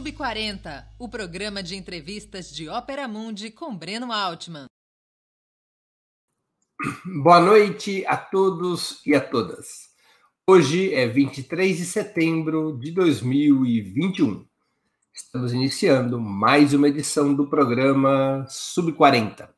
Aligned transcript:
agora 0.00 0.10
Sub40, 0.12 0.84
o 0.98 1.08
programa 1.08 1.62
de 1.62 1.76
entrevistas 1.76 2.50
de 2.50 2.68
Ópera 2.68 3.06
Mundi 3.06 3.50
com 3.50 3.76
Breno 3.76 4.10
Altman. 4.10 4.64
Boa 7.22 7.38
noite 7.38 8.04
a 8.06 8.16
todos 8.16 9.02
e 9.04 9.14
a 9.14 9.20
todas. 9.20 9.90
Hoje 10.46 10.94
é 10.94 11.06
23 11.06 11.76
de 11.76 11.84
setembro 11.84 12.78
de 12.78 12.92
2021. 12.92 14.46
Estamos 15.12 15.52
iniciando 15.52 16.18
mais 16.18 16.72
uma 16.72 16.88
edição 16.88 17.34
do 17.34 17.46
programa 17.46 18.46
Sub40. 18.48 19.50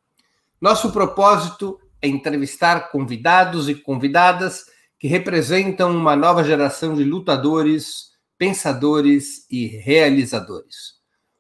Nosso 0.61 0.93
propósito 0.93 1.79
é 2.01 2.09
entrevistar 2.09 2.91
convidados 2.91 3.69
e 3.69 3.77
convidadas 3.77 4.65
que 4.99 5.07
representam 5.07 5.97
uma 5.97 6.17
nova 6.17 6.43
geração 6.43 6.95
de 6.95 7.05
lutadores 7.05 8.12
pensadores 8.43 9.47
e 9.49 9.69
realizadores. 9.69 10.95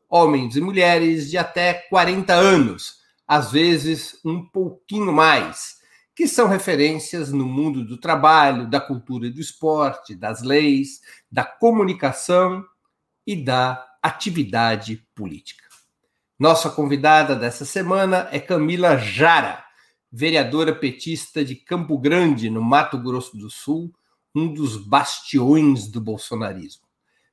Homens 0.09 0.55
e 0.55 0.61
mulheres 0.61 1.29
de 1.29 1.37
até 1.37 1.75
40 1.75 2.33
anos, 2.33 2.99
às 3.27 3.51
vezes 3.51 4.21
um 4.25 4.47
pouquinho 4.47 5.13
mais, 5.13 5.79
que 6.15 6.29
são 6.29 6.47
referências 6.47 7.33
no 7.33 7.45
mundo 7.45 7.85
do 7.85 7.99
trabalho, 7.99 8.71
da 8.71 8.81
cultura 8.81 9.27
e 9.27 9.31
do 9.31 9.41
esporte, 9.41 10.15
das 10.15 10.45
leis, 10.45 11.01
da 11.29 11.43
comunicação 11.43 12.65
e 13.27 13.35
da 13.35 13.85
atividade 14.01 15.05
política. 15.13 15.65
Nossa 16.39 16.71
convidada 16.71 17.35
dessa 17.35 17.65
semana 17.65 18.29
é 18.31 18.39
Camila 18.39 18.97
Jara, 18.97 19.65
vereadora 20.09 20.73
petista 20.73 21.45
de 21.45 21.57
Campo 21.57 21.99
Grande, 21.99 22.49
no 22.49 22.63
Mato 22.63 22.97
Grosso 22.97 23.37
do 23.37 23.51
Sul, 23.51 23.93
um 24.33 24.55
dos 24.55 24.77
bastiões 24.77 25.89
do 25.89 26.01
bolsonarismo. 26.01 26.92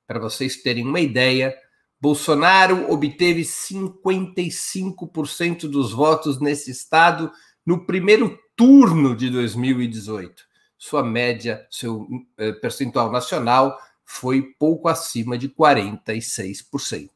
Para 0.10 0.20
vocês 0.20 0.62
terem 0.64 0.88
uma 0.88 1.00
ideia, 1.00 1.56
Bolsonaro 2.02 2.92
obteve 2.92 3.44
55% 3.44 5.70
dos 5.70 5.92
votos 5.92 6.42
nesse 6.42 6.72
estado 6.72 7.32
no 7.64 7.86
primeiro 7.86 8.36
turno 8.56 9.16
de 9.16 9.30
2018. 9.30 10.44
Sua 10.80 11.04
média, 11.04 11.64
seu 11.70 12.08
eh, 12.40 12.54
percentual 12.54 13.12
nacional 13.12 13.80
foi 14.04 14.42
pouco 14.58 14.88
acima 14.88 15.38
de 15.38 15.48
46%. 15.48 17.08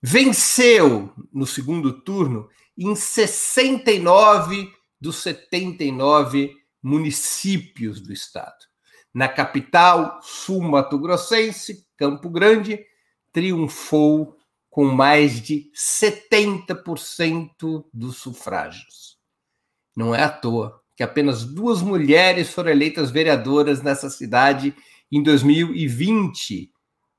Venceu 0.00 1.12
no 1.32 1.48
segundo 1.48 2.00
turno 2.00 2.48
em 2.78 2.94
69 2.94 4.70
dos 5.00 5.16
79 5.16 6.54
municípios 6.80 8.00
do 8.00 8.12
estado. 8.12 8.54
Na 9.12 9.28
capital 9.28 10.20
sul-mato-grossense, 10.22 11.83
Campo 11.96 12.30
Grande 12.30 12.84
triunfou 13.32 14.36
com 14.70 14.84
mais 14.84 15.40
de 15.40 15.70
70% 15.74 17.84
dos 17.92 18.16
sufrágios. 18.16 19.18
Não 19.96 20.14
é 20.14 20.22
à 20.22 20.28
toa 20.28 20.84
que 20.96 21.02
apenas 21.02 21.44
duas 21.44 21.82
mulheres 21.82 22.52
foram 22.52 22.70
eleitas 22.70 23.10
vereadoras 23.10 23.82
nessa 23.82 24.08
cidade 24.08 24.74
em 25.10 25.22
2020, 25.22 26.70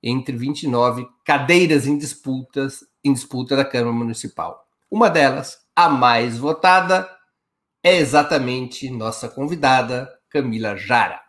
entre 0.01 0.35
29 0.35 1.07
cadeiras 1.25 1.87
em 1.87 1.97
disputas 1.97 2.85
em 3.03 3.13
disputa 3.13 3.55
da 3.55 3.63
Câmara 3.63 3.93
Municipal. 3.93 4.65
Uma 4.89 5.09
delas, 5.09 5.59
a 5.75 5.89
mais 5.89 6.37
votada, 6.37 7.09
é 7.83 7.97
exatamente 7.97 8.89
nossa 8.89 9.29
convidada, 9.29 10.09
Camila 10.29 10.75
Jara. 10.75 11.24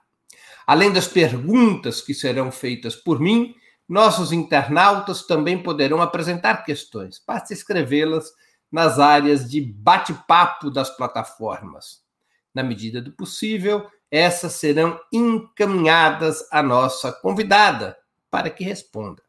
Além 0.66 0.92
das 0.92 1.06
perguntas 1.06 2.00
que 2.00 2.12
serão 2.12 2.50
feitas 2.50 2.96
por 2.96 3.20
mim, 3.20 3.54
nossos 3.88 4.32
internautas 4.32 5.24
também 5.24 5.62
poderão 5.62 6.02
apresentar 6.02 6.64
questões. 6.64 7.22
Basta 7.24 7.52
escrevê-las 7.52 8.32
nas 8.70 8.98
áreas 8.98 9.48
de 9.48 9.60
bate-papo 9.60 10.70
das 10.70 10.90
plataformas. 10.90 12.04
Na 12.52 12.64
medida 12.64 13.00
do 13.00 13.12
possível, 13.12 13.86
essas 14.10 14.54
serão 14.54 14.98
encaminhadas 15.12 16.44
à 16.50 16.62
nossa 16.62 17.12
convidada 17.12 17.96
para 18.28 18.50
que 18.50 18.64
responda. 18.64 19.22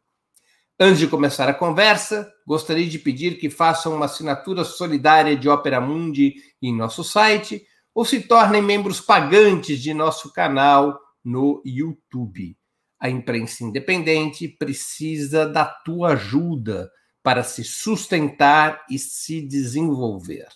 Antes 0.80 0.98
de 0.98 1.06
começar 1.06 1.48
a 1.48 1.54
conversa, 1.54 2.32
gostaria 2.46 2.88
de 2.88 2.98
pedir 2.98 3.38
que 3.38 3.50
façam 3.50 3.94
uma 3.94 4.06
assinatura 4.06 4.64
solidária 4.64 5.36
de 5.36 5.48
Opera 5.48 5.80
Mundi 5.80 6.34
em 6.62 6.74
nosso 6.74 7.04
site 7.04 7.66
ou 7.94 8.04
se 8.04 8.20
tornem 8.20 8.62
membros 8.62 9.00
pagantes 9.00 9.80
de 9.80 9.92
nosso 9.92 10.32
canal 10.32 10.98
no 11.28 11.62
YouTube. 11.64 12.56
A 12.98 13.10
imprensa 13.10 13.62
independente 13.62 14.48
precisa 14.48 15.46
da 15.46 15.64
tua 15.64 16.14
ajuda 16.14 16.90
para 17.22 17.44
se 17.44 17.62
sustentar 17.62 18.84
e 18.90 18.98
se 18.98 19.42
desenvolver. 19.42 20.48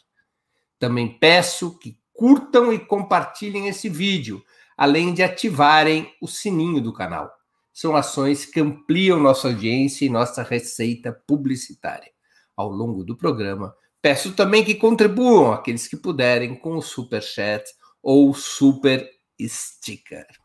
Também 0.79 1.19
peço 1.19 1.79
que 1.79 1.99
curtam 2.13 2.73
e 2.73 2.79
compartilhem 2.79 3.69
esse 3.69 3.89
vídeo, 3.89 4.43
além 4.77 5.13
de 5.13 5.23
ativarem 5.23 6.11
o 6.21 6.27
sininho 6.27 6.81
do 6.81 6.93
canal. 6.93 7.31
São 7.73 7.95
ações 7.95 8.47
que 8.47 8.61
ampliam 8.61 9.21
nossa 9.21 9.49
audiência 9.49 10.07
e 10.07 10.11
nossa 10.11 10.43
receita 10.43 11.13
publicitária. 11.27 12.11
Ao 12.57 12.69
longo 12.69 13.05
do 13.05 13.17
programa, 13.17 13.75
peço 14.01 14.33
também 14.33 14.65
que 14.65 14.75
contribuam 14.75 15.53
aqueles 15.53 15.87
que 15.87 15.97
puderem 15.97 16.55
com 16.55 16.77
o 16.77 16.83
super 16.83 17.23
chat 17.23 17.63
ou 18.03 18.35
super 18.35 19.09
sticker. 19.41 20.42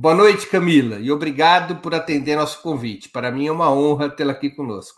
Boa 0.00 0.14
noite, 0.14 0.46
Camila, 0.46 1.00
e 1.00 1.10
obrigado 1.10 1.82
por 1.82 1.92
atender 1.92 2.36
nosso 2.36 2.62
convite. 2.62 3.08
Para 3.08 3.32
mim 3.32 3.48
é 3.48 3.50
uma 3.50 3.74
honra 3.74 4.08
tê-la 4.08 4.30
aqui 4.30 4.48
conosco. 4.48 4.96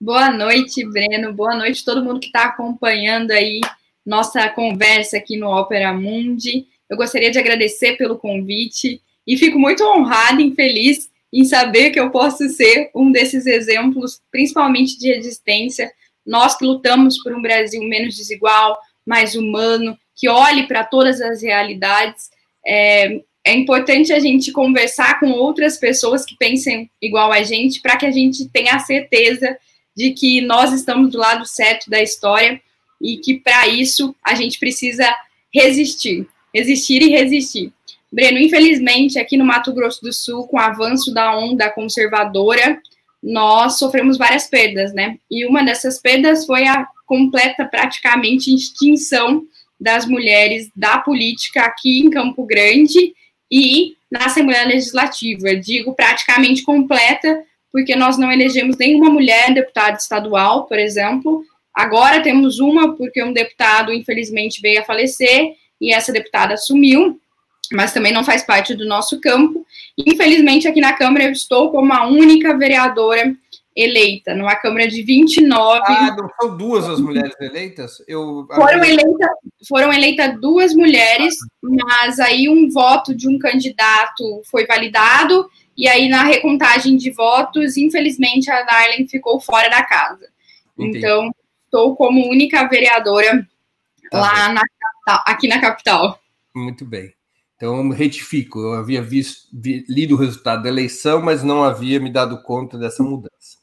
Boa 0.00 0.30
noite, 0.30 0.82
Breno. 0.88 1.34
Boa 1.34 1.54
noite 1.54 1.82
a 1.82 1.84
todo 1.84 2.02
mundo 2.02 2.18
que 2.18 2.28
está 2.28 2.44
acompanhando 2.44 3.32
aí 3.32 3.60
nossa 4.04 4.48
conversa 4.48 5.18
aqui 5.18 5.36
no 5.36 5.46
Opera 5.46 5.92
Mundi. 5.92 6.68
Eu 6.88 6.96
gostaria 6.96 7.30
de 7.30 7.38
agradecer 7.38 7.98
pelo 7.98 8.16
convite 8.16 9.02
e 9.26 9.36
fico 9.36 9.58
muito 9.58 9.84
honrada 9.84 10.40
e 10.40 10.54
feliz 10.54 11.10
em 11.30 11.44
saber 11.44 11.90
que 11.90 12.00
eu 12.00 12.10
posso 12.10 12.48
ser 12.48 12.90
um 12.94 13.12
desses 13.12 13.44
exemplos, 13.44 14.22
principalmente 14.30 14.98
de 14.98 15.12
resistência. 15.12 15.92
Nós 16.24 16.56
que 16.56 16.64
lutamos 16.64 17.22
por 17.22 17.34
um 17.34 17.42
Brasil 17.42 17.82
menos 17.82 18.16
desigual, 18.16 18.78
mais 19.04 19.34
humano, 19.34 19.98
que 20.16 20.30
olhe 20.30 20.66
para 20.66 20.82
todas 20.82 21.20
as 21.20 21.42
realidades. 21.42 22.30
É, 22.66 23.20
é 23.44 23.54
importante 23.54 24.12
a 24.12 24.20
gente 24.20 24.52
conversar 24.52 25.18
com 25.18 25.30
outras 25.30 25.76
pessoas 25.76 26.24
que 26.24 26.36
pensem 26.36 26.88
igual 27.00 27.32
a 27.32 27.42
gente, 27.42 27.80
para 27.80 27.96
que 27.96 28.06
a 28.06 28.10
gente 28.10 28.48
tenha 28.48 28.76
a 28.76 28.78
certeza 28.78 29.56
de 29.96 30.12
que 30.12 30.40
nós 30.40 30.72
estamos 30.72 31.10
do 31.10 31.18
lado 31.18 31.44
certo 31.44 31.90
da 31.90 32.00
história 32.00 32.60
e 33.00 33.16
que 33.16 33.34
para 33.34 33.66
isso 33.66 34.14
a 34.24 34.34
gente 34.34 34.58
precisa 34.58 35.12
resistir, 35.52 36.26
resistir 36.54 37.02
e 37.02 37.10
resistir. 37.10 37.72
Breno, 38.12 38.38
infelizmente, 38.38 39.18
aqui 39.18 39.36
no 39.36 39.44
Mato 39.44 39.72
Grosso 39.72 40.00
do 40.02 40.12
Sul, 40.12 40.46
com 40.46 40.56
o 40.56 40.60
avanço 40.60 41.12
da 41.12 41.36
onda 41.36 41.70
conservadora, 41.70 42.80
nós 43.22 43.78
sofremos 43.78 44.18
várias 44.18 44.46
perdas, 44.46 44.92
né? 44.92 45.18
E 45.30 45.46
uma 45.46 45.64
dessas 45.64 46.00
perdas 46.00 46.44
foi 46.44 46.66
a 46.66 46.86
completa, 47.06 47.64
praticamente, 47.64 48.54
extinção 48.54 49.44
das 49.80 50.06
mulheres 50.06 50.70
da 50.76 50.98
política 50.98 51.62
aqui 51.62 52.00
em 52.00 52.10
Campo 52.10 52.44
Grande 52.46 53.14
e 53.52 53.96
na 54.10 54.26
Assembleia 54.26 54.66
Legislativa. 54.66 55.54
Digo 55.54 55.94
praticamente 55.94 56.62
completa, 56.62 57.44
porque 57.70 57.94
nós 57.94 58.16
não 58.16 58.32
elegemos 58.32 58.78
nenhuma 58.78 59.10
mulher 59.10 59.52
deputada 59.52 59.98
estadual, 59.98 60.64
por 60.64 60.78
exemplo. 60.78 61.44
Agora 61.74 62.22
temos 62.22 62.58
uma, 62.58 62.96
porque 62.96 63.22
um 63.22 63.32
deputado, 63.32 63.92
infelizmente, 63.92 64.60
veio 64.62 64.80
a 64.80 64.84
falecer 64.84 65.54
e 65.78 65.92
essa 65.92 66.12
deputada 66.12 66.56
sumiu, 66.56 67.20
mas 67.72 67.92
também 67.92 68.12
não 68.12 68.24
faz 68.24 68.42
parte 68.42 68.74
do 68.74 68.86
nosso 68.86 69.20
campo. 69.20 69.66
Infelizmente, 69.98 70.66
aqui 70.66 70.80
na 70.80 70.94
Câmara 70.94 71.24
eu 71.24 71.32
estou 71.32 71.70
como 71.70 71.92
a 71.92 72.06
única 72.06 72.56
vereadora 72.56 73.34
eleita, 73.74 74.34
numa 74.34 74.56
Câmara 74.56 74.86
de 74.86 75.02
29. 75.02 75.82
Ah, 75.86 76.16
não 76.16 76.28
são 76.40 76.56
duas 76.56 76.88
as 76.88 77.00
mulheres 77.00 77.34
eleitas? 77.40 78.02
Eu... 78.06 78.46
Foram, 78.54 78.84
eleita, 78.84 79.30
foram 79.68 79.92
eleitas 79.92 80.40
duas 80.40 80.74
mulheres, 80.74 81.34
mas 81.62 82.20
aí 82.20 82.48
um 82.48 82.68
voto 82.70 83.14
de 83.14 83.28
um 83.28 83.38
candidato 83.38 84.42
foi 84.50 84.66
validado, 84.66 85.48
e 85.76 85.88
aí 85.88 86.08
na 86.08 86.22
recontagem 86.22 86.96
de 86.96 87.10
votos, 87.10 87.76
infelizmente, 87.76 88.50
a 88.50 88.62
Darlene 88.62 89.08
ficou 89.08 89.40
fora 89.40 89.68
da 89.68 89.82
casa. 89.82 90.28
Entendi. 90.78 90.98
Então, 90.98 91.30
estou 91.64 91.96
como 91.96 92.28
única 92.28 92.68
vereadora 92.68 93.46
tá 94.10 94.20
lá 94.20 94.52
na 94.52 94.62
aqui 95.26 95.48
na 95.48 95.60
capital. 95.60 96.20
Muito 96.54 96.84
bem. 96.84 97.12
Então, 97.56 97.88
retifico, 97.90 98.58
eu 98.58 98.74
havia 98.74 99.00
visto, 99.00 99.48
vi, 99.52 99.84
lido 99.88 100.14
o 100.14 100.18
resultado 100.18 100.64
da 100.64 100.68
eleição, 100.68 101.22
mas 101.22 101.42
não 101.42 101.62
havia 101.62 102.00
me 102.00 102.10
dado 102.10 102.42
conta 102.42 102.76
dessa 102.76 103.02
mudança. 103.02 103.61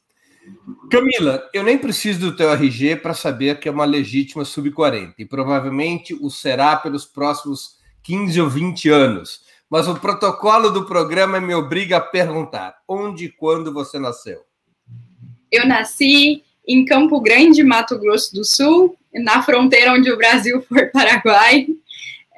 Camila, 0.90 1.48
eu 1.54 1.64
nem 1.64 1.78
preciso 1.78 2.20
do 2.20 2.36
teu 2.36 2.52
RG 2.52 2.96
para 2.98 3.14
saber 3.14 3.60
que 3.60 3.68
é 3.70 3.72
uma 3.72 3.86
legítima 3.86 4.44
sub-40 4.44 5.14
e 5.20 5.26
provavelmente 5.26 6.14
o 6.14 6.30
será 6.30 6.76
pelos 6.76 7.06
próximos 7.06 7.78
15 8.04 8.42
ou 8.42 8.50
20 8.50 8.90
anos. 8.90 9.42
mas 9.70 9.88
o 9.88 9.96
protocolo 9.96 10.72
do 10.72 10.86
programa 10.86 11.40
me 11.40 11.54
obriga 11.54 11.98
a 11.98 12.02
perguntar: 12.02 12.76
onde 12.88 13.26
e 13.26 13.32
quando 13.32 13.72
você 13.72 14.00
nasceu? 14.00 14.42
Eu 15.52 15.68
nasci 15.68 16.44
em 16.68 16.86
Campo 16.86 17.20
Grande, 17.22 17.64
Mato 17.64 18.00
Grosso 18.00 18.34
do 18.34 18.44
Sul, 18.44 18.98
na 19.14 19.44
fronteira 19.44 19.94
onde 19.94 20.12
o 20.12 20.18
Brasil 20.18 20.62
for 20.68 20.90
Paraguai, 20.92 21.68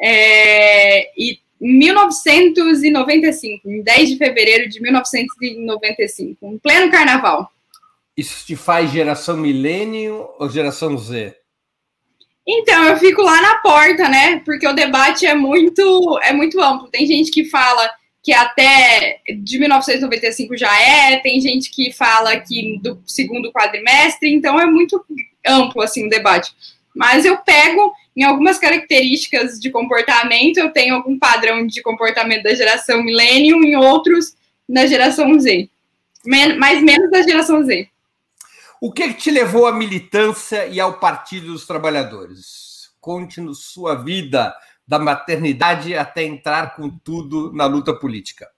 é, 0.01 1.11
e 1.17 1.39
em 1.61 1.77
1995, 1.77 3.69
em 3.69 3.83
10 3.83 4.09
de 4.09 4.17
fevereiro 4.17 4.67
de 4.67 4.81
1995, 4.81 6.45
em 6.45 6.57
pleno 6.57 6.91
carnaval. 6.91 7.51
Isso 8.17 8.45
te 8.45 8.55
faz 8.55 8.91
geração 8.91 9.37
milênio 9.37 10.27
ou 10.37 10.49
geração 10.49 10.97
Z? 10.97 11.35
Então, 12.47 12.83
eu 12.85 12.97
fico 12.97 13.21
lá 13.21 13.41
na 13.41 13.55
porta, 13.59 14.09
né? 14.09 14.39
Porque 14.39 14.67
o 14.67 14.73
debate 14.73 15.25
é 15.25 15.33
muito, 15.33 16.19
é 16.23 16.33
muito 16.33 16.59
amplo. 16.59 16.89
Tem 16.89 17.05
gente 17.05 17.31
que 17.31 17.45
fala 17.45 17.89
que 18.23 18.33
até 18.33 19.19
de 19.39 19.57
1995 19.59 20.55
já 20.55 20.79
é, 20.79 21.17
tem 21.17 21.39
gente 21.41 21.71
que 21.71 21.91
fala 21.91 22.39
que 22.39 22.79
do 22.81 23.01
segundo 23.05 23.51
quadrimestre, 23.51 24.31
então 24.31 24.59
é 24.59 24.65
muito 24.65 25.03
amplo 25.45 25.81
assim 25.81 26.05
o 26.05 26.09
debate. 26.09 26.51
Mas 26.95 27.25
eu 27.25 27.37
pego 27.37 27.93
em 28.15 28.23
algumas 28.23 28.59
características 28.59 29.59
de 29.59 29.71
comportamento, 29.71 30.57
eu 30.57 30.69
tenho 30.71 30.95
algum 30.95 31.17
padrão 31.17 31.65
de 31.65 31.81
comportamento 31.81 32.43
da 32.43 32.53
geração 32.53 33.01
millennium, 33.01 33.63
em 33.63 33.75
outros 33.75 34.35
da 34.67 34.85
geração 34.85 35.39
Z, 35.39 35.69
Men 36.25 36.57
mas 36.57 36.81
menos 36.83 37.09
da 37.09 37.21
geração 37.21 37.63
Z. 37.63 37.87
O 38.83 38.91
que, 38.91 39.09
que 39.09 39.13
te 39.13 39.29
levou 39.29 39.67
à 39.67 39.71
militância 39.71 40.65
e 40.65 40.79
ao 40.79 40.97
Partido 40.97 41.51
dos 41.51 41.67
Trabalhadores? 41.67 42.89
Conte-nos 42.99 43.65
sua 43.65 43.93
vida 43.93 44.55
da 44.87 44.97
maternidade 44.97 45.95
até 45.95 46.23
entrar 46.23 46.75
com 46.75 46.89
tudo 46.89 47.53
na 47.53 47.67
luta 47.67 47.93
política. 47.93 48.49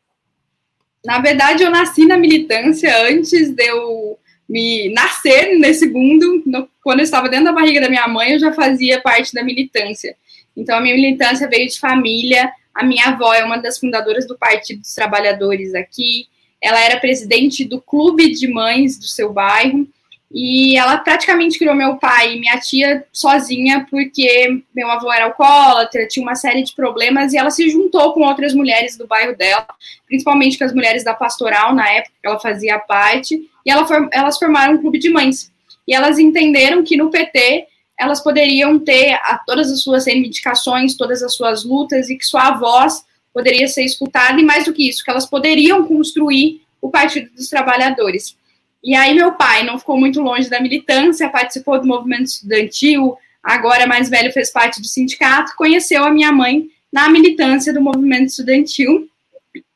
Na 1.05 1.19
verdade, 1.19 1.63
eu 1.63 1.69
nasci 1.69 2.05
na 2.05 2.15
militância 2.15 3.05
antes 3.05 3.49
de 3.49 3.65
eu 3.65 4.17
me 4.47 4.87
nascer 4.93 5.59
nesse 5.59 5.89
mundo. 5.89 6.41
No, 6.45 6.69
quando 6.81 6.99
eu 6.99 7.03
estava 7.03 7.27
dentro 7.27 7.47
da 7.47 7.51
barriga 7.51 7.81
da 7.81 7.89
minha 7.89 8.07
mãe, 8.07 8.31
eu 8.31 8.39
já 8.39 8.53
fazia 8.53 9.01
parte 9.01 9.33
da 9.33 9.43
militância. 9.43 10.15
Então, 10.55 10.77
a 10.77 10.81
minha 10.81 10.95
militância 10.95 11.49
veio 11.49 11.67
de 11.67 11.77
família. 11.77 12.49
A 12.73 12.81
minha 12.81 13.07
avó 13.07 13.33
é 13.33 13.43
uma 13.43 13.57
das 13.57 13.77
fundadoras 13.77 14.25
do 14.25 14.37
Partido 14.37 14.79
dos 14.79 14.95
Trabalhadores 14.95 15.75
aqui. 15.75 16.29
Ela 16.61 16.79
era 16.79 17.01
presidente 17.01 17.65
do 17.65 17.81
clube 17.81 18.31
de 18.31 18.47
mães 18.47 18.97
do 18.97 19.05
seu 19.05 19.33
bairro. 19.33 19.85
E 20.33 20.75
ela 20.75 20.97
praticamente 20.97 21.59
criou 21.59 21.75
meu 21.75 21.97
pai 21.97 22.33
e 22.33 22.39
minha 22.39 22.59
tia 22.59 23.05
sozinha, 23.13 23.85
porque 23.87 24.63
meu 24.73 24.89
avô 24.89 25.13
era 25.13 25.25
alcoólatra, 25.25 26.07
tinha 26.07 26.23
uma 26.23 26.33
série 26.33 26.63
de 26.63 26.73
problemas, 26.73 27.33
e 27.33 27.37
ela 27.37 27.51
se 27.51 27.69
juntou 27.69 28.13
com 28.13 28.21
outras 28.21 28.51
mulheres 28.53 28.97
do 28.97 29.05
bairro 29.05 29.37
dela, 29.37 29.67
principalmente 30.07 30.57
com 30.57 30.63
as 30.63 30.73
mulheres 30.73 31.03
da 31.03 31.13
pastoral, 31.13 31.75
na 31.75 31.87
época 31.87 32.15
que 32.19 32.27
ela 32.27 32.39
fazia 32.39 32.79
parte, 32.79 33.47
e 33.63 33.69
ela, 33.69 33.85
elas 34.11 34.39
formaram 34.39 34.73
um 34.73 34.81
clube 34.81 34.97
de 34.97 35.09
mães. 35.11 35.51
E 35.87 35.93
elas 35.93 36.17
entenderam 36.17 36.83
que 36.83 36.97
no 36.97 37.11
PT 37.11 37.67
elas 37.99 38.19
poderiam 38.19 38.79
ter 38.79 39.13
a, 39.13 39.39
todas 39.45 39.71
as 39.71 39.83
suas 39.83 40.07
reivindicações, 40.07 40.97
todas 40.97 41.21
as 41.21 41.35
suas 41.35 41.63
lutas, 41.63 42.09
e 42.09 42.17
que 42.17 42.25
sua 42.25 42.57
voz 42.57 43.05
poderia 43.31 43.67
ser 43.67 43.83
escutada, 43.83 44.41
e 44.41 44.43
mais 44.43 44.65
do 44.65 44.73
que 44.73 44.89
isso, 44.89 45.03
que 45.03 45.11
elas 45.11 45.27
poderiam 45.27 45.85
construir 45.85 46.63
o 46.81 46.89
Partido 46.89 47.29
dos 47.35 47.49
Trabalhadores. 47.49 48.35
E 48.83 48.95
aí 48.95 49.13
meu 49.13 49.31
pai 49.33 49.63
não 49.63 49.79
ficou 49.79 49.97
muito 49.97 50.21
longe 50.21 50.49
da 50.49 50.59
militância, 50.59 51.29
participou 51.29 51.79
do 51.79 51.87
movimento 51.87 52.25
estudantil, 52.25 53.15
agora 53.41 53.87
mais 53.87 54.09
velho 54.09 54.31
fez 54.33 54.51
parte 54.51 54.81
do 54.81 54.87
sindicato, 54.87 55.55
conheceu 55.55 56.03
a 56.03 56.11
minha 56.11 56.31
mãe 56.31 56.67
na 56.91 57.09
militância 57.09 57.73
do 57.73 57.81
movimento 57.81 58.27
estudantil. 58.27 59.07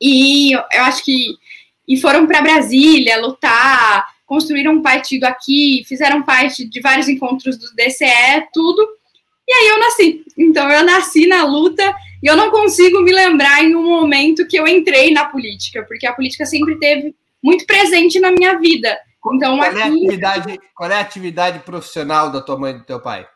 E 0.00 0.52
eu 0.52 0.82
acho 0.82 1.04
que 1.04 1.36
e 1.88 1.98
foram 1.98 2.26
para 2.26 2.42
Brasília 2.42 3.18
lutar, 3.18 4.06
construíram 4.26 4.74
um 4.74 4.82
partido 4.82 5.24
aqui, 5.24 5.82
fizeram 5.88 6.22
parte 6.22 6.66
de 6.66 6.80
vários 6.82 7.08
encontros 7.08 7.56
do 7.56 7.74
DCE, 7.74 8.46
tudo. 8.52 8.86
E 9.48 9.52
aí 9.52 9.68
eu 9.68 9.78
nasci. 9.78 10.22
Então 10.36 10.70
eu 10.70 10.84
nasci 10.84 11.26
na 11.26 11.46
luta 11.46 11.82
e 12.22 12.26
eu 12.26 12.36
não 12.36 12.50
consigo 12.50 13.00
me 13.00 13.10
lembrar 13.10 13.64
em 13.64 13.74
um 13.74 13.82
momento 13.82 14.46
que 14.46 14.58
eu 14.58 14.68
entrei 14.68 15.10
na 15.10 15.24
política, 15.24 15.82
porque 15.84 16.06
a 16.06 16.12
política 16.12 16.44
sempre 16.44 16.78
teve 16.78 17.14
muito 17.42 17.66
presente 17.66 18.20
na 18.20 18.30
minha 18.30 18.58
vida. 18.58 18.98
Então, 19.34 19.58
qual, 19.58 19.70
aqui, 19.70 19.78
é 19.78 19.82
a 19.82 19.86
atividade, 19.86 20.60
qual 20.74 20.90
é 20.90 20.94
a 20.94 21.00
atividade 21.00 21.58
profissional 21.60 22.30
da 22.30 22.40
tua 22.40 22.58
mãe 22.58 22.72
e 22.72 22.78
do 22.78 22.84
teu 22.84 23.00
pai? 23.00 23.26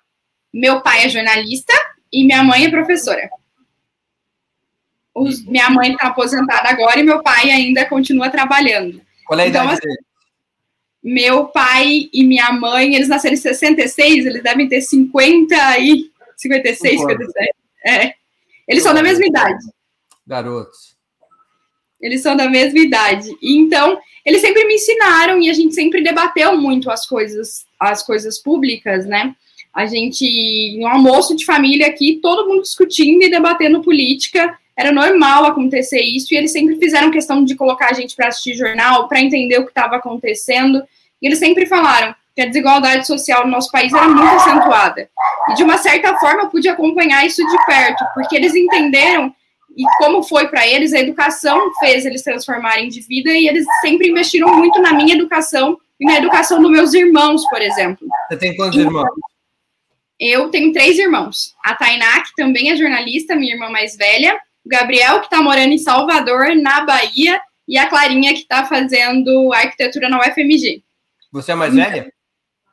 Meu 0.53 0.81
pai 0.81 1.05
é 1.05 1.09
jornalista 1.09 1.73
e 2.13 2.25
minha 2.25 2.43
mãe 2.43 2.65
é 2.65 2.71
professora. 2.71 3.29
Os, 5.15 5.45
minha 5.45 5.69
mãe 5.71 5.93
está 5.93 6.09
aposentada 6.09 6.69
agora 6.69 7.01
e 7.01 7.03
meu 7.03 7.23
pai 7.23 7.51
ainda 7.51 7.85
continua 7.87 8.31
trabalhando. 8.31 9.01
Qual 9.27 9.39
é 9.39 9.45
a 9.45 9.49
então, 9.49 9.65
idade 9.65 9.81
assim, 9.87 9.97
Meu 11.03 11.47
pai 11.49 12.09
e 12.13 12.25
minha 12.25 12.51
mãe, 12.53 12.95
eles 12.95 13.09
nasceram 13.09 13.35
em 13.35 13.39
66, 13.39 14.27
eles 14.27 14.43
devem 14.43 14.69
ter 14.69 14.81
50 14.81 15.79
e 15.79 16.11
56, 16.37 17.01
57. 17.01 17.51
É. 17.85 18.15
Eles 18.67 18.83
são 18.83 18.95
da 18.95 19.03
mesma 19.03 19.27
idade. 19.27 19.65
Garotos. 20.27 20.92
Eles 22.03 22.21
são 22.21 22.37
da 22.37 22.51
mesma 22.51 22.81
idade. 22.81 23.31
Então, 23.41 23.99
eles 24.27 24.41
sempre 24.41 24.65
me 24.67 24.75
ensinaram 24.75 25.41
e 25.41 25.49
a 25.49 25.53
gente 25.53 25.75
sempre 25.75 26.03
debateu 26.03 26.57
muito 26.57 26.91
as 26.91 27.07
coisas, 27.07 27.65
as 27.79 28.03
coisas 28.03 28.39
públicas, 28.39 29.07
né? 29.07 29.35
A 29.73 29.87
gente, 29.87 30.77
um 30.79 30.87
almoço 30.87 31.35
de 31.35 31.47
família 31.47 31.87
aqui, 31.87 32.19
todo 32.21 32.47
mundo 32.47 32.63
discutindo 32.63 33.23
e 33.23 33.31
debatendo 33.31 33.83
política, 33.83 34.59
era 34.77 34.93
normal 34.93 35.45
acontecer 35.45 36.01
isso, 36.01 36.33
e 36.33 36.37
eles 36.37 36.53
sempre 36.53 36.77
fizeram 36.77 37.11
questão 37.11 37.45
de 37.45 37.55
colocar 37.55 37.91
a 37.91 37.93
gente 37.93 38.17
para 38.17 38.29
assistir 38.29 38.55
jornal, 38.55 39.07
para 39.09 39.21
entender 39.21 39.59
o 39.59 39.65
que 39.65 39.71
estava 39.71 39.97
acontecendo, 39.97 40.83
e 41.21 41.27
eles 41.27 41.39
sempre 41.39 41.67
falaram 41.67 42.15
que 42.35 42.41
a 42.41 42.47
desigualdade 42.47 43.07
social 43.07 43.45
no 43.45 43.51
nosso 43.51 43.71
país 43.71 43.93
era 43.93 44.09
muito 44.09 44.35
acentuada. 44.35 45.09
E 45.51 45.55
de 45.55 45.63
uma 45.63 45.77
certa 45.77 46.17
forma 46.17 46.45
eu 46.45 46.49
pude 46.49 46.69
acompanhar 46.69 47.27
isso 47.27 47.47
de 47.47 47.67
perto, 47.67 48.05
porque 48.15 48.35
eles 48.35 48.55
entenderam 48.55 49.35
e 49.77 49.85
como 49.99 50.23
foi 50.23 50.49
para 50.49 50.67
eles, 50.67 50.93
a 50.93 51.01
educação 51.01 51.73
fez 51.81 52.05
eles 52.05 52.23
transformarem 52.23 52.89
de 52.89 53.01
vida 53.01 53.31
e 53.31 53.49
eles 53.49 53.65
sempre 53.81 54.09
investiram 54.09 54.55
muito 54.57 54.81
na 54.81 54.93
minha 54.93 55.15
educação 55.15 55.79
e 55.99 56.05
na 56.05 56.19
educação 56.19 56.61
dos 56.61 56.71
meus 56.71 56.93
irmãos, 56.95 57.49
por 57.49 57.61
exemplo. 57.61 58.07
Você 58.29 58.37
tem 58.37 58.57
quantos 58.57 58.79
então, 58.79 58.91
irmãos? 58.91 59.09
Eu 60.19 60.51
tenho 60.51 60.73
três 60.73 60.99
irmãos. 60.99 61.55
A 61.65 61.75
Tainá, 61.75 62.23
que 62.23 62.35
também 62.37 62.71
é 62.71 62.77
jornalista, 62.77 63.35
minha 63.35 63.55
irmã 63.55 63.69
mais 63.71 63.97
velha, 63.97 64.39
o 64.65 64.69
Gabriel, 64.69 65.21
que 65.21 65.27
está 65.27 65.43
morando 65.43 65.73
em 65.73 65.79
Salvador, 65.79 66.55
na 66.55 66.85
Bahia, 66.85 67.41
e 67.67 67.79
a 67.79 67.89
Clarinha, 67.89 68.35
que 68.35 68.41
está 68.41 68.65
fazendo 68.65 69.53
arquitetura 69.53 70.09
na 70.09 70.21
UFMG. 70.21 70.83
Você 71.33 71.51
é 71.51 71.55
a 71.55 71.57
mais 71.57 71.75
velha? 71.75 72.13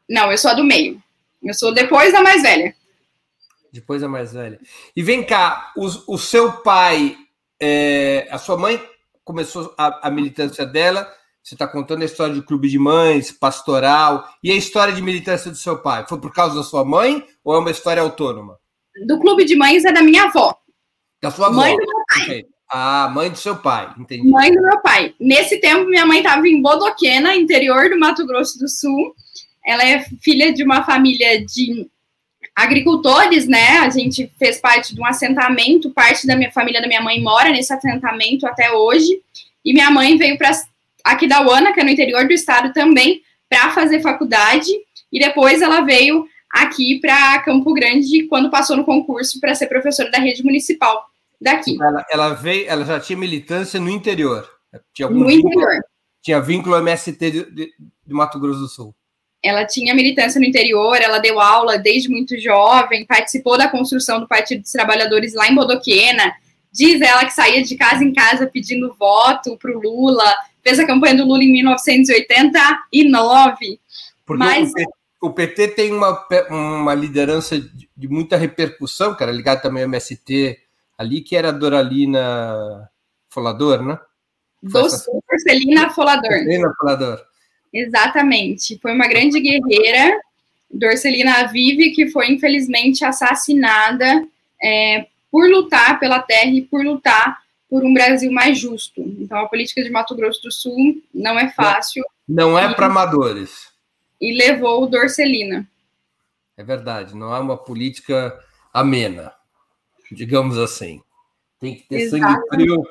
Não, 0.10 0.32
eu 0.32 0.38
sou 0.38 0.52
a 0.52 0.54
do 0.54 0.64
meio. 0.64 1.02
Eu 1.42 1.54
sou 1.54 1.74
depois 1.74 2.12
da 2.12 2.22
mais 2.22 2.42
velha. 2.42 2.76
Depois 3.72 4.04
a 4.04 4.08
mais 4.08 4.34
velha. 4.34 4.60
E 4.96 5.04
vem 5.04 5.24
cá, 5.24 5.72
o, 5.76 6.14
o 6.14 6.18
seu 6.18 6.52
pai, 6.62 7.16
é, 7.62 8.28
a 8.32 8.38
sua 8.38 8.58
mãe 8.58 8.82
começou 9.24 9.74
a, 9.78 10.08
a 10.08 10.12
militância 10.12 10.66
dela. 10.66 11.08
Você 11.44 11.56
está 11.56 11.68
contando 11.68 12.02
a 12.02 12.06
história 12.06 12.34
de 12.34 12.42
clube 12.42 12.68
de 12.68 12.78
mães, 12.78 13.32
pastoral, 13.32 14.28
e 14.44 14.52
a 14.52 14.56
história 14.56 14.94
de 14.94 15.02
militância 15.02 15.50
do 15.50 15.58
seu 15.58 15.78
pai. 15.80 16.06
Foi 16.08 16.20
por 16.20 16.34
causa 16.34 16.56
da 16.56 16.64
sua 16.64 16.84
mãe 16.84 17.26
ou 17.44 17.56
é 17.56 17.60
uma 17.60 17.72
história 17.72 18.02
autônoma? 18.02 18.58
Do 19.06 19.20
clube 19.20 19.46
de 19.46 19.56
mães 19.56 19.86
é 19.86 19.92
da 19.92 20.02
minha 20.02 20.24
avó. 20.24 20.56
Da 21.22 21.32
sua 21.32 21.48
avó? 21.48 21.58
Mãe 21.58 21.76
do 21.76 21.86
meu 21.86 22.06
pai. 22.08 22.24
Okay. 22.24 22.46
Ah, 22.72 23.10
mãe 23.12 23.32
do 23.32 23.38
seu 23.38 23.58
pai, 23.58 23.92
entendi. 23.98 24.30
Mãe 24.30 24.54
do 24.54 24.62
meu 24.62 24.80
pai. 24.82 25.16
Nesse 25.20 25.60
tempo, 25.60 25.90
minha 25.90 26.06
mãe 26.06 26.20
estava 26.20 26.48
em 26.48 26.62
Bodoquena, 26.62 27.36
interior 27.36 27.90
do 27.90 28.00
Mato 28.00 28.26
Grosso 28.28 28.60
do 28.60 28.70
Sul. 28.70 29.16
Ela 29.66 29.84
é 29.84 30.06
filha 30.22 30.54
de 30.54 30.64
uma 30.64 30.84
família 30.84 31.44
de 31.44 31.90
agricultores, 32.64 33.48
né? 33.48 33.80
A 33.80 33.90
gente 33.90 34.32
fez 34.38 34.60
parte 34.60 34.94
de 34.94 35.00
um 35.00 35.06
assentamento, 35.06 35.92
parte 35.92 36.28
da 36.28 36.36
minha 36.36 36.52
família 36.52 36.82
da 36.82 36.88
minha 36.88 37.02
mãe 37.02 37.22
mora 37.22 37.50
nesse 37.52 37.74
assentamento 37.74 38.46
até 38.46 38.72
hoje. 38.72 39.22
E 39.64 39.74
minha 39.74 39.90
mãe 39.90 40.18
veio 40.18 40.38
para 40.38 40.52
aqui 41.04 41.28
da 41.28 41.42
Uana, 41.42 41.74
que 41.74 41.80
é 41.80 41.84
no 41.84 41.90
interior 41.90 42.28
do 42.28 42.34
estado 42.34 42.74
também, 42.74 43.22
para 43.50 43.72
fazer 43.72 44.02
faculdade. 44.02 44.70
E 45.12 45.20
depois 45.20 45.62
ela 45.62 45.82
veio 45.82 46.28
aqui 46.52 47.00
para 47.00 47.42
Campo 47.44 47.74
Grande 47.74 48.28
quando 48.28 48.50
passou 48.50 48.76
no 48.76 48.84
concurso 48.84 49.40
para 49.40 49.56
ser 49.56 49.68
professora 49.68 50.12
da 50.12 50.20
rede 50.20 50.44
municipal 50.44 51.06
daqui. 51.40 51.78
Ela, 51.82 52.06
ela, 52.12 52.34
veio, 52.34 52.68
ela 52.68 52.84
já 52.84 53.00
tinha 53.00 53.18
militância 53.18 53.80
no 53.80 53.90
interior. 53.90 54.48
Tinha 54.94 55.10
no 55.10 55.26
vínculo, 55.26 55.54
interior. 55.54 55.84
Tinha 56.22 56.42
vínculo 56.42 56.76
MST 56.76 57.32
de, 57.32 57.52
de, 57.52 57.74
de 58.06 58.14
Mato 58.14 58.40
Grosso 58.40 58.60
do 58.60 58.68
Sul. 58.68 58.96
Ela 59.42 59.66
tinha 59.66 59.96
militância 59.96 60.40
no 60.40 60.46
interior, 60.46 60.98
ela 60.98 61.18
deu 61.20 61.40
aula 61.40 61.78
desde 61.78 62.10
muito 62.10 62.38
jovem, 62.40 63.06
participou 63.06 63.58
da 63.58 63.70
construção 63.70 64.20
do 64.20 64.28
Partido 64.28 64.62
dos 64.62 64.72
Trabalhadores 64.72 65.34
lá 65.34 65.48
em 65.48 65.56
Bodoquena. 65.56 66.34
Diz 66.72 67.02
ela 67.02 67.26
que 67.26 67.34
saía 67.34 67.64
de 67.64 67.76
casa 67.76 68.04
em 68.04 68.14
casa 68.14 68.46
pedindo 68.48 68.94
voto 69.00 69.58
para 69.58 69.72
o 69.72 69.80
Lula, 69.80 70.24
fez 70.62 70.80
a 70.80 70.86
campanha 70.86 71.16
do 71.16 71.26
Lula 71.26 71.44
em 71.44 71.52
1989. 71.52 73.80
Porque 74.26 74.44
mas... 74.44 74.72
o, 75.22 75.32
PT, 75.32 75.70
tem 75.70 75.94
uma, 75.94 76.28
uma 76.50 76.94
liderança 76.94 77.58
de 77.60 78.08
muita 78.08 78.38
repercussão, 78.38 79.16
cara, 79.16 79.32
ligado 79.32 79.62
também 79.62 79.84
ao 79.84 79.90
MST 79.90 80.60
ali 81.00 81.22
que 81.22 81.38
era 81.38 81.48
a 81.48 81.54
Doralina 81.54 82.90
Folador, 83.30 83.82
né? 83.82 83.98
Dorcelina 84.62 85.90
Folador. 85.92 86.30
Dorcelina 86.30 86.74
Folador. 86.78 87.26
Exatamente. 87.74 88.78
Foi 88.82 88.94
uma 88.94 89.08
grande 89.08 89.40
guerreira, 89.40 90.20
Dorcelina 90.70 91.48
Vive, 91.48 91.92
que 91.92 92.10
foi 92.10 92.32
infelizmente 92.32 93.04
assassinada 93.06 94.28
é, 94.62 95.08
por 95.32 95.50
lutar 95.50 96.00
pela 96.00 96.20
terra 96.20 96.52
e 96.52 96.62
por 96.62 96.84
lutar 96.84 97.40
por 97.70 97.84
um 97.84 97.94
Brasil 97.94 98.32
mais 98.32 98.58
justo. 98.58 99.02
Então, 99.02 99.38
a 99.38 99.48
política 99.48 99.84
de 99.84 99.90
Mato 99.90 100.16
Grosso 100.16 100.42
do 100.42 100.52
Sul 100.52 101.02
não 101.14 101.38
é 101.38 101.50
fácil. 101.50 102.04
Não 102.28 102.58
é 102.58 102.74
para 102.74 102.88
amadores. 102.88 103.70
E 104.20 104.34
levou 104.34 104.84
o 104.84 104.88
Dorcelina. 104.88 105.68
É 106.58 106.64
verdade, 106.64 107.16
não 107.16 107.34
é 107.34 107.40
uma 107.40 107.56
política 107.56 108.38
amena, 108.74 109.32
digamos 110.12 110.58
assim. 110.58 111.02
Tem 111.60 111.76
que 111.76 111.84
ter 111.84 112.10
sangue 112.10 112.48
frio. 112.50 112.84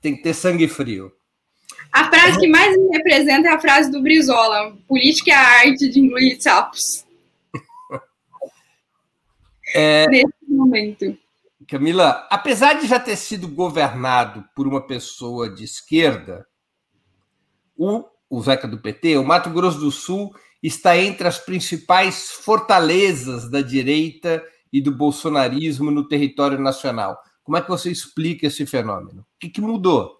Tem 0.00 0.16
que 0.16 0.22
ter 0.22 0.34
sangue 0.34 0.68
frio. 0.68 1.12
A 1.92 2.04
frase 2.10 2.38
que 2.38 2.48
mais 2.48 2.76
me 2.76 2.96
representa 2.96 3.48
é 3.48 3.52
a 3.52 3.60
frase 3.60 3.90
do 3.90 4.02
Brizola: 4.02 4.76
política 4.86 5.30
é 5.30 5.34
a 5.34 5.60
arte 5.60 5.88
de 5.88 6.00
engolir 6.00 6.40
sapos. 6.40 7.04
É... 9.74 10.06
Nesse 10.08 10.32
momento. 10.48 11.16
Camila, 11.68 12.26
apesar 12.30 12.74
de 12.74 12.86
já 12.86 12.98
ter 12.98 13.16
sido 13.16 13.46
governado 13.46 14.42
por 14.56 14.66
uma 14.66 14.80
pessoa 14.80 15.50
de 15.50 15.64
esquerda, 15.64 16.46
o, 17.76 18.04
o 18.30 18.42
Zeca 18.42 18.66
do 18.66 18.78
PT, 18.78 19.18
o 19.18 19.24
Mato 19.24 19.50
Grosso 19.50 19.78
do 19.78 19.90
Sul 19.90 20.34
está 20.62 20.96
entre 20.96 21.28
as 21.28 21.38
principais 21.38 22.30
fortalezas 22.30 23.50
da 23.50 23.60
direita 23.60 24.42
e 24.72 24.80
do 24.80 24.90
bolsonarismo 24.90 25.90
no 25.90 26.08
território 26.08 26.58
nacional. 26.58 27.18
Como 27.44 27.56
é 27.56 27.62
que 27.62 27.68
você 27.68 27.90
explica 27.90 28.46
esse 28.46 28.66
fenômeno? 28.66 29.20
O 29.20 29.38
que, 29.38 29.48
que 29.48 29.60
mudou? 29.60 30.17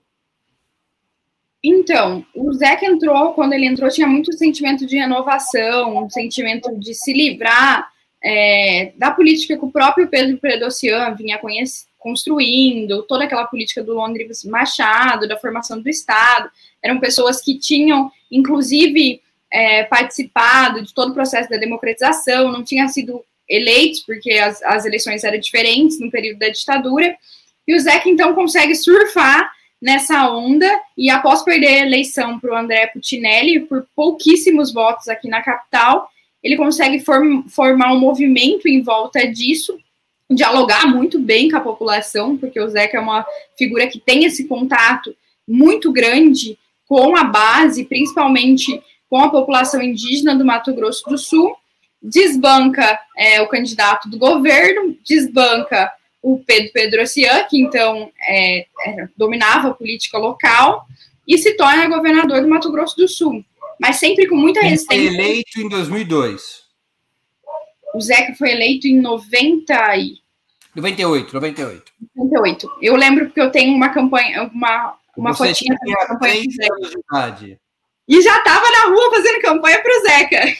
Então, 1.62 2.24
o 2.34 2.52
Zeca 2.52 2.86
entrou, 2.86 3.32
quando 3.32 3.52
ele 3.52 3.66
entrou, 3.66 3.90
tinha 3.90 4.06
muito 4.06 4.32
sentimento 4.36 4.86
de 4.86 4.96
renovação, 4.96 6.04
um 6.04 6.08
sentimento 6.08 6.78
de 6.78 6.94
se 6.94 7.12
livrar 7.12 7.90
é, 8.22 8.92
da 8.96 9.10
política 9.10 9.56
que 9.56 9.64
o 9.64 9.70
próprio 9.70 10.08
Pedro 10.08 10.38
Predossian 10.38 11.14
vinha 11.14 11.38
construindo, 11.98 13.02
toda 13.02 13.24
aquela 13.24 13.46
política 13.46 13.82
do 13.82 13.94
Londres 13.94 14.44
Machado, 14.44 15.26
da 15.26 15.36
formação 15.36 15.80
do 15.80 15.88
Estado, 15.88 16.48
eram 16.82 17.00
pessoas 17.00 17.40
que 17.40 17.58
tinham, 17.58 18.10
inclusive, 18.30 19.20
é, 19.52 19.82
participado 19.84 20.84
de 20.84 20.94
todo 20.94 21.10
o 21.10 21.14
processo 21.14 21.50
da 21.50 21.56
democratização, 21.56 22.52
não 22.52 22.62
tinham 22.62 22.88
sido 22.88 23.24
eleitos, 23.48 24.00
porque 24.00 24.32
as, 24.32 24.62
as 24.62 24.84
eleições 24.84 25.24
eram 25.24 25.40
diferentes 25.40 25.98
no 25.98 26.10
período 26.10 26.38
da 26.38 26.50
ditadura, 26.50 27.16
e 27.66 27.74
o 27.74 27.80
Zeca, 27.80 28.08
então, 28.08 28.34
consegue 28.34 28.74
surfar 28.74 29.50
nessa 29.80 30.30
onda, 30.30 30.68
e 30.96 31.08
após 31.08 31.42
perder 31.42 31.68
a 31.68 31.86
eleição 31.86 32.38
para 32.38 32.52
o 32.52 32.56
André 32.56 32.88
Putinelli, 32.88 33.60
por 33.60 33.86
pouquíssimos 33.94 34.72
votos 34.72 35.08
aqui 35.08 35.28
na 35.28 35.40
capital, 35.40 36.10
ele 36.42 36.56
consegue 36.56 37.00
form, 37.00 37.42
formar 37.48 37.92
um 37.92 37.98
movimento 37.98 38.68
em 38.68 38.82
volta 38.82 39.26
disso, 39.26 39.78
dialogar 40.30 40.86
muito 40.86 41.18
bem 41.18 41.50
com 41.50 41.56
a 41.56 41.60
população, 41.60 42.36
porque 42.36 42.60
o 42.60 42.68
Zeca 42.68 42.98
é 42.98 43.00
uma 43.00 43.24
figura 43.56 43.86
que 43.86 43.98
tem 43.98 44.24
esse 44.24 44.46
contato 44.46 45.14
muito 45.46 45.92
grande 45.92 46.58
com 46.86 47.16
a 47.16 47.24
base, 47.24 47.84
principalmente 47.84 48.82
com 49.08 49.18
a 49.20 49.30
população 49.30 49.80
indígena 49.80 50.34
do 50.34 50.44
Mato 50.44 50.72
Grosso 50.74 51.08
do 51.08 51.16
Sul, 51.16 51.56
desbanca 52.02 52.98
é, 53.16 53.40
o 53.40 53.48
candidato 53.48 54.08
do 54.08 54.18
governo, 54.18 54.96
desbanca 55.04 55.90
o 56.34 56.42
Pedro 56.44 56.72
Pedrocian, 56.72 57.44
que 57.44 57.58
então 57.58 58.10
é, 58.28 58.66
dominava 59.16 59.68
a 59.68 59.74
política 59.74 60.18
local, 60.18 60.86
e 61.26 61.36
se 61.38 61.56
torna 61.56 61.88
governador 61.88 62.40
do 62.40 62.48
Mato 62.48 62.70
Grosso 62.70 62.96
do 62.96 63.08
Sul 63.08 63.44
mas 63.78 63.96
sempre 63.96 64.26
com 64.26 64.34
muita 64.34 64.60
resistência. 64.60 65.06
Ele 65.06 65.16
foi 65.16 65.24
eleito 65.24 65.60
em 65.60 65.68
2002. 65.68 66.62
O 67.94 68.00
Zeca 68.00 68.34
foi 68.34 68.50
eleito 68.50 68.86
em 68.86 69.00
90 69.00 69.96
e... 69.96 70.18
98, 70.74 71.32
98. 71.32 71.92
98. 72.14 72.70
Eu 72.82 72.96
lembro 72.96 73.26
porque 73.26 73.40
eu 73.40 73.50
tenho 73.50 73.74
uma 73.74 73.88
campanha, 73.88 74.50
uma, 74.52 74.96
uma 75.16 75.32
Você 75.32 75.48
fotinha 75.48 75.76
tinha 75.82 75.96
da 75.96 76.06
campanha 76.06 76.34
Zeca. 76.34 76.76
De 76.80 76.98
idade. 76.98 77.60
E 78.06 78.22
já 78.22 78.38
estava 78.38 78.70
na 78.70 78.94
rua 78.94 79.10
fazendo 79.14 79.40
campanha 79.40 79.82
para 79.82 79.98
o 79.98 80.02
Zeca. 80.02 80.56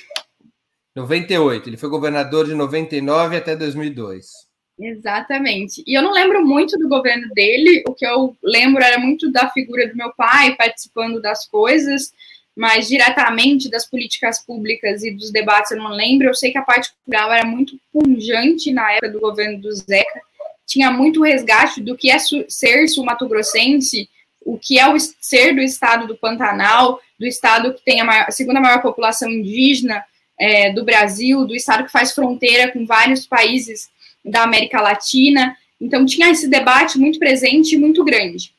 98. 0.96 1.68
Ele 1.68 1.76
foi 1.76 1.88
governador 1.88 2.46
de 2.46 2.54
99 2.54 3.36
até 3.36 3.54
2002. 3.54 4.47
Exatamente. 4.78 5.82
E 5.86 5.98
eu 5.98 6.02
não 6.02 6.12
lembro 6.12 6.46
muito 6.46 6.78
do 6.78 6.88
governo 6.88 7.28
dele, 7.34 7.82
o 7.88 7.94
que 7.94 8.06
eu 8.06 8.36
lembro 8.42 8.82
era 8.82 8.98
muito 8.98 9.30
da 9.30 9.50
figura 9.50 9.88
do 9.88 9.96
meu 9.96 10.12
pai 10.12 10.54
participando 10.54 11.20
das 11.20 11.46
coisas, 11.48 12.12
mas 12.54 12.86
diretamente 12.86 13.68
das 13.68 13.84
políticas 13.84 14.44
públicas 14.44 15.02
e 15.02 15.10
dos 15.10 15.32
debates 15.32 15.72
eu 15.72 15.78
não 15.78 15.90
lembro. 15.90 16.28
Eu 16.28 16.34
sei 16.34 16.52
que 16.52 16.58
a 16.58 16.62
parte 16.62 16.92
cultural 16.92 17.32
era 17.32 17.46
muito 17.46 17.78
punjante 17.92 18.72
na 18.72 18.92
época 18.92 19.10
do 19.10 19.20
governo 19.20 19.60
do 19.60 19.72
Zeca, 19.72 20.20
tinha 20.64 20.90
muito 20.90 21.22
resgate 21.22 21.80
do 21.80 21.96
que 21.96 22.10
é 22.10 22.18
ser 22.18 22.86
sul-mato-grossense, 22.88 24.08
o 24.44 24.58
que 24.58 24.78
é 24.78 24.86
o 24.88 24.96
ser 24.98 25.54
do 25.54 25.60
estado 25.60 26.06
do 26.06 26.16
Pantanal, 26.16 27.00
do 27.18 27.26
estado 27.26 27.74
que 27.74 27.82
tem 27.82 28.00
a, 28.00 28.04
maior, 28.04 28.26
a 28.28 28.30
segunda 28.30 28.60
maior 28.60 28.80
população 28.80 29.28
indígena 29.28 30.04
é, 30.38 30.70
do 30.70 30.84
Brasil, 30.84 31.44
do 31.46 31.54
estado 31.54 31.84
que 31.84 31.90
faz 31.90 32.12
fronteira 32.12 32.70
com 32.70 32.86
vários 32.86 33.26
países 33.26 33.88
da 34.24 34.42
América 34.42 34.80
Latina. 34.80 35.56
Então 35.80 36.04
tinha 36.04 36.30
esse 36.30 36.48
debate 36.48 36.98
muito 36.98 37.18
presente 37.18 37.74
e 37.74 37.78
muito 37.78 38.04
grande. 38.04 38.52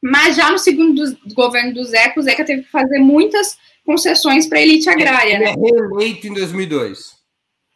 Mas 0.00 0.36
já 0.36 0.50
no 0.50 0.58
segundo 0.58 1.16
do, 1.24 1.34
governo 1.34 1.74
do 1.74 1.84
Zeca, 1.84 2.18
o 2.18 2.22
Zeca 2.22 2.44
teve 2.44 2.62
que 2.62 2.70
fazer 2.70 2.98
muitas 2.98 3.56
concessões 3.84 4.46
para 4.46 4.58
a 4.58 4.62
elite 4.62 4.88
agrária. 4.88 5.34
Ele 5.34 5.44
né? 5.44 5.50
é 5.52 5.54
reeleito 5.54 6.26
em 6.26 6.34
2002. 6.34 7.16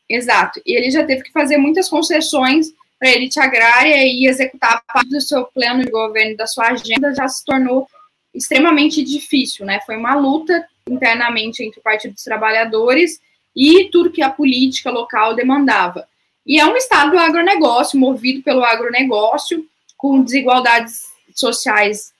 Exato. 0.08 0.60
E 0.66 0.76
ele 0.76 0.90
já 0.90 1.04
teve 1.04 1.22
que 1.22 1.32
fazer 1.32 1.56
muitas 1.56 1.88
concessões 1.88 2.72
para 2.98 3.08
a 3.08 3.12
elite 3.12 3.38
agrária 3.38 4.04
e 4.06 4.26
executar 4.26 4.82
parte 4.86 5.10
do 5.10 5.20
seu 5.20 5.44
plano 5.46 5.84
de 5.84 5.90
governo, 5.90 6.36
da 6.36 6.46
sua 6.46 6.68
agenda, 6.68 7.14
já 7.14 7.28
se 7.28 7.44
tornou 7.44 7.86
extremamente 8.34 9.02
difícil, 9.02 9.64
né? 9.64 9.80
Foi 9.84 9.96
uma 9.96 10.14
luta 10.14 10.66
internamente 10.88 11.62
entre 11.62 11.80
o 11.80 11.82
Partido 11.82 12.14
dos 12.14 12.24
Trabalhadores 12.24 13.20
e 13.54 13.88
tudo 13.90 14.12
que 14.12 14.22
a 14.22 14.30
política 14.30 14.90
local 14.90 15.34
demandava. 15.34 16.06
E 16.46 16.60
é 16.60 16.66
um 16.66 16.76
estado 16.76 17.10
do 17.10 17.18
agronegócio, 17.18 17.98
movido 17.98 18.42
pelo 18.42 18.64
agronegócio, 18.64 19.66
com 19.96 20.22
desigualdades 20.22 21.06
sociais 21.34 22.12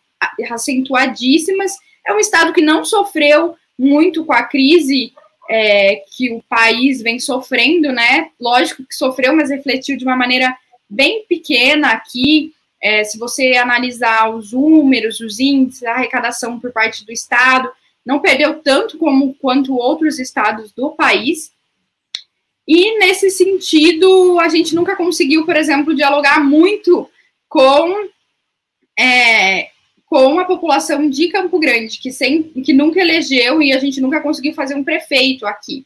acentuadíssimas. 0.51 1.73
É 2.07 2.13
um 2.13 2.19
estado 2.19 2.53
que 2.53 2.61
não 2.61 2.85
sofreu 2.85 3.55
muito 3.79 4.25
com 4.25 4.33
a 4.33 4.43
crise 4.43 5.13
é, 5.49 6.03
que 6.17 6.33
o 6.33 6.43
país 6.49 7.01
vem 7.01 7.19
sofrendo, 7.19 7.93
né? 7.93 8.31
Lógico 8.41 8.85
que 8.85 8.95
sofreu, 8.95 9.35
mas 9.35 9.51
refletiu 9.51 9.97
de 9.97 10.05
uma 10.05 10.17
maneira 10.17 10.57
bem 10.89 11.25
pequena 11.29 11.91
aqui. 11.91 12.53
É, 12.83 13.05
se 13.05 13.19
você 13.19 13.53
analisar 13.53 14.29
os 14.31 14.53
números, 14.53 15.21
os 15.21 15.39
índices, 15.39 15.85
a 15.85 15.93
arrecadação 15.93 16.59
por 16.59 16.73
parte 16.73 17.05
do 17.05 17.13
Estado, 17.13 17.71
não 18.05 18.21
perdeu 18.21 18.61
tanto 18.61 18.99
como 18.99 19.35
quanto 19.35 19.77
outros 19.77 20.19
estados 20.19 20.73
do 20.73 20.91
país. 20.91 21.53
E 22.67 22.99
nesse 22.99 23.31
sentido, 23.31 24.39
a 24.41 24.49
gente 24.49 24.75
nunca 24.75 24.97
conseguiu, 24.97 25.45
por 25.47 25.57
exemplo, 25.57 25.95
dialogar 25.95 26.41
muito 26.41 27.09
com 27.49 28.09
é, 28.99 29.71
com 30.07 30.39
a 30.39 30.45
população 30.45 31.11
de 31.11 31.29
Campo 31.29 31.59
Grande, 31.59 31.99
que, 31.99 32.11
sem, 32.13 32.45
que 32.45 32.73
nunca 32.73 33.01
elegeu 33.01 33.61
e 33.61 33.73
a 33.73 33.79
gente 33.79 34.01
nunca 34.01 34.21
conseguiu 34.21 34.55
fazer 34.55 34.75
um 34.75 34.85
prefeito 34.85 35.47
aqui. 35.47 35.85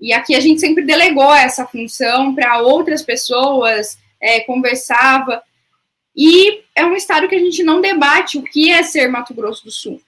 E 0.00 0.12
aqui 0.12 0.34
a 0.34 0.40
gente 0.40 0.60
sempre 0.60 0.84
delegou 0.84 1.32
essa 1.32 1.66
função 1.66 2.34
para 2.34 2.60
outras 2.60 3.02
pessoas, 3.02 3.98
é, 4.20 4.40
conversava. 4.40 5.42
E 6.16 6.62
é 6.74 6.84
um 6.84 6.96
estado 6.96 7.28
que 7.28 7.34
a 7.34 7.38
gente 7.38 7.62
não 7.62 7.80
debate 7.80 8.36
o 8.36 8.42
que 8.42 8.70
é 8.70 8.82
ser 8.82 9.08
Mato 9.08 9.32
Grosso 9.32 9.64
do 9.64 9.70
Sul. 9.70 10.00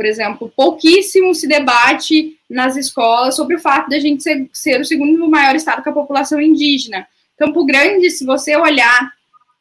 Por 0.00 0.06
exemplo, 0.06 0.50
pouquíssimo 0.56 1.34
se 1.34 1.46
debate 1.46 2.34
nas 2.48 2.74
escolas 2.74 3.36
sobre 3.36 3.56
o 3.56 3.60
fato 3.60 3.90
de 3.90 3.96
a 3.96 4.00
gente 4.00 4.22
ser, 4.22 4.48
ser 4.50 4.80
o 4.80 4.84
segundo 4.86 5.28
maior 5.28 5.54
estado 5.54 5.82
com 5.84 5.90
a 5.90 5.92
população 5.92 6.40
indígena. 6.40 7.06
Campo 7.36 7.66
Grande, 7.66 8.08
se 8.08 8.24
você 8.24 8.56
olhar 8.56 9.12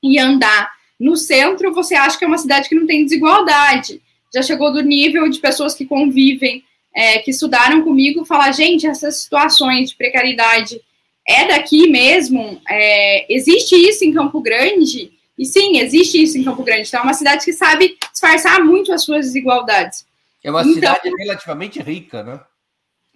e 0.02 0.18
andar 0.18 0.72
no 0.98 1.18
centro, 1.18 1.74
você 1.74 1.94
acha 1.94 2.18
que 2.18 2.24
é 2.24 2.28
uma 2.28 2.38
cidade 2.38 2.70
que 2.70 2.76
não 2.76 2.88
tem 2.88 3.04
desigualdade. 3.04 4.02
Já 4.34 4.42
chegou 4.42 4.72
do 4.72 4.82
nível 4.82 5.28
de 5.28 5.40
pessoas 5.40 5.76
que 5.76 5.86
convivem, 5.86 6.64
é, 6.96 7.20
que 7.20 7.32
estudaram 7.32 7.82
comigo, 7.82 8.24
falar, 8.24 8.54
gente, 8.54 8.88
essas 8.88 9.24
situações 9.24 9.90
de 9.90 9.98
precariedade 9.98 10.80
é 11.28 11.50
daqui 11.50 11.90
mesmo? 11.90 12.62
É, 12.70 13.26
existe 13.30 13.76
isso 13.76 14.06
em 14.06 14.14
Campo 14.14 14.40
Grande? 14.40 15.12
E 15.38 15.46
sim, 15.46 15.80
existe 15.80 16.24
isso 16.24 16.38
em 16.38 16.46
Campo 16.46 16.64
Grande. 16.64 16.88
Então, 16.88 17.02
é 17.02 17.04
uma 17.04 17.14
cidade 17.14 17.44
que 17.44 17.52
sabe 17.52 17.98
disfarçar 18.10 18.64
muito 18.64 18.94
as 18.94 19.04
suas 19.04 19.26
desigualdades. 19.26 20.08
É 20.44 20.50
uma 20.50 20.62
então, 20.62 20.74
cidade 20.74 21.10
relativamente 21.18 21.82
rica, 21.82 22.24
né? 22.24 22.40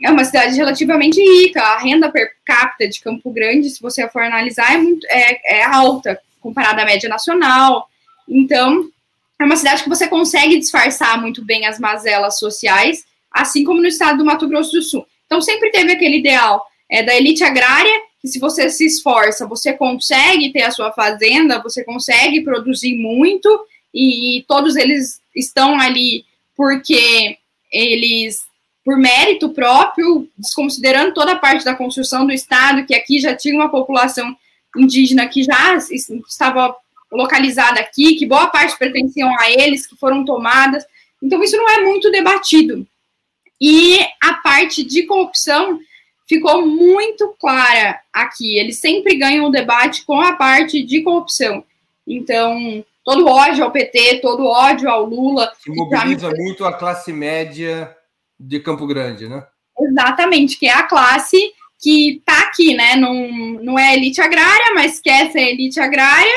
É 0.01 0.09
uma 0.09 0.25
cidade 0.25 0.55
relativamente 0.55 1.21
rica. 1.21 1.61
A 1.61 1.77
renda 1.77 2.11
per 2.11 2.31
capita 2.45 2.89
de 2.89 2.99
Campo 2.99 3.31
Grande, 3.31 3.69
se 3.69 3.81
você 3.81 4.07
for 4.09 4.21
analisar, 4.21 4.73
é, 4.73 4.77
muito, 4.77 5.05
é, 5.09 5.59
é 5.59 5.63
alta 5.63 6.19
comparada 6.41 6.81
à 6.81 6.85
média 6.85 7.07
nacional. 7.07 7.87
Então, 8.27 8.89
é 9.39 9.45
uma 9.45 9.55
cidade 9.55 9.83
que 9.83 9.89
você 9.89 10.07
consegue 10.07 10.59
disfarçar 10.59 11.19
muito 11.19 11.43
bem 11.43 11.65
as 11.65 11.79
mazelas 11.79 12.37
sociais, 12.37 13.05
assim 13.31 13.63
como 13.63 13.81
no 13.81 13.87
estado 13.87 14.17
do 14.17 14.25
Mato 14.25 14.47
Grosso 14.47 14.71
do 14.71 14.81
Sul. 14.81 15.05
Então, 15.25 15.41
sempre 15.41 15.71
teve 15.71 15.93
aquele 15.93 16.17
ideal 16.17 16.65
é, 16.89 17.01
da 17.01 17.15
elite 17.15 17.43
agrária, 17.43 18.01
que 18.21 18.27
se 18.27 18.39
você 18.39 18.69
se 18.69 18.85
esforça, 18.85 19.47
você 19.47 19.73
consegue 19.73 20.51
ter 20.51 20.63
a 20.63 20.71
sua 20.71 20.91
fazenda, 20.91 21.61
você 21.61 21.83
consegue 21.83 22.41
produzir 22.41 22.95
muito, 22.95 23.65
e, 23.93 24.39
e 24.39 24.43
todos 24.43 24.75
eles 24.75 25.21
estão 25.35 25.79
ali 25.79 26.25
porque 26.55 27.37
eles, 27.71 28.45
por 28.83 28.97
mérito 28.97 29.49
próprio, 29.49 30.29
desconsiderando 30.37 31.13
toda 31.13 31.33
a 31.33 31.39
parte 31.39 31.65
da 31.65 31.75
construção 31.75 32.25
do 32.25 32.33
Estado, 32.33 32.85
que 32.85 32.93
aqui 32.93 33.19
já 33.19 33.35
tinha 33.35 33.55
uma 33.55 33.69
população 33.69 34.35
indígena 34.75 35.27
que 35.27 35.43
já 35.43 35.77
estava 36.27 36.75
localizada 37.11 37.79
aqui, 37.79 38.15
que 38.15 38.25
boa 38.25 38.47
parte 38.47 38.77
pertenciam 38.77 39.29
a 39.39 39.49
eles, 39.51 39.85
que 39.85 39.95
foram 39.95 40.25
tomadas. 40.25 40.83
Então, 41.21 41.41
isso 41.43 41.55
não 41.57 41.69
é 41.69 41.81
muito 41.83 42.11
debatido. 42.11 42.85
E 43.61 43.99
a 44.21 44.33
parte 44.35 44.83
de 44.83 45.03
corrupção 45.03 45.79
ficou 46.27 46.65
muito 46.65 47.35
clara 47.39 47.99
aqui. 48.11 48.57
Eles 48.57 48.79
sempre 48.79 49.15
ganham 49.15 49.45
o 49.45 49.51
debate 49.51 50.03
com 50.03 50.19
a 50.19 50.33
parte 50.33 50.83
de 50.83 51.01
corrupção. 51.01 51.63
Então, 52.05 52.83
todo 53.03 53.27
ódio 53.27 53.63
ao 53.63 53.71
PT, 53.71 54.19
todo 54.21 54.45
ódio 54.45 54.89
ao 54.89 55.05
Lula. 55.05 55.51
Se 55.59 55.69
mobiliza 55.69 56.29
muito 56.31 56.65
a 56.65 56.73
classe 56.73 57.11
média 57.11 57.95
de 58.39 58.59
Campo 58.59 58.87
Grande, 58.87 59.27
né? 59.27 59.43
Exatamente, 59.79 60.57
que 60.57 60.67
é 60.67 60.73
a 60.73 60.83
classe 60.83 61.51
que 61.79 62.17
está 62.17 62.43
aqui, 62.43 62.73
né? 62.73 62.95
Não, 62.95 63.13
não 63.61 63.77
é 63.77 63.93
elite 63.93 64.21
agrária, 64.21 64.73
mas 64.73 64.99
quer 64.99 65.31
ser 65.31 65.49
elite 65.49 65.79
agrária, 65.79 66.33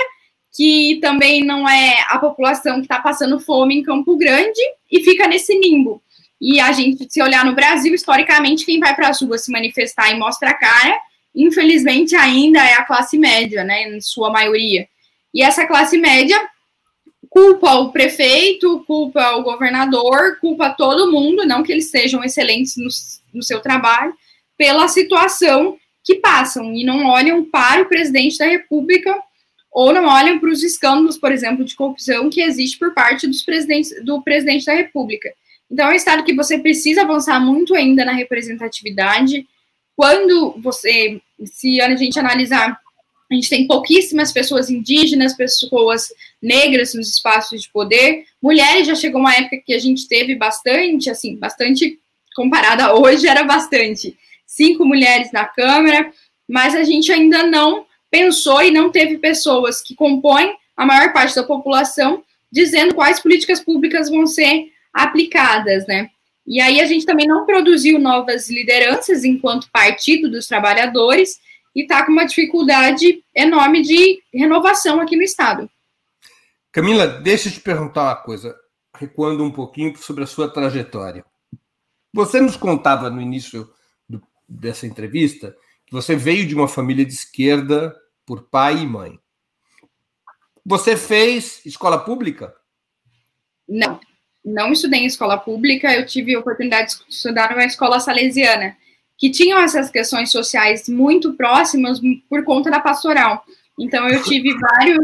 que 0.55 0.99
também 1.01 1.45
não 1.45 1.69
é 1.69 2.05
a 2.09 2.19
população 2.19 2.77
que 2.77 2.83
está 2.83 2.99
passando 2.99 3.39
fome 3.39 3.77
em 3.77 3.83
Campo 3.83 4.17
Grande 4.17 4.61
e 4.91 5.05
fica 5.05 5.29
nesse 5.29 5.57
limbo. 5.59 6.03
E 6.41 6.59
a 6.61 6.73
gente, 6.73 7.07
se 7.09 7.23
olhar 7.23 7.45
no 7.45 7.55
Brasil, 7.55 7.95
historicamente, 7.95 8.67
quem 8.67 8.81
vai 8.81 8.95
para 8.95 9.09
as 9.09 9.23
ruas 9.23 9.45
se 9.45 9.53
manifestar 9.53 10.11
e 10.11 10.19
mostra 10.19 10.51
a 10.51 10.55
cara, 10.55 10.99
infelizmente 11.35 12.17
ainda 12.17 12.59
é 12.59 12.75
a 12.75 12.85
classe 12.85 13.19
média, 13.19 13.63
né, 13.65 13.89
em 13.89 14.01
sua 14.01 14.31
maioria. 14.31 14.89
E 15.33 15.43
essa 15.43 15.67
classe 15.67 15.97
média 15.97 16.39
culpa 17.31 17.75
o 17.75 17.93
prefeito, 17.93 18.85
culpa 18.87 19.37
o 19.37 19.43
governador, 19.43 20.39
culpa 20.41 20.71
todo 20.71 21.11
mundo, 21.11 21.47
não 21.47 21.63
que 21.63 21.73
eles 21.73 21.91
sejam 21.91 22.23
excelentes 22.25 22.77
no, 22.77 22.89
no 23.35 23.43
seu 23.43 23.61
trabalho, 23.61 24.15
pela 24.57 24.89
situação 24.89 25.77
que 26.05 26.17
passam 26.17 26.73
e 26.73 26.85
não 26.85 27.07
olham 27.07 27.45
para 27.45 27.83
o 27.83 27.89
presidente 27.89 28.39
da 28.39 28.47
República 28.47 29.15
ou 29.73 29.93
não 29.93 30.07
olham 30.07 30.39
para 30.39 30.49
os 30.49 30.63
escândalos, 30.63 31.19
por 31.19 31.31
exemplo, 31.31 31.65
de 31.65 31.75
corrupção 31.75 32.31
que 32.31 32.41
existe 32.41 32.79
por 32.79 32.95
parte 32.95 33.27
dos 33.27 33.43
presidentes, 33.43 33.93
do 34.03 34.23
presidente 34.23 34.65
da 34.65 34.73
República. 34.73 35.31
Então, 35.71 35.89
é 35.89 35.93
um 35.93 35.97
estado 35.97 36.25
que 36.25 36.35
você 36.35 36.59
precisa 36.59 37.03
avançar 37.03 37.39
muito 37.41 37.75
ainda 37.75 38.05
na 38.05 38.13
representatividade. 38.13 39.47
Quando 39.95 40.55
você, 40.63 41.21
se 41.45 41.81
a 41.81 41.95
gente 41.95 42.19
analisar, 42.19 42.81
a 43.31 43.35
gente 43.35 43.49
tem 43.49 43.67
pouquíssimas 43.67 44.33
pessoas 44.33 44.71
indígenas, 44.71 45.37
pessoas 45.37 46.09
negras 46.41 46.95
nos 46.95 47.09
espaços 47.09 47.63
de 47.63 47.71
poder. 47.71 48.25
Mulheres 48.41 48.87
já 48.87 48.95
chegou 48.95 49.21
uma 49.21 49.35
época 49.35 49.63
que 49.65 49.75
a 49.75 49.79
gente 49.79 50.07
teve 50.07 50.37
bastante, 50.37 51.11
assim, 51.11 51.37
bastante 51.37 51.99
comparada 52.35 52.95
hoje, 52.95 53.27
era 53.27 53.43
bastante. 53.43 54.17
Cinco 54.47 54.85
mulheres 54.85 55.33
na 55.33 55.45
Câmara, 55.45 56.13
mas 56.49 56.75
a 56.75 56.85
gente 56.85 57.11
ainda 57.11 57.43
não 57.45 57.85
pensou 58.11 58.63
e 58.63 58.71
não 58.71 58.91
teve 58.91 59.19
pessoas 59.19 59.83
que 59.83 59.95
compõem 59.95 60.55
a 60.77 60.87
maior 60.87 61.13
parte 61.13 61.35
da 61.35 61.43
população 61.43 62.23
dizendo 62.53 62.95
quais 62.95 63.19
políticas 63.19 63.61
públicas 63.61 64.09
vão 64.09 64.27
ser 64.27 64.71
aplicadas, 64.93 65.87
né? 65.87 66.11
E 66.47 66.61
aí 66.61 66.81
a 66.81 66.87
gente 66.87 67.05
também 67.05 67.27
não 67.27 67.45
produziu 67.45 67.99
novas 67.99 68.49
lideranças 68.49 69.25
enquanto 69.25 69.71
partido 69.73 70.31
dos 70.31 70.47
trabalhadores 70.47 71.41
e 71.77 71.83
está 71.83 72.07
com 72.07 72.13
uma 72.13 72.25
dificuldade 72.25 73.23
enorme 73.35 73.83
de 73.83 74.23
renovação 74.33 74.99
aqui 74.99 75.15
no 75.15 75.23
estado. 75.23 75.69
Camila, 76.73 77.07
deixa 77.07 77.51
eu 77.51 77.53
te 77.53 77.61
perguntar 77.61 78.05
uma 78.05 78.17
coisa, 78.17 78.57
recuando 78.97 79.45
um 79.45 79.51
pouquinho 79.51 79.95
sobre 79.99 80.25
a 80.25 80.27
sua 80.27 80.51
trajetória. 80.51 81.23
Você 82.15 82.41
nos 82.41 82.57
contava 82.57 83.11
no 83.11 83.21
início 83.21 83.71
do, 84.09 84.23
dessa 84.49 84.87
entrevista 84.87 85.55
que 85.85 85.93
você 85.93 86.17
veio 86.17 86.47
de 86.47 86.55
uma 86.55 86.67
família 86.67 87.05
de 87.05 87.13
esquerda 87.13 87.95
por 88.25 88.49
pai 88.49 88.79
e 88.79 88.87
mãe. 88.87 89.21
Você 90.65 90.97
fez 90.97 91.61
escola 91.67 91.99
pública? 91.99 92.57
Não 93.69 94.01
não 94.47 94.71
estudei 94.71 95.01
em 95.01 95.07
escola 95.07 95.37
pública, 95.37 95.93
eu 95.93 96.07
tive 96.07 96.37
a 96.37 96.39
oportunidade 96.39 96.97
de 96.97 97.13
estudar 97.13 97.51
numa 97.51 97.65
escola 97.65 97.99
salesiana, 97.99 98.77
que 99.19 99.31
tinham 99.31 99.59
essas 99.59 99.91
questões 99.91 100.31
sociais 100.31 100.89
muito 100.89 101.35
próximas 101.35 102.01
por 102.29 102.45
conta 102.45 102.71
da 102.71 102.81
pastoral. 102.81 103.45
Então, 103.79 104.09
eu 104.09 104.23
tive 104.23 104.55
vários 104.59 104.99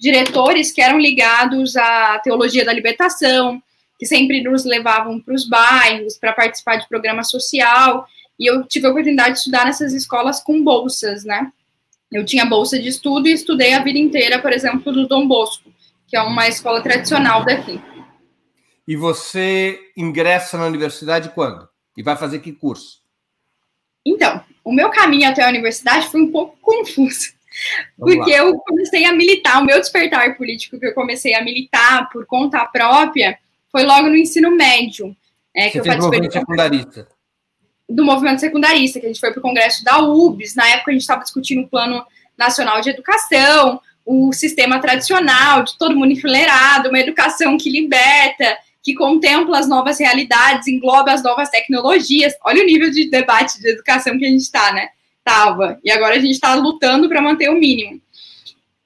diretores 0.00 0.72
que 0.72 0.80
eram 0.80 0.98
ligados 0.98 1.76
à 1.76 2.18
teologia 2.20 2.64
da 2.64 2.72
libertação, 2.72 3.60
que 3.98 4.06
sempre 4.06 4.42
nos 4.42 4.64
levavam 4.64 5.20
para 5.20 5.34
os 5.34 5.48
bairros 5.48 6.16
para 6.16 6.32
participar 6.32 6.76
de 6.76 6.88
programa 6.88 7.24
social, 7.24 8.06
e 8.38 8.48
eu 8.48 8.64
tive 8.64 8.86
a 8.86 8.90
oportunidade 8.90 9.32
de 9.32 9.38
estudar 9.38 9.64
nessas 9.64 9.92
escolas 9.92 10.40
com 10.40 10.62
bolsas, 10.62 11.24
né? 11.24 11.50
Eu 12.10 12.24
tinha 12.24 12.46
bolsa 12.46 12.78
de 12.78 12.88
estudo 12.88 13.28
e 13.28 13.32
estudei 13.32 13.74
a 13.74 13.82
vida 13.82 13.98
inteira, 13.98 14.40
por 14.40 14.52
exemplo, 14.52 14.92
do 14.92 15.06
Dom 15.08 15.26
Bosco, 15.26 15.70
que 16.06 16.16
é 16.16 16.22
uma 16.22 16.48
escola 16.48 16.80
tradicional 16.80 17.44
daqui. 17.44 17.80
E 18.86 18.96
você 18.96 19.78
ingressa 19.96 20.56
na 20.56 20.66
universidade 20.66 21.30
quando? 21.34 21.68
E 21.96 22.02
vai 22.02 22.16
fazer 22.16 22.38
que 22.38 22.52
curso? 22.52 23.02
Então, 24.08 24.42
o 24.64 24.72
meu 24.72 24.90
caminho 24.90 25.28
até 25.28 25.44
a 25.44 25.48
universidade 25.48 26.08
foi 26.08 26.20
um 26.20 26.30
pouco 26.30 26.56
confuso. 26.60 27.32
Vamos 27.98 28.16
porque 28.16 28.32
lá. 28.32 28.38
eu 28.38 28.58
comecei 28.58 29.04
a 29.04 29.12
militar, 29.12 29.60
o 29.60 29.64
meu 29.64 29.80
despertar 29.80 30.36
político 30.36 30.78
que 30.78 30.86
eu 30.86 30.94
comecei 30.94 31.34
a 31.34 31.42
militar 31.42 32.08
por 32.10 32.24
conta 32.26 32.64
própria 32.66 33.38
foi 33.70 33.84
logo 33.84 34.08
no 34.08 34.16
ensino 34.16 34.50
médio. 34.54 35.16
É, 35.54 35.64
Você 35.64 35.70
que 35.70 35.78
eu 35.80 35.84
participei 35.84 36.20
movimento 36.20 36.32
do 36.32 36.40
secundarista. 36.40 37.08
Do 37.88 38.04
movimento 38.04 38.40
secundarista, 38.40 39.00
que 39.00 39.06
a 39.06 39.08
gente 39.08 39.20
foi 39.20 39.30
para 39.30 39.40
o 39.40 39.42
congresso 39.42 39.82
da 39.82 39.98
UBS. 39.98 40.54
Na 40.54 40.68
época 40.68 40.90
a 40.90 40.92
gente 40.92 41.02
estava 41.02 41.22
discutindo 41.22 41.62
o 41.62 41.68
plano 41.68 42.04
nacional 42.36 42.80
de 42.80 42.90
educação, 42.90 43.80
o 44.04 44.32
sistema 44.32 44.78
tradicional, 44.80 45.62
de 45.64 45.76
todo 45.76 45.96
mundo 45.96 46.12
enfileirado, 46.12 46.88
uma 46.88 47.00
educação 47.00 47.58
que 47.58 47.70
liberta, 47.70 48.56
que 48.88 48.94
contempla 48.94 49.58
as 49.58 49.68
novas 49.68 50.00
realidades, 50.00 50.66
engloba 50.66 51.12
as 51.12 51.22
novas 51.22 51.50
tecnologias. 51.50 52.32
Olha 52.42 52.62
o 52.62 52.66
nível 52.66 52.90
de 52.90 53.10
debate 53.10 53.60
de 53.60 53.68
educação 53.68 54.18
que 54.18 54.24
a 54.24 54.28
gente 54.30 54.40
está, 54.40 54.72
né? 54.72 54.88
Tava. 55.22 55.78
E 55.84 55.90
agora 55.90 56.14
a 56.14 56.18
gente 56.18 56.30
está 56.30 56.54
lutando 56.54 57.06
para 57.06 57.20
manter 57.20 57.50
o 57.50 57.60
mínimo. 57.60 58.00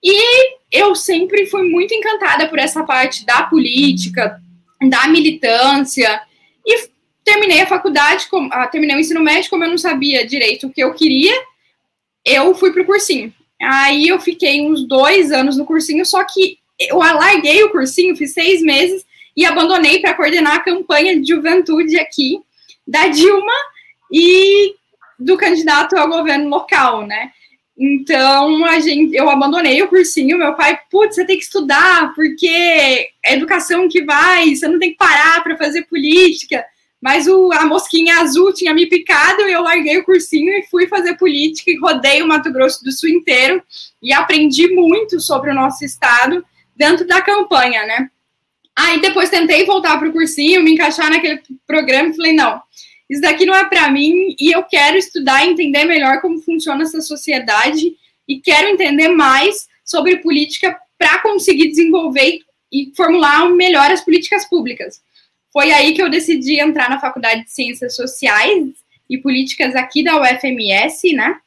E 0.02 0.56
eu 0.72 0.96
sempre 0.96 1.46
fui 1.46 1.62
muito 1.70 1.94
encantada 1.94 2.48
por 2.48 2.58
essa 2.58 2.82
parte 2.82 3.24
da 3.24 3.44
política, 3.44 4.40
da 4.90 5.06
militância, 5.06 6.20
e 6.66 6.88
terminei 7.22 7.60
a 7.60 7.66
faculdade, 7.68 8.26
ah, 8.50 8.66
terminei 8.66 8.96
o 8.96 8.98
ensino 8.98 9.20
médio, 9.20 9.50
como 9.50 9.62
eu 9.62 9.70
não 9.70 9.78
sabia 9.78 10.26
direito 10.26 10.66
o 10.66 10.72
que 10.72 10.82
eu 10.82 10.92
queria, 10.94 11.32
eu 12.24 12.52
fui 12.56 12.72
para 12.72 12.82
o 12.82 12.86
cursinho. 12.86 13.32
Aí 13.62 14.08
eu 14.08 14.20
fiquei 14.20 14.62
uns 14.62 14.84
dois 14.84 15.30
anos 15.30 15.56
no 15.56 15.64
cursinho, 15.64 16.04
só 16.04 16.24
que 16.24 16.58
eu 16.80 17.00
alarguei 17.00 17.62
o 17.62 17.70
cursinho, 17.70 18.16
fiz 18.16 18.32
seis 18.32 18.60
meses, 18.60 19.06
e 19.36 19.44
abandonei 19.44 20.00
para 20.00 20.14
coordenar 20.14 20.56
a 20.56 20.60
campanha 20.60 21.18
de 21.18 21.32
juventude 21.32 21.98
aqui 21.98 22.40
da 22.86 23.08
Dilma 23.08 23.52
e 24.12 24.74
do 25.18 25.36
candidato 25.36 25.96
ao 25.96 26.08
governo 26.08 26.48
local, 26.48 27.06
né? 27.06 27.30
Então, 27.76 28.64
a 28.66 28.78
gente, 28.80 29.16
eu 29.16 29.28
abandonei 29.30 29.82
o 29.82 29.88
cursinho, 29.88 30.38
meu 30.38 30.54
pai, 30.54 30.78
putz, 30.90 31.14
você 31.14 31.24
tem 31.24 31.36
que 31.36 31.44
estudar, 31.44 32.14
porque 32.14 32.46
é 32.46 33.34
educação 33.34 33.88
que 33.88 34.04
vai, 34.04 34.54
você 34.54 34.68
não 34.68 34.78
tem 34.78 34.90
que 34.90 34.98
parar 34.98 35.42
para 35.42 35.56
fazer 35.56 35.82
política. 35.86 36.64
Mas 37.00 37.26
o, 37.26 37.50
a 37.52 37.66
mosquinha 37.66 38.20
azul 38.20 38.52
tinha 38.52 38.72
me 38.72 38.86
picado, 38.86 39.42
e 39.42 39.52
eu 39.52 39.62
larguei 39.62 39.98
o 39.98 40.04
cursinho 40.04 40.52
e 40.52 40.66
fui 40.70 40.86
fazer 40.86 41.16
política 41.16 41.70
e 41.70 41.78
rodei 41.78 42.22
o 42.22 42.28
Mato 42.28 42.52
Grosso 42.52 42.84
do 42.84 42.92
Sul 42.92 43.08
inteiro 43.08 43.60
e 44.00 44.12
aprendi 44.12 44.68
muito 44.68 45.18
sobre 45.18 45.50
o 45.50 45.54
nosso 45.54 45.84
estado 45.84 46.44
dentro 46.76 47.04
da 47.04 47.20
campanha, 47.20 47.84
né? 47.84 48.10
Aí 48.76 49.00
depois 49.00 49.30
tentei 49.30 49.64
voltar 49.64 49.98
para 49.98 50.08
o 50.08 50.12
cursinho, 50.12 50.62
me 50.62 50.72
encaixar 50.72 51.10
naquele 51.10 51.40
programa 51.66 52.08
e 52.08 52.16
falei, 52.16 52.32
não, 52.32 52.60
isso 53.08 53.20
daqui 53.20 53.44
não 53.44 53.54
é 53.54 53.64
para 53.64 53.90
mim 53.90 54.34
e 54.38 54.50
eu 54.54 54.62
quero 54.62 54.96
estudar 54.96 55.44
e 55.44 55.50
entender 55.50 55.84
melhor 55.84 56.20
como 56.20 56.40
funciona 56.40 56.82
essa 56.82 57.00
sociedade 57.00 57.94
e 58.26 58.40
quero 58.40 58.68
entender 58.68 59.08
mais 59.08 59.68
sobre 59.84 60.18
política 60.18 60.78
para 60.98 61.18
conseguir 61.18 61.68
desenvolver 61.68 62.38
e 62.72 62.92
formular 62.96 63.50
melhor 63.50 63.90
as 63.90 64.00
políticas 64.00 64.48
públicas. 64.48 65.02
Foi 65.52 65.70
aí 65.70 65.92
que 65.92 66.02
eu 66.02 66.08
decidi 66.08 66.58
entrar 66.58 66.88
na 66.88 67.00
Faculdade 67.00 67.44
de 67.44 67.50
Ciências 67.50 67.94
Sociais 67.94 68.70
e 69.10 69.18
Políticas 69.18 69.74
aqui 69.76 70.02
da 70.02 70.18
UFMS, 70.18 71.12
né? 71.12 71.38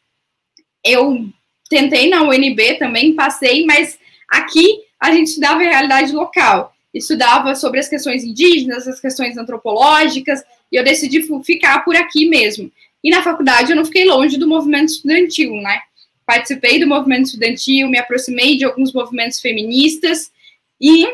Eu 0.83 1.27
tentei 1.67 2.07
na 2.07 2.21
UNB 2.21 2.77
também, 2.77 3.15
passei, 3.15 3.65
mas 3.65 3.97
Aqui, 4.27 4.81
a 4.99 5.11
gente 5.11 5.27
estudava 5.27 5.59
realidade 5.59 6.11
local, 6.11 6.73
estudava 6.97 7.53
sobre 7.55 7.79
as 7.79 7.89
questões 7.89 8.23
indígenas, 8.23 8.87
as 8.87 8.99
questões 8.99 9.37
antropológicas, 9.37 10.41
e 10.71 10.77
eu 10.77 10.83
decidi 10.83 11.21
ficar 11.43 11.83
por 11.83 11.95
aqui 11.95 12.27
mesmo. 12.27 12.71
E 13.03 13.09
na 13.09 13.21
faculdade 13.21 13.71
eu 13.71 13.75
não 13.75 13.85
fiquei 13.85 14.05
longe 14.05 14.37
do 14.37 14.47
movimento 14.47 14.89
estudantil, 14.89 15.53
né? 15.55 15.79
Participei 16.25 16.79
do 16.79 16.87
movimento 16.87 17.25
estudantil, 17.25 17.87
me 17.87 17.99
aproximei 17.99 18.57
de 18.57 18.65
alguns 18.65 18.91
movimentos 18.93 19.39
feministas 19.39 20.31
e 20.81 21.07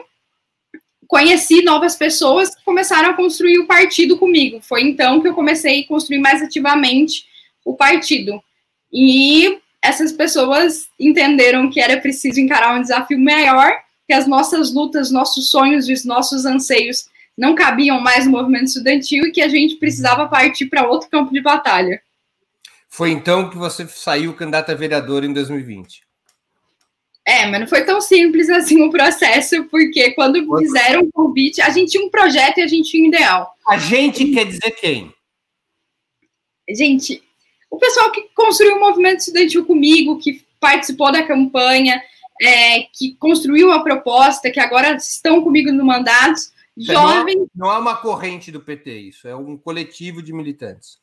conheci 1.08 1.62
novas 1.62 1.98
pessoas 1.98 2.56
que 2.56 2.63
começaram 2.63 3.10
a 3.10 3.13
construir 3.13 3.60
o 3.60 3.67
partido 3.67 4.17
comigo. 4.17 4.62
Foi 4.62 4.82
então 4.82 5.20
que 5.20 5.28
eu 5.28 5.34
comecei 5.34 5.82
a 5.82 5.88
construir 5.88 6.20
mais 6.20 6.41
ativamente 6.41 7.26
o 7.65 7.76
partido. 7.76 8.41
E 8.94 9.58
essas 9.82 10.13
pessoas 10.13 10.88
entenderam 10.98 11.70
que 11.70 11.82
era 11.82 12.00
preciso 12.00 12.39
encarar 12.39 12.78
um 12.78 12.82
desafio 12.82 13.20
maior, 13.20 13.74
que 14.12 14.15
as 14.15 14.28
nossas 14.28 14.74
lutas, 14.74 15.10
nossos 15.10 15.50
sonhos 15.50 15.88
e 15.88 15.93
os 15.93 16.04
nossos 16.04 16.45
anseios 16.45 17.06
não 17.38 17.56
cabiam 17.56 17.97
mais 18.02 18.26
no 18.26 18.32
movimento 18.32 18.65
estudantil 18.65 19.24
e 19.24 19.32
que 19.32 19.41
a 19.41 19.47
gente 19.47 19.78
precisava 19.78 20.28
partir 20.28 20.65
para 20.65 20.86
outro 20.86 21.10
campo 21.10 21.32
de 21.32 21.41
batalha. 21.41 22.02
Foi 22.89 23.10
então 23.12 23.50
que 23.50 23.56
você 23.58 23.88
saiu 23.88 24.34
candidata 24.34 24.74
a 24.74 24.76
vereador 24.76 25.24
em 25.24 25.32
2020. 25.32 26.02
É, 27.26 27.45
mas 27.45 27.62
não 27.62 27.67
foi 27.69 27.86
tão 27.86 28.02
simples 28.02 28.50
assim 28.50 28.82
o 28.82 28.91
processo, 28.91 29.63
porque 29.71 30.12
quando 30.12 30.45
fizeram 30.58 31.04
o 31.04 31.12
convite, 31.13 31.62
a 31.62 31.69
gente 31.69 31.91
tinha 31.91 32.06
um 32.06 32.10
projeto 32.10 32.58
e 32.58 32.63
a 32.63 32.67
gente 32.67 32.91
tinha 32.91 33.06
um 33.06 33.08
ideal. 33.08 33.50
A 33.69 33.78
gente 33.78 34.26
quer 34.26 34.43
dizer 34.43 34.71
quem? 34.71 35.13
Gente, 36.69 37.24
o 37.69 37.78
pessoal 37.78 38.12
que 38.12 38.28
construiu 38.36 38.76
o 38.76 38.80
movimento 38.82 39.19
estudantil 39.19 39.65
comigo, 39.65 40.19
que 40.19 40.43
participou 40.60 41.13
da 41.13 41.24
campanha, 41.24 42.04
é, 42.41 42.84
que 42.91 43.15
construiu 43.15 43.71
a 43.71 43.84
proposta, 43.84 44.49
que 44.49 44.60
agora 44.60 44.95
estão 44.95 45.43
comigo 45.43 45.71
no 45.71 45.86
mandato, 45.86 46.41
jovens. 46.75 47.36
Não, 47.56 47.67
não 47.67 47.71
é 47.71 47.77
uma 47.77 47.97
corrente 47.97 48.51
do 48.51 48.60
PT, 48.60 48.91
isso 48.91 49.27
é 49.27 49.36
um 49.36 49.56
coletivo 49.56 50.23
de 50.23 50.34
militantes. 50.34 50.99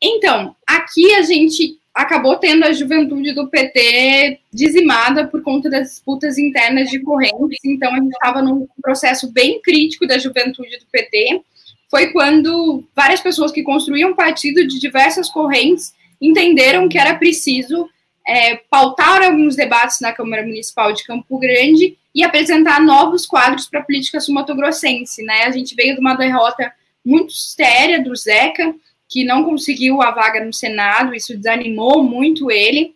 Então, 0.00 0.54
aqui 0.66 1.12
a 1.14 1.22
gente 1.22 1.78
acabou 1.92 2.36
tendo 2.36 2.64
a 2.64 2.72
juventude 2.72 3.32
do 3.32 3.48
PT 3.48 4.38
dizimada 4.52 5.26
por 5.26 5.42
conta 5.42 5.68
das 5.68 5.88
disputas 5.88 6.38
internas 6.38 6.88
de 6.88 7.00
correntes, 7.00 7.58
então 7.64 7.92
a 7.92 7.96
gente 7.96 8.12
estava 8.12 8.40
num 8.40 8.66
processo 8.80 9.30
bem 9.32 9.60
crítico 9.60 10.06
da 10.06 10.18
juventude 10.18 10.78
do 10.78 10.86
PT. 10.86 11.42
Foi 11.90 12.12
quando 12.12 12.84
várias 12.94 13.20
pessoas 13.20 13.50
que 13.50 13.64
construíam 13.64 14.14
partido 14.14 14.66
de 14.66 14.78
diversas 14.78 15.28
correntes 15.28 15.92
entenderam 16.20 16.88
que 16.88 16.96
era 16.96 17.16
preciso 17.16 17.88
é, 18.26 18.56
pautar 18.70 19.22
alguns 19.22 19.56
debates 19.56 20.00
na 20.00 20.12
Câmara 20.12 20.42
Municipal 20.42 20.92
de 20.92 21.04
Campo 21.04 21.38
Grande 21.38 21.98
e 22.14 22.22
apresentar 22.22 22.80
novos 22.80 23.26
quadros 23.26 23.68
para 23.68 23.80
a 23.80 23.84
política 23.84 24.20
sumatogrossense. 24.20 25.22
Né? 25.22 25.44
A 25.44 25.50
gente 25.50 25.74
veio 25.74 25.94
de 25.94 26.00
uma 26.00 26.14
derrota 26.14 26.72
muito 27.04 27.32
séria 27.32 28.02
do 28.02 28.14
Zeca, 28.14 28.74
que 29.08 29.24
não 29.24 29.44
conseguiu 29.44 30.00
a 30.02 30.10
vaga 30.10 30.44
no 30.44 30.52
Senado, 30.52 31.14
isso 31.14 31.36
desanimou 31.36 32.02
muito 32.02 32.50
ele, 32.50 32.94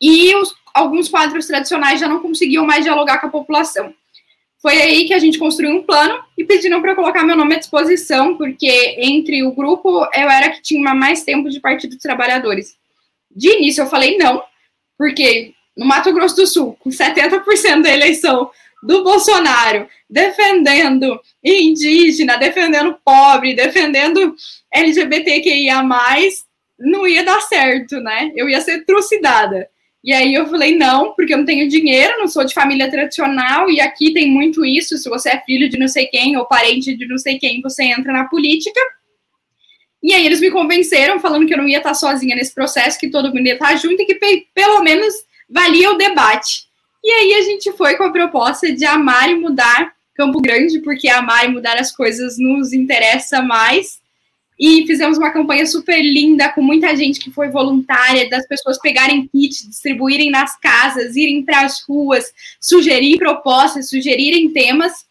e 0.00 0.34
os, 0.34 0.54
alguns 0.74 1.08
quadros 1.08 1.46
tradicionais 1.46 2.00
já 2.00 2.08
não 2.08 2.20
conseguiam 2.20 2.66
mais 2.66 2.84
dialogar 2.84 3.18
com 3.18 3.26
a 3.26 3.30
população. 3.30 3.94
Foi 4.60 4.80
aí 4.80 5.04
que 5.06 5.14
a 5.14 5.18
gente 5.18 5.38
construiu 5.38 5.70
um 5.70 5.82
plano 5.82 6.22
e 6.36 6.44
pediram 6.44 6.82
para 6.82 6.94
colocar 6.94 7.24
meu 7.24 7.36
nome 7.36 7.54
à 7.54 7.58
disposição, 7.58 8.36
porque 8.36 8.96
entre 8.98 9.42
o 9.42 9.52
grupo 9.52 10.06
eu 10.14 10.28
era 10.28 10.50
que 10.50 10.60
tinha 10.60 10.94
mais 10.94 11.22
tempo 11.22 11.48
de 11.48 11.60
Partido 11.60 11.94
dos 11.94 12.02
Trabalhadores. 12.02 12.76
De 13.30 13.56
início 13.56 13.82
eu 13.82 13.86
falei 13.86 14.16
não, 14.16 14.42
porque 14.98 15.54
no 15.76 15.86
Mato 15.86 16.12
Grosso 16.12 16.36
do 16.36 16.46
Sul, 16.46 16.76
com 16.80 16.90
70% 16.90 17.82
da 17.82 17.90
eleição 17.90 18.50
do 18.82 19.04
Bolsonaro, 19.04 19.88
defendendo 20.08 21.20
indígena, 21.44 22.36
defendendo 22.36 22.98
pobre, 23.04 23.54
defendendo 23.54 24.34
LGBTQIA, 24.72 25.82
não 26.78 27.06
ia 27.06 27.22
dar 27.22 27.40
certo, 27.42 28.00
né? 28.00 28.32
Eu 28.34 28.48
ia 28.48 28.60
ser 28.60 28.84
trucidada. 28.84 29.68
E 30.02 30.14
aí 30.14 30.32
eu 30.32 30.46
falei, 30.46 30.76
não, 30.76 31.14
porque 31.14 31.34
eu 31.34 31.38
não 31.38 31.44
tenho 31.44 31.68
dinheiro, 31.68 32.18
não 32.18 32.26
sou 32.26 32.42
de 32.42 32.54
família 32.54 32.90
tradicional, 32.90 33.70
e 33.70 33.80
aqui 33.80 34.14
tem 34.14 34.30
muito 34.30 34.64
isso, 34.64 34.96
se 34.96 35.10
você 35.10 35.30
é 35.30 35.42
filho 35.44 35.68
de 35.68 35.78
não 35.78 35.88
sei 35.88 36.06
quem, 36.06 36.38
ou 36.38 36.46
parente 36.46 36.96
de 36.96 37.06
não 37.06 37.18
sei 37.18 37.38
quem, 37.38 37.60
você 37.60 37.84
entra 37.84 38.10
na 38.10 38.24
política. 38.24 38.80
E 40.02 40.14
aí 40.14 40.24
eles 40.24 40.40
me 40.40 40.50
convenceram, 40.50 41.20
falando 41.20 41.46
que 41.46 41.52
eu 41.52 41.58
não 41.58 41.68
ia 41.68 41.78
estar 41.78 41.94
sozinha 41.94 42.34
nesse 42.34 42.54
processo, 42.54 42.98
que 42.98 43.10
todo 43.10 43.34
mundo 43.34 43.46
ia 43.46 43.54
estar 43.54 43.76
junto, 43.76 44.00
e 44.00 44.06
que 44.06 44.46
pelo 44.54 44.82
menos 44.82 45.14
valia 45.48 45.90
o 45.90 45.98
debate. 45.98 46.64
E 47.04 47.10
aí 47.10 47.34
a 47.34 47.42
gente 47.42 47.72
foi 47.72 47.96
com 47.96 48.04
a 48.04 48.12
proposta 48.12 48.72
de 48.72 48.84
amar 48.84 49.30
e 49.30 49.34
mudar 49.34 49.92
Campo 50.14 50.40
Grande, 50.40 50.80
porque 50.80 51.08
amar 51.08 51.46
e 51.46 51.52
mudar 51.52 51.78
as 51.78 51.94
coisas 51.94 52.38
nos 52.38 52.72
interessa 52.72 53.42
mais. 53.42 54.00
E 54.58 54.86
fizemos 54.86 55.16
uma 55.16 55.30
campanha 55.30 55.64
super 55.64 55.98
linda, 56.02 56.50
com 56.50 56.60
muita 56.60 56.94
gente 56.94 57.18
que 57.18 57.30
foi 57.30 57.48
voluntária, 57.48 58.28
das 58.28 58.46
pessoas 58.46 58.78
pegarem 58.78 59.26
kit, 59.28 59.66
distribuírem 59.66 60.30
nas 60.30 60.58
casas, 60.60 61.16
irem 61.16 61.42
para 61.42 61.62
as 61.62 61.82
ruas, 61.82 62.30
sugerir 62.60 63.16
propostas, 63.16 63.88
sugerirem 63.88 64.50
temas. 64.50 65.06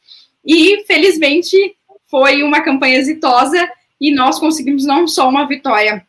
E, 0.45 0.83
felizmente, 0.85 1.57
foi 2.07 2.43
uma 2.43 2.61
campanha 2.61 2.97
exitosa 2.97 3.67
e 3.99 4.13
nós 4.13 4.39
conseguimos 4.39 4.85
não 4.85 5.07
só 5.07 5.27
uma 5.27 5.47
vitória 5.47 6.05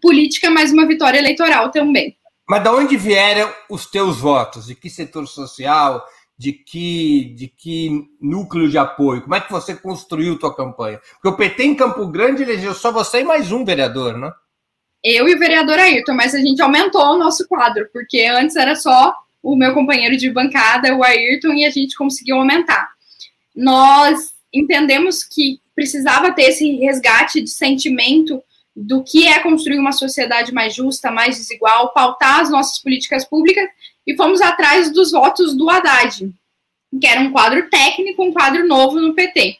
política, 0.00 0.50
mas 0.50 0.72
uma 0.72 0.86
vitória 0.86 1.18
eleitoral 1.18 1.70
também. 1.70 2.16
Mas 2.48 2.62
de 2.62 2.68
onde 2.68 2.96
vieram 2.96 3.52
os 3.70 3.86
teus 3.86 4.18
votos? 4.18 4.66
De 4.66 4.74
que 4.74 4.90
setor 4.90 5.26
social? 5.26 6.04
De 6.36 6.52
que, 6.52 7.34
de 7.36 7.48
que 7.48 8.06
núcleo 8.20 8.68
de 8.68 8.76
apoio? 8.76 9.22
Como 9.22 9.34
é 9.34 9.40
que 9.40 9.50
você 9.50 9.74
construiu 9.74 10.38
tua 10.38 10.54
campanha? 10.54 11.00
Porque 11.14 11.28
o 11.28 11.36
PT 11.36 11.64
em 11.64 11.74
Campo 11.74 12.06
Grande 12.06 12.42
elegeu 12.42 12.74
só 12.74 12.92
você 12.92 13.20
e 13.20 13.24
mais 13.24 13.50
um 13.52 13.64
vereador, 13.64 14.18
né? 14.18 14.32
Eu 15.02 15.28
e 15.28 15.34
o 15.34 15.38
vereador 15.38 15.78
Ayrton, 15.78 16.14
mas 16.14 16.34
a 16.34 16.38
gente 16.38 16.60
aumentou 16.62 17.02
o 17.02 17.18
nosso 17.18 17.46
quadro, 17.46 17.88
porque 17.92 18.22
antes 18.22 18.56
era 18.56 18.74
só 18.74 19.14
o 19.42 19.54
meu 19.54 19.74
companheiro 19.74 20.16
de 20.16 20.30
bancada, 20.30 20.94
o 20.94 21.04
Ayrton, 21.04 21.52
e 21.52 21.66
a 21.66 21.70
gente 21.70 21.94
conseguiu 21.94 22.36
aumentar. 22.36 22.88
Nós 23.54 24.33
entendemos 24.54 25.24
que 25.24 25.60
precisava 25.74 26.32
ter 26.32 26.50
esse 26.50 26.76
resgate 26.76 27.40
de 27.40 27.50
sentimento 27.50 28.42
do 28.74 29.02
que 29.02 29.26
é 29.26 29.40
construir 29.40 29.78
uma 29.78 29.92
sociedade 29.92 30.52
mais 30.52 30.74
justa, 30.74 31.10
mais 31.10 31.36
desigual, 31.36 31.92
pautar 31.92 32.40
as 32.40 32.50
nossas 32.50 32.80
políticas 32.80 33.24
públicas 33.24 33.68
e 34.06 34.16
fomos 34.16 34.40
atrás 34.40 34.92
dos 34.92 35.12
votos 35.12 35.56
do 35.56 35.68
Haddad, 35.68 36.32
que 37.00 37.06
era 37.06 37.20
um 37.20 37.30
quadro 37.30 37.68
técnico, 37.68 38.24
um 38.24 38.32
quadro 38.32 38.66
novo 38.66 39.00
no 39.00 39.14
PT. 39.14 39.58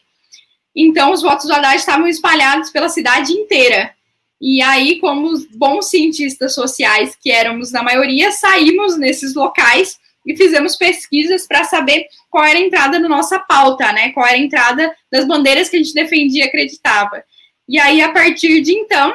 Então, 0.75 1.11
os 1.11 1.21
votos 1.21 1.45
do 1.45 1.53
Haddad 1.53 1.77
estavam 1.77 2.07
espalhados 2.07 2.69
pela 2.69 2.89
cidade 2.89 3.31
inteira. 3.31 3.93
E 4.41 4.61
aí, 4.61 4.99
como 4.99 5.31
bons 5.55 5.89
cientistas 5.89 6.53
sociais 6.53 7.17
que 7.21 7.31
éramos 7.31 7.71
na 7.71 7.81
maioria, 7.81 8.31
saímos 8.31 8.97
nesses 8.97 9.33
locais 9.33 9.97
e 10.25 10.35
fizemos 10.35 10.75
pesquisas 10.75 11.47
para 11.47 11.63
saber 11.63 12.07
qual 12.29 12.43
era 12.43 12.57
a 12.57 12.61
entrada 12.61 12.99
na 12.99 13.07
nossa 13.07 13.39
pauta, 13.39 13.91
né? 13.91 14.11
Qual 14.11 14.25
era 14.25 14.35
a 14.35 14.41
entrada 14.41 14.95
das 15.11 15.25
bandeiras 15.25 15.69
que 15.69 15.77
a 15.77 15.79
gente 15.79 15.93
defendia 15.93 16.45
e 16.45 16.47
acreditava. 16.47 17.23
E 17.67 17.79
aí, 17.79 18.01
a 18.01 18.11
partir 18.11 18.61
de 18.61 18.73
então, 18.73 19.13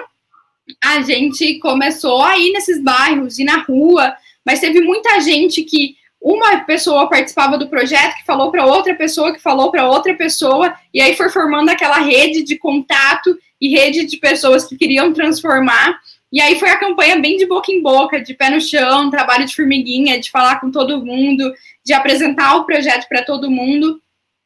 a 0.83 1.01
gente 1.03 1.59
começou 1.59 2.23
a 2.23 2.38
ir 2.38 2.53
nesses 2.53 2.83
bairros, 2.83 3.38
ir 3.38 3.44
na 3.44 3.59
rua, 3.59 4.14
mas 4.44 4.61
teve 4.61 4.81
muita 4.81 5.20
gente 5.20 5.62
que 5.62 5.96
uma 6.20 6.59
pessoa 6.64 7.09
participava 7.09 7.57
do 7.57 7.68
projeto, 7.68 8.16
que 8.16 8.27
falou 8.27 8.51
para 8.51 8.66
outra 8.66 8.94
pessoa, 8.94 9.33
que 9.33 9.40
falou 9.40 9.70
para 9.70 9.88
outra 9.88 10.14
pessoa, 10.14 10.75
e 10.92 11.01
aí 11.01 11.16
foi 11.16 11.31
formando 11.31 11.70
aquela 11.70 11.99
rede 11.99 12.42
de 12.42 12.59
contato 12.59 13.37
e 13.61 13.70
rede 13.70 14.05
de 14.05 14.18
pessoas 14.18 14.66
que 14.66 14.77
queriam 14.77 15.12
transformar. 15.12 15.99
E 16.33 16.40
aí 16.40 16.59
foi 16.59 16.71
a 16.71 16.79
campanha 16.79 17.19
bem 17.19 17.37
de 17.37 17.47
boca 17.47 17.73
em 17.73 17.83
boca, 17.83 18.21
de 18.21 18.35
pé 18.35 18.51
no 18.51 18.61
chão, 18.61 19.11
trabalho 19.11 19.47
de 19.47 19.55
formiguinha, 19.55 20.21
de 20.21 20.31
falar 20.31 20.61
com 20.61 20.71
todo 20.71 21.05
mundo, 21.05 21.53
de 21.85 21.93
apresentar 21.93 22.57
o 22.57 22.64
projeto 22.64 23.09
para 23.09 23.25
todo 23.25 23.51
mundo. 23.51 24.01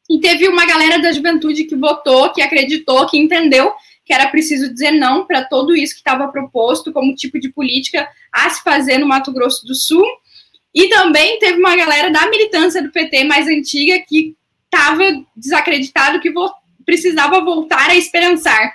E 0.09 0.19
teve 0.19 0.47
uma 0.47 0.65
galera 0.65 0.99
da 0.99 1.11
juventude 1.11 1.65
que 1.65 1.75
votou, 1.75 2.31
que 2.31 2.41
acreditou, 2.41 3.05
que 3.07 3.17
entendeu 3.17 3.73
que 4.05 4.13
era 4.13 4.27
preciso 4.27 4.71
dizer 4.71 4.91
não 4.91 5.25
para 5.25 5.43
tudo 5.43 5.75
isso 5.75 5.95
que 5.95 5.99
estava 5.99 6.27
proposto 6.27 6.93
como 6.93 7.15
tipo 7.15 7.39
de 7.39 7.49
política 7.49 8.07
a 8.31 8.49
se 8.51 8.61
fazer 8.61 8.99
no 8.99 9.07
Mato 9.07 9.33
Grosso 9.33 9.65
do 9.65 9.73
Sul. 9.73 10.05
E 10.73 10.87
também 10.89 11.39
teve 11.39 11.57
uma 11.57 11.75
galera 11.75 12.11
da 12.11 12.29
militância 12.29 12.83
do 12.83 12.91
PT 12.91 13.23
mais 13.23 13.47
antiga 13.47 13.99
que 14.07 14.35
estava 14.65 15.03
desacreditado, 15.35 16.19
que 16.19 16.31
precisava 16.85 17.43
voltar 17.43 17.89
a 17.89 17.95
esperançar. 17.95 18.73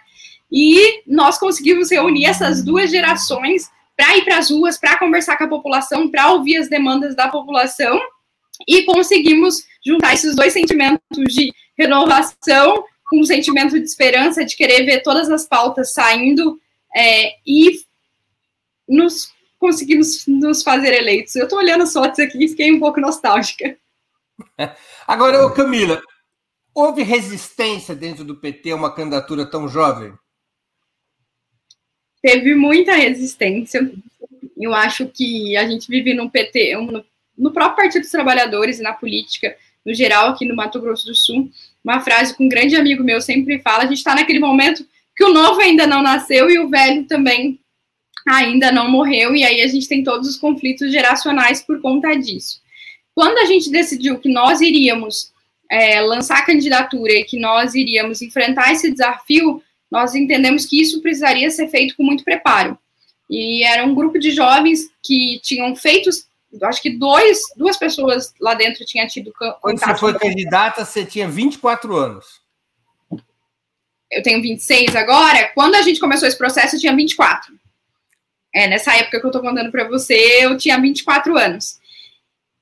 E 0.53 1.03
nós 1.07 1.39
conseguimos 1.39 1.91
reunir 1.91 2.27
essas 2.27 2.65
duas 2.65 2.91
gerações 2.91 3.71
para 3.97 4.17
ir 4.17 4.25
para 4.25 4.39
as 4.39 4.51
ruas, 4.51 4.79
para 4.79 4.99
conversar 4.99 5.37
com 5.37 5.45
a 5.45 5.49
população, 5.49 6.11
para 6.11 6.33
ouvir 6.33 6.57
as 6.57 6.69
demandas 6.69 7.15
da 7.15 7.29
população 7.29 8.01
e 8.67 8.85
conseguimos 8.85 9.63
juntar 9.85 10.15
esses 10.15 10.35
dois 10.35 10.53
sentimentos 10.53 11.01
de 11.29 11.53
renovação 11.79 12.85
com 13.09 13.21
um 13.21 13.25
sentimento 13.25 13.79
de 13.79 13.85
esperança, 13.85 14.45
de 14.45 14.57
querer 14.57 14.85
ver 14.85 15.03
todas 15.03 15.31
as 15.31 15.47
pautas 15.47 15.93
saindo 15.93 16.61
é, 16.95 17.33
e 17.47 17.81
nos 18.89 19.33
conseguimos 19.59 20.27
nos 20.27 20.63
fazer 20.63 20.95
eleitos. 20.95 21.37
Eu 21.37 21.45
estou 21.45 21.59
olhando 21.59 21.83
as 21.83 21.93
fotos 21.93 22.19
aqui 22.19 22.43
e 22.43 22.49
fiquei 22.49 22.73
um 22.73 22.81
pouco 22.81 23.01
nostálgica. 23.01 23.77
Agora, 25.07 25.51
Camila, 25.53 26.01
houve 26.75 27.03
resistência 27.03 27.95
dentro 27.95 28.25
do 28.25 28.37
PT 28.37 28.71
a 28.71 28.77
uma 28.77 28.95
candidatura 28.95 29.45
tão 29.45 29.69
jovem? 29.69 30.13
Teve 32.23 32.55
muita 32.55 32.95
resistência. 32.95 33.91
Eu 34.59 34.75
acho 34.75 35.07
que 35.07 35.57
a 35.57 35.67
gente 35.67 35.89
vive 35.89 36.13
no 36.15 36.31
PT, 36.31 36.77
no 37.37 37.53
próprio 37.53 37.77
Partido 37.77 38.03
dos 38.03 38.11
Trabalhadores 38.11 38.79
e 38.79 38.83
na 38.83 38.93
política, 38.93 39.57
no 39.85 39.95
geral, 39.95 40.29
aqui 40.29 40.45
no 40.45 40.55
Mato 40.55 40.81
Grosso 40.81 41.07
do 41.07 41.15
Sul, 41.15 41.51
uma 41.83 42.01
frase 42.01 42.37
que 42.37 42.45
um 42.45 42.49
grande 42.49 42.77
amigo 42.77 43.03
meu 43.03 43.21
sempre 43.21 43.59
fala: 43.61 43.85
a 43.85 43.87
gente 43.87 43.99
está 43.99 44.15
naquele 44.15 44.39
momento 44.39 44.87
que 45.17 45.25
o 45.25 45.33
novo 45.33 45.61
ainda 45.61 45.87
não 45.87 46.03
nasceu 46.03 46.51
e 46.51 46.59
o 46.59 46.69
velho 46.69 47.05
também 47.05 47.59
ainda 48.29 48.71
não 48.71 48.91
morreu, 48.91 49.35
e 49.35 49.43
aí 49.43 49.63
a 49.63 49.67
gente 49.67 49.89
tem 49.89 50.05
todos 50.05 50.29
os 50.29 50.37
conflitos 50.37 50.93
geracionais 50.93 51.63
por 51.63 51.81
conta 51.81 52.15
disso. 52.15 52.61
Quando 53.15 53.39
a 53.39 53.47
gente 53.47 53.71
decidiu 53.71 54.19
que 54.19 54.29
nós 54.29 54.61
iríamos 54.61 55.33
é, 55.71 56.01
lançar 56.01 56.39
a 56.39 56.45
candidatura 56.45 57.13
e 57.13 57.25
que 57.25 57.39
nós 57.39 57.75
iríamos 57.75 58.21
enfrentar 58.23 58.73
esse 58.73 58.91
desafio, 58.91 59.63
nós 59.91 60.15
entendemos 60.15 60.67
que 60.67 60.81
isso 60.81 61.03
precisaria 61.03 61.51
ser 61.51 61.69
feito 61.69 61.97
com 61.97 62.05
muito 62.05 62.25
preparo. 62.25 62.79
E 63.29 63.65
era 63.65 63.85
um 63.85 63.95
grupo 63.95 64.19
de 64.19 64.31
jovens 64.31 64.91
que 65.03 65.41
tinham 65.43 65.75
feito, 65.75 66.11
acho 66.63 66.83
que 66.83 66.91
dois, 66.91 67.39
duas 67.57 67.77
pessoas 67.77 68.33
lá 68.41 68.55
dentro 68.55 68.85
tinham 68.85 69.07
tido 69.07 69.33
Quando 69.61 69.79
você 69.79 69.97
foi 69.97 70.19
candidata, 70.19 70.85
você 70.85 71.05
tinha 71.05 71.29
24 71.29 71.97
anos. 71.97 72.41
Eu 74.11 74.23
tenho 74.23 74.43
26 74.43 74.97
agora. 74.97 75.51
Quando 75.55 75.77
a 75.77 75.83
gente 75.83 76.01
começou 76.01 76.27
esse 76.27 76.37
processo, 76.39 76.75
eu 76.75 76.81
tinha 76.81 76.95
24. 76.95 77.55
É, 78.53 78.67
nessa 78.67 78.93
época 78.97 79.21
que 79.21 79.27
eu 79.27 79.31
tô 79.31 79.41
contando 79.41 79.71
para 79.71 79.89
você, 79.89 80.45
eu 80.45 80.57
tinha 80.57 80.81
24 80.81 81.39
anos. 81.39 81.79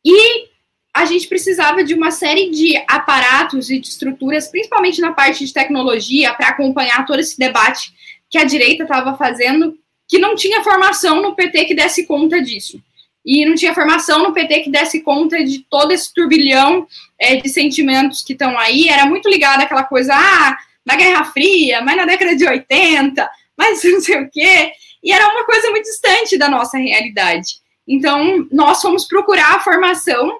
E 0.05 0.49
a 0.94 1.05
gente 1.05 1.29
precisava 1.29 1.85
de 1.85 1.94
uma 1.94 2.11
série 2.11 2.51
de 2.51 2.77
aparatos 2.88 3.70
e 3.70 3.79
de 3.79 3.88
estruturas, 3.88 4.48
principalmente 4.48 5.01
na 5.01 5.12
parte 5.12 5.44
de 5.44 5.53
tecnologia, 5.53 6.33
para 6.35 6.48
acompanhar 6.48 7.07
todo 7.07 7.20
esse 7.20 7.38
debate 7.38 7.92
que 8.31 8.38
a 8.38 8.44
direita 8.44 8.83
estava 8.83 9.16
fazendo, 9.16 9.77
que 10.07 10.18
não 10.18 10.35
tinha 10.35 10.64
formação 10.64 11.22
no 11.22 11.35
PT 11.35 11.66
que 11.66 11.74
desse 11.74 12.07
conta 12.07 12.40
disso. 12.42 12.83
E 13.24 13.44
não 13.44 13.55
tinha 13.55 13.74
formação 13.74 14.22
no 14.22 14.33
PT 14.33 14.61
que 14.61 14.70
desse 14.70 15.03
conta 15.03 15.44
de 15.44 15.61
todo 15.68 15.92
esse 15.92 16.12
turbilhão 16.12 16.87
é, 17.18 17.37
de 17.37 17.48
sentimentos 17.48 18.22
que 18.22 18.33
estão 18.33 18.59
aí. 18.59 18.88
Era 18.88 19.05
muito 19.05 19.29
ligado 19.29 19.61
àquela 19.61 19.85
coisa, 19.85 20.14
ah, 20.14 20.57
na 20.85 20.96
Guerra 20.96 21.27
Fria, 21.27 21.83
mas 21.83 21.96
na 21.96 22.07
década 22.07 22.35
de 22.35 22.46
80, 22.46 23.31
mas 23.57 23.85
não 23.85 24.01
sei 24.01 24.22
o 24.22 24.31
quê. 24.31 24.72
E 25.05 25.12
era 25.12 25.29
uma 25.29 25.44
coisa 25.44 25.70
muito 25.70 25.85
distante 25.85 26.38
da 26.38 26.48
nossa 26.48 26.79
realidade. 26.79 27.61
Então, 27.87 28.46
nós 28.51 28.81
fomos 28.81 29.07
procurar 29.07 29.57
a 29.57 29.61
formação, 29.61 30.38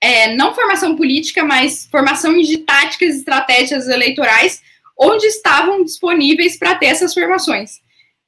é, 0.00 0.34
não 0.34 0.54
formação 0.54 0.96
política, 0.96 1.44
mas 1.44 1.86
formação 1.90 2.36
de 2.36 2.58
táticas 2.58 3.14
e 3.14 3.18
estratégias 3.18 3.88
eleitorais, 3.88 4.62
onde 4.98 5.26
estavam 5.26 5.84
disponíveis 5.84 6.56
para 6.56 6.74
ter 6.74 6.86
essas 6.86 7.14
formações. 7.14 7.80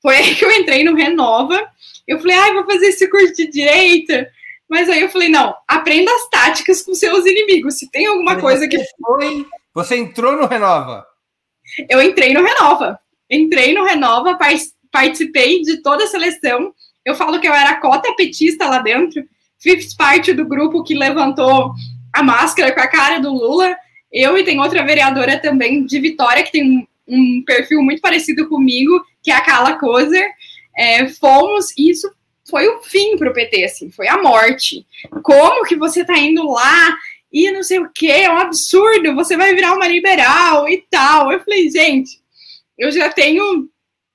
Foi 0.02 0.16
aí 0.16 0.34
que 0.34 0.44
eu 0.44 0.50
entrei 0.52 0.84
no 0.84 0.94
Renova. 0.94 1.68
Eu 2.06 2.18
falei, 2.18 2.36
ah, 2.36 2.52
vou 2.52 2.64
fazer 2.64 2.86
esse 2.86 3.08
curso 3.08 3.34
de 3.34 3.46
direita. 3.48 4.30
Mas 4.68 4.88
aí 4.88 5.00
eu 5.00 5.08
falei, 5.08 5.28
não, 5.28 5.54
aprenda 5.66 6.10
as 6.14 6.28
táticas 6.28 6.82
com 6.82 6.94
seus 6.94 7.26
inimigos. 7.26 7.78
Se 7.78 7.90
tem 7.90 8.06
alguma 8.06 8.40
coisa 8.40 8.68
que. 8.68 8.78
Foi... 9.02 9.46
Você 9.74 9.96
entrou 9.96 10.36
no 10.36 10.46
Renova? 10.46 11.04
Eu 11.88 12.00
entrei 12.00 12.32
no 12.32 12.42
Renova. 12.42 12.98
Entrei 13.28 13.72
no 13.74 13.84
Renova, 13.84 14.38
participei 14.90 15.62
de 15.62 15.82
toda 15.82 16.04
a 16.04 16.08
seleção. 16.08 16.74
Eu 17.04 17.14
falo 17.14 17.40
que 17.40 17.48
eu 17.48 17.54
era 17.54 17.80
cota 17.80 18.12
petista 18.14 18.66
lá 18.66 18.78
dentro, 18.78 19.24
fiz 19.60 19.94
parte 19.94 20.32
do 20.32 20.44
grupo 20.44 20.82
que 20.82 20.94
levantou 20.94 21.72
a 22.12 22.22
máscara 22.22 22.72
com 22.72 22.80
a 22.80 22.88
cara 22.88 23.18
do 23.18 23.32
Lula. 23.32 23.76
Eu 24.12 24.36
e 24.36 24.44
tem 24.44 24.58
outra 24.60 24.84
vereadora 24.84 25.38
também 25.38 25.84
de 25.84 26.00
Vitória, 26.00 26.42
que 26.42 26.52
tem 26.52 26.88
um, 27.06 27.42
perfil 27.44 27.82
muito 27.82 28.00
parecido 28.00 28.48
comigo, 28.48 29.04
que 29.22 29.30
é 29.30 29.34
a 29.34 29.44
Carla 29.44 29.78
Kozer. 29.78 30.28
É, 30.76 31.06
fomos, 31.08 31.72
e 31.76 31.90
isso 31.90 32.10
foi 32.48 32.66
o 32.68 32.82
fim 32.82 33.16
para 33.16 33.30
o 33.30 33.34
PT, 33.34 33.64
assim, 33.64 33.90
foi 33.90 34.08
a 34.08 34.20
morte. 34.20 34.84
Como 35.22 35.64
que 35.64 35.76
você 35.76 36.00
está 36.00 36.18
indo 36.18 36.50
lá 36.50 36.96
e 37.32 37.50
não 37.52 37.62
sei 37.62 37.78
o 37.78 37.90
que, 37.90 38.10
é 38.10 38.30
um 38.30 38.38
absurdo, 38.38 39.14
você 39.14 39.36
vai 39.36 39.54
virar 39.54 39.74
uma 39.74 39.86
liberal 39.86 40.68
e 40.68 40.84
tal. 40.90 41.30
Eu 41.30 41.40
falei, 41.40 41.70
gente, 41.70 42.20
eu 42.76 42.90
já 42.90 43.08
tenho 43.08 43.68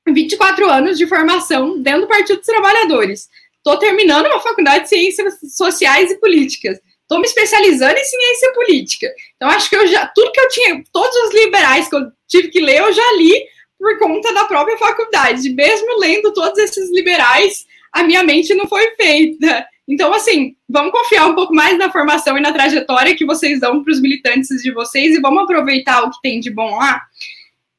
24 0.07 0.69
anos 0.69 0.97
de 0.97 1.07
formação 1.07 1.81
dentro 1.81 2.01
do 2.01 2.07
Partido 2.07 2.37
dos 2.37 2.45
Trabalhadores. 2.45 3.29
Estou 3.65 3.79
terminando 3.79 4.27
uma 4.27 4.39
faculdade 4.39 4.83
de 4.83 4.89
Ciências 4.89 5.39
Sociais 5.55 6.11
e 6.11 6.19
Políticas. 6.19 6.77
Estou 7.01 7.19
me 7.19 7.25
especializando 7.25 7.97
em 7.97 8.03
ciência 8.03 8.53
política. 8.53 9.07
Então, 9.35 9.49
acho 9.49 9.67
que 9.67 9.75
eu 9.75 9.87
já. 9.87 10.05
Tudo 10.13 10.31
que 10.31 10.39
eu 10.39 10.49
tinha, 10.49 10.83
todos 10.93 11.15
os 11.15 11.33
liberais 11.33 11.87
que 11.89 11.95
eu 11.95 12.01
tive 12.27 12.49
que 12.49 12.59
ler, 12.59 12.77
eu 12.79 12.93
já 12.93 13.13
li 13.13 13.33
por 13.79 13.97
conta 13.97 14.31
da 14.35 14.45
própria 14.45 14.77
faculdade. 14.77 15.49
Mesmo 15.49 15.97
lendo 15.97 16.31
todos 16.31 16.59
esses 16.59 16.91
liberais, 16.91 17.65
a 17.91 18.03
minha 18.03 18.23
mente 18.23 18.53
não 18.53 18.67
foi 18.67 18.91
feita. 18.91 19.65
Então, 19.87 20.13
assim, 20.13 20.55
vamos 20.69 20.91
confiar 20.91 21.25
um 21.25 21.33
pouco 21.33 21.53
mais 21.53 21.75
na 21.75 21.91
formação 21.91 22.37
e 22.37 22.41
na 22.41 22.53
trajetória 22.53 23.15
que 23.15 23.25
vocês 23.25 23.59
dão 23.59 23.83
para 23.83 23.91
os 23.91 23.99
militantes 23.99 24.61
de 24.61 24.71
vocês 24.71 25.15
e 25.15 25.21
vamos 25.21 25.43
aproveitar 25.43 26.03
o 26.03 26.11
que 26.11 26.21
tem 26.21 26.39
de 26.39 26.51
bom 26.51 26.77
lá. 26.77 27.01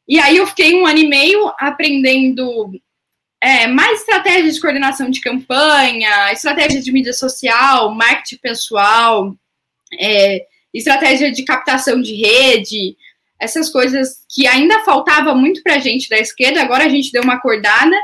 E 0.09 0.19
aí 0.19 0.37
eu 0.37 0.49
fiquei 0.49 0.75
um 0.75 0.85
ano 0.85 0.99
e 0.99 1.09
meio 1.09 1.53
aprendendo 1.61 2.73
é, 3.41 3.67
mais 3.67 4.01
estratégias 4.01 4.55
de 4.55 4.61
coordenação 4.61 5.11
de 5.11 5.21
campanha, 5.21 6.33
estratégia 6.33 6.81
de 6.81 6.93
mídia 6.93 7.13
social, 7.13 7.95
marketing 7.95 8.39
pessoal, 8.39 9.35
é, 10.01 10.47
estratégia 10.73 11.31
de 11.31 11.45
captação 11.45 12.01
de 12.01 12.15
rede, 12.15 12.97
essas 13.39 13.69
coisas 13.69 14.25
que 14.29 14.47
ainda 14.47 14.85
faltava 14.85 15.35
muito 15.35 15.63
para 15.63 15.75
a 15.75 15.79
gente 15.79 16.09
da 16.09 16.19
esquerda, 16.19 16.63
agora 16.63 16.85
a 16.85 16.89
gente 16.89 17.13
deu 17.13 17.23
uma 17.23 17.35
acordada. 17.35 17.97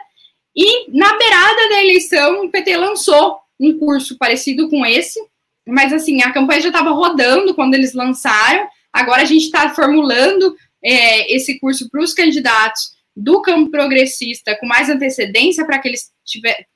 E 0.55 0.91
na 0.91 1.17
beirada 1.17 1.69
da 1.71 1.83
eleição, 1.83 2.45
o 2.45 2.51
PT 2.51 2.77
lançou 2.77 3.39
um 3.59 3.79
curso 3.79 4.19
parecido 4.19 4.69
com 4.69 4.85
esse, 4.85 5.19
mas 5.67 5.93
assim, 5.93 6.23
a 6.23 6.33
campanha 6.33 6.61
já 6.61 6.69
estava 6.69 6.91
rodando 6.91 7.55
quando 7.55 7.75
eles 7.75 7.95
lançaram, 7.95 8.69
agora 8.93 9.23
a 9.23 9.27
gente 9.27 9.45
está 9.45 9.71
formulando 9.71 10.55
é, 10.85 11.35
esse 11.35 11.59
curso 11.59 11.89
para 11.89 12.03
os 12.03 12.13
candidatos 12.13 12.92
do 13.17 13.43
campo 13.43 13.71
progressista 13.71 14.57
com 14.59 14.67
mais 14.67 14.89
antecedência 14.89 15.65
para 15.65 15.79
que 15.79 15.89
eles 15.89 16.11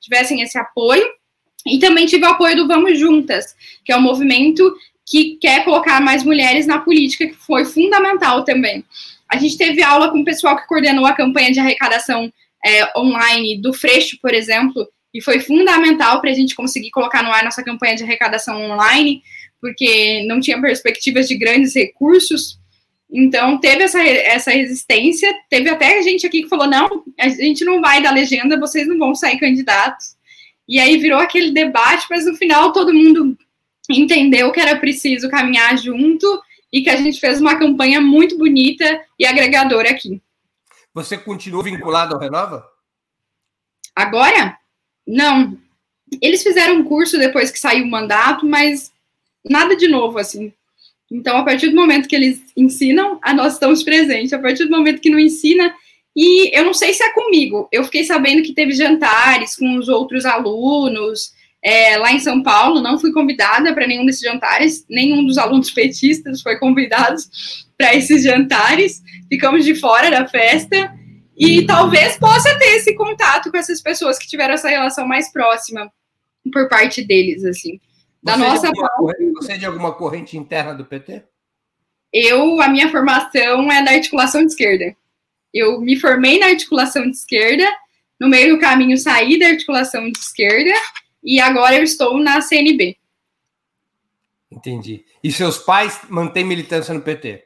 tivessem 0.01 0.42
esse 0.42 0.59
apoio. 0.59 1.05
E 1.66 1.79
também 1.79 2.07
tive 2.07 2.25
o 2.25 2.29
apoio 2.29 2.57
do 2.57 2.68
Vamos 2.68 2.99
Juntas, 2.99 3.55
que 3.85 3.92
é 3.92 3.96
um 3.96 4.03
movimento 4.03 4.72
que 5.05 5.37
quer 5.40 5.64
colocar 5.64 6.01
mais 6.01 6.25
mulheres 6.25 6.66
na 6.66 6.79
política, 6.79 7.27
que 7.27 7.35
foi 7.35 7.64
fundamental 7.64 8.44
também. 8.44 8.85
A 9.29 9.37
gente 9.37 9.57
teve 9.57 9.83
aula 9.83 10.11
com 10.11 10.20
o 10.20 10.25
pessoal 10.25 10.57
que 10.57 10.66
coordenou 10.66 11.07
a 11.07 11.14
campanha 11.14 11.51
de 11.51 11.59
arrecadação 11.59 12.33
é, 12.64 12.99
online 12.99 13.61
do 13.61 13.72
Freixo, 13.72 14.18
por 14.20 14.33
exemplo, 14.33 14.88
e 15.14 15.22
foi 15.22 15.40
fundamental 15.40 16.20
para 16.20 16.31
a 16.31 16.35
gente 16.35 16.55
conseguir 16.55 16.90
colocar 16.90 17.22
no 17.22 17.31
ar 17.31 17.42
nossa 17.42 17.62
campanha 17.62 17.96
de 17.96 18.03
arrecadação 18.03 18.61
online, 18.70 19.22
porque 19.61 20.25
não 20.27 20.40
tinha 20.40 20.61
perspectivas 20.61 21.27
de 21.27 21.37
grandes 21.37 21.75
recursos. 21.75 22.59
Então, 23.11 23.59
teve 23.59 23.85
essa, 23.85 24.03
essa 24.03 24.51
resistência. 24.51 25.33
Teve 25.49 25.71
até 25.71 26.03
gente 26.03 26.27
aqui 26.27 26.42
que 26.42 26.49
falou: 26.49 26.66
não, 26.66 27.05
a 27.19 27.29
gente 27.29 27.64
não 27.64 27.81
vai 27.81 28.03
dar 28.03 28.12
legenda, 28.12 28.59
vocês 28.59 28.87
não 28.87 28.99
vão 28.99 29.14
sair 29.14 29.38
candidatos. 29.38 30.16
E 30.69 30.81
aí 30.81 30.99
virou 30.99 31.19
aquele 31.19 31.53
debate, 31.53 32.07
mas 32.11 32.27
no 32.27 32.35
final 32.35 32.73
todo 32.73 32.92
mundo 32.92 33.38
entendeu 33.88 34.51
que 34.51 34.61
era 34.61 34.79
preciso 34.79 35.31
caminhar 35.31 35.79
junto 35.79 36.27
e 36.73 36.83
que 36.83 36.90
a 36.90 36.97
gente 36.97 37.21
fez 37.21 37.40
uma 37.40 37.57
campanha 37.57 38.01
muito 38.01 38.37
bonita 38.37 39.01
e 39.19 39.25
agregadora 39.25 39.90
aqui. 39.90 40.21
Você 40.92 41.16
continua 41.16 41.62
vinculado 41.62 42.14
ao 42.14 42.21
Renova? 42.21 42.66
Agora? 43.95 44.59
Não. 45.07 45.57
Eles 46.21 46.42
fizeram 46.42 46.77
um 46.77 46.85
curso 46.85 47.19
depois 47.19 47.51
que 47.51 47.59
saiu 47.59 47.85
o 47.85 47.90
mandato, 47.90 48.45
mas 48.45 48.92
nada 49.45 49.77
de 49.77 49.88
novo, 49.88 50.19
assim. 50.19 50.53
Então, 51.11 51.37
a 51.37 51.45
partir 51.45 51.69
do 51.69 51.77
momento 51.77 52.09
que 52.09 52.16
eles 52.16 52.40
ensinam, 52.57 53.21
nós 53.35 53.55
estamos 53.55 53.83
presentes. 53.83 54.33
A 54.33 54.38
partir 54.38 54.64
do 54.64 54.71
momento 54.71 55.01
que 55.01 55.11
não 55.11 55.19
ensina, 55.19 55.73
e 56.16 56.57
eu 56.57 56.64
não 56.64 56.75
sei 56.75 56.92
se 56.92 57.03
é 57.03 57.12
comigo, 57.12 57.69
eu 57.71 57.85
fiquei 57.85 58.05
sabendo 58.05 58.42
que 58.42 58.55
teve 58.55 58.73
jantares 58.73 59.55
com 59.55 59.77
os 59.77 59.88
outros 59.88 60.25
alunos 60.25 61.33
é, 61.62 61.97
lá 61.97 62.12
em 62.12 62.21
São 62.21 62.42
Paulo, 62.42 62.81
não 62.81 62.99
fui 62.99 63.12
convidada 63.12 63.75
para 63.75 63.87
nenhum 63.87 64.07
desses 64.07 64.23
jantares, 64.23 64.85
nenhum 64.88 65.27
dos 65.27 65.37
alunos 65.37 65.71
petistas 65.71 66.40
foi 66.40 66.59
convidado 66.59 67.16
para 67.77 67.95
esses 67.95 68.23
jantares, 68.23 69.03
ficamos 69.29 69.64
de 69.64 69.75
fora 69.75 70.11
da 70.11 70.27
festa, 70.27 70.95
e 71.37 71.66
talvez 71.66 72.16
possa 72.16 72.57
ter 72.59 72.77
esse 72.77 72.95
contato 72.95 73.51
com 73.51 73.59
essas 73.59 73.83
pessoas 73.83 74.19
que 74.19 74.27
tiveram 74.27 74.55
essa 74.55 74.69
relação 74.69 75.07
mais 75.07 75.31
próxima 75.31 75.90
por 76.51 76.69
parte 76.69 77.05
deles, 77.05 77.45
assim. 77.45 77.79
Da 78.26 78.36
você 78.36 78.44
nossa 78.44 78.72
de 78.72 78.80
corrente, 78.96 79.32
Você 79.34 79.52
é 79.52 79.56
de 79.56 79.66
alguma 79.66 79.94
corrente 79.94 80.36
interna 80.36 80.74
do 80.74 80.84
PT? 80.84 81.22
Eu, 82.12 82.60
a 82.60 82.68
minha 82.68 82.90
formação 82.90 83.70
é 83.70 83.84
da 83.84 83.92
articulação 83.92 84.40
de 84.40 84.48
esquerda. 84.48 84.96
Eu 85.54 85.80
me 85.80 85.94
formei 85.94 86.36
na 86.40 86.46
articulação 86.46 87.08
de 87.08 87.16
esquerda, 87.16 87.64
no 88.18 88.28
meio 88.28 88.56
do 88.56 88.60
caminho 88.60 88.98
saí 88.98 89.38
da 89.38 89.46
articulação 89.46 90.10
de 90.10 90.18
esquerda 90.18 90.72
e 91.22 91.38
agora 91.38 91.76
eu 91.76 91.84
estou 91.84 92.18
na 92.18 92.40
CNB. 92.40 92.96
Entendi. 94.50 95.04
E 95.22 95.30
seus 95.30 95.58
pais 95.58 96.00
mantêm 96.08 96.44
militância 96.44 96.92
no 96.92 97.02
PT? 97.02 97.44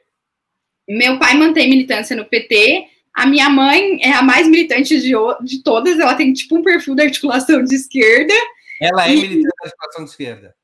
Meu 0.89 1.19
pai 1.19 1.35
mantém 1.35 1.69
militância 1.69 2.15
no 2.15 2.25
PT. 2.25 2.87
A 3.13 3.27
minha 3.27 3.51
mãe 3.51 3.99
é 4.01 4.13
a 4.13 4.23
mais 4.23 4.47
militante 4.47 4.99
de, 4.99 5.13
de 5.43 5.61
todas. 5.61 5.99
Ela 5.99 6.15
tem 6.15 6.33
tipo 6.33 6.57
um 6.57 6.63
perfil 6.63 6.95
da 6.95 7.03
articulação 7.03 7.63
de 7.63 7.75
esquerda. 7.75 8.33
Ela 8.81 9.07
é 9.07 9.13
e... 9.13 9.15
militante 9.17 9.43
da 9.43 9.65
articulação 9.65 10.05
de 10.05 10.09
esquerda. 10.09 10.60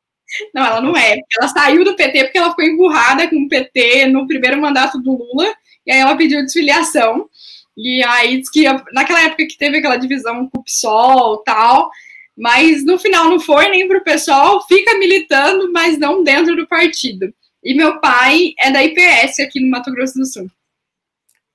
Não, 0.54 0.66
ela 0.66 0.82
não 0.82 0.96
é. 0.96 1.20
Ela 1.38 1.48
saiu 1.48 1.84
do 1.84 1.96
PT 1.96 2.26
porque 2.26 2.38
ela 2.38 2.50
ficou 2.50 2.66
emburrada 2.66 3.28
com 3.30 3.38
o 3.38 3.48
PT 3.48 4.08
no 4.08 4.28
primeiro 4.28 4.60
mandato 4.60 5.00
do 5.02 5.12
Lula. 5.12 5.54
E 5.86 5.92
aí 5.92 6.00
ela 6.00 6.16
pediu 6.16 6.44
desfiliação. 6.44 7.30
E 7.76 8.04
aí 8.04 8.40
diz 8.40 8.50
que 8.50 8.66
naquela 8.92 9.22
época 9.22 9.46
que 9.46 9.58
teve 9.58 9.78
aquela 9.78 9.98
divisão 9.98 10.50
com 10.50 10.60
o 10.60 10.63
PSOL 10.63 11.38
tal, 11.44 11.90
mas 12.36 12.84
no 12.84 13.00
final 13.00 13.30
não 13.30 13.40
foi 13.40 13.70
nem 13.70 13.88
para 13.88 14.00
o 14.00 14.04
pessoal, 14.04 14.66
fica 14.68 14.98
militando, 14.98 15.72
mas 15.72 15.98
não 15.98 16.24
dentro 16.24 16.56
do 16.56 16.68
partido. 16.68 17.34
E 17.63 17.74
meu 17.74 18.00
pai 18.00 18.54
é 18.60 18.72
da 18.72 18.84
IPS 18.84 19.40
aqui 19.40 19.60
no 19.60 19.70
Mato 19.70 19.92
Grosso 19.92 20.18
do 20.18 20.26
Sul. 20.26 20.50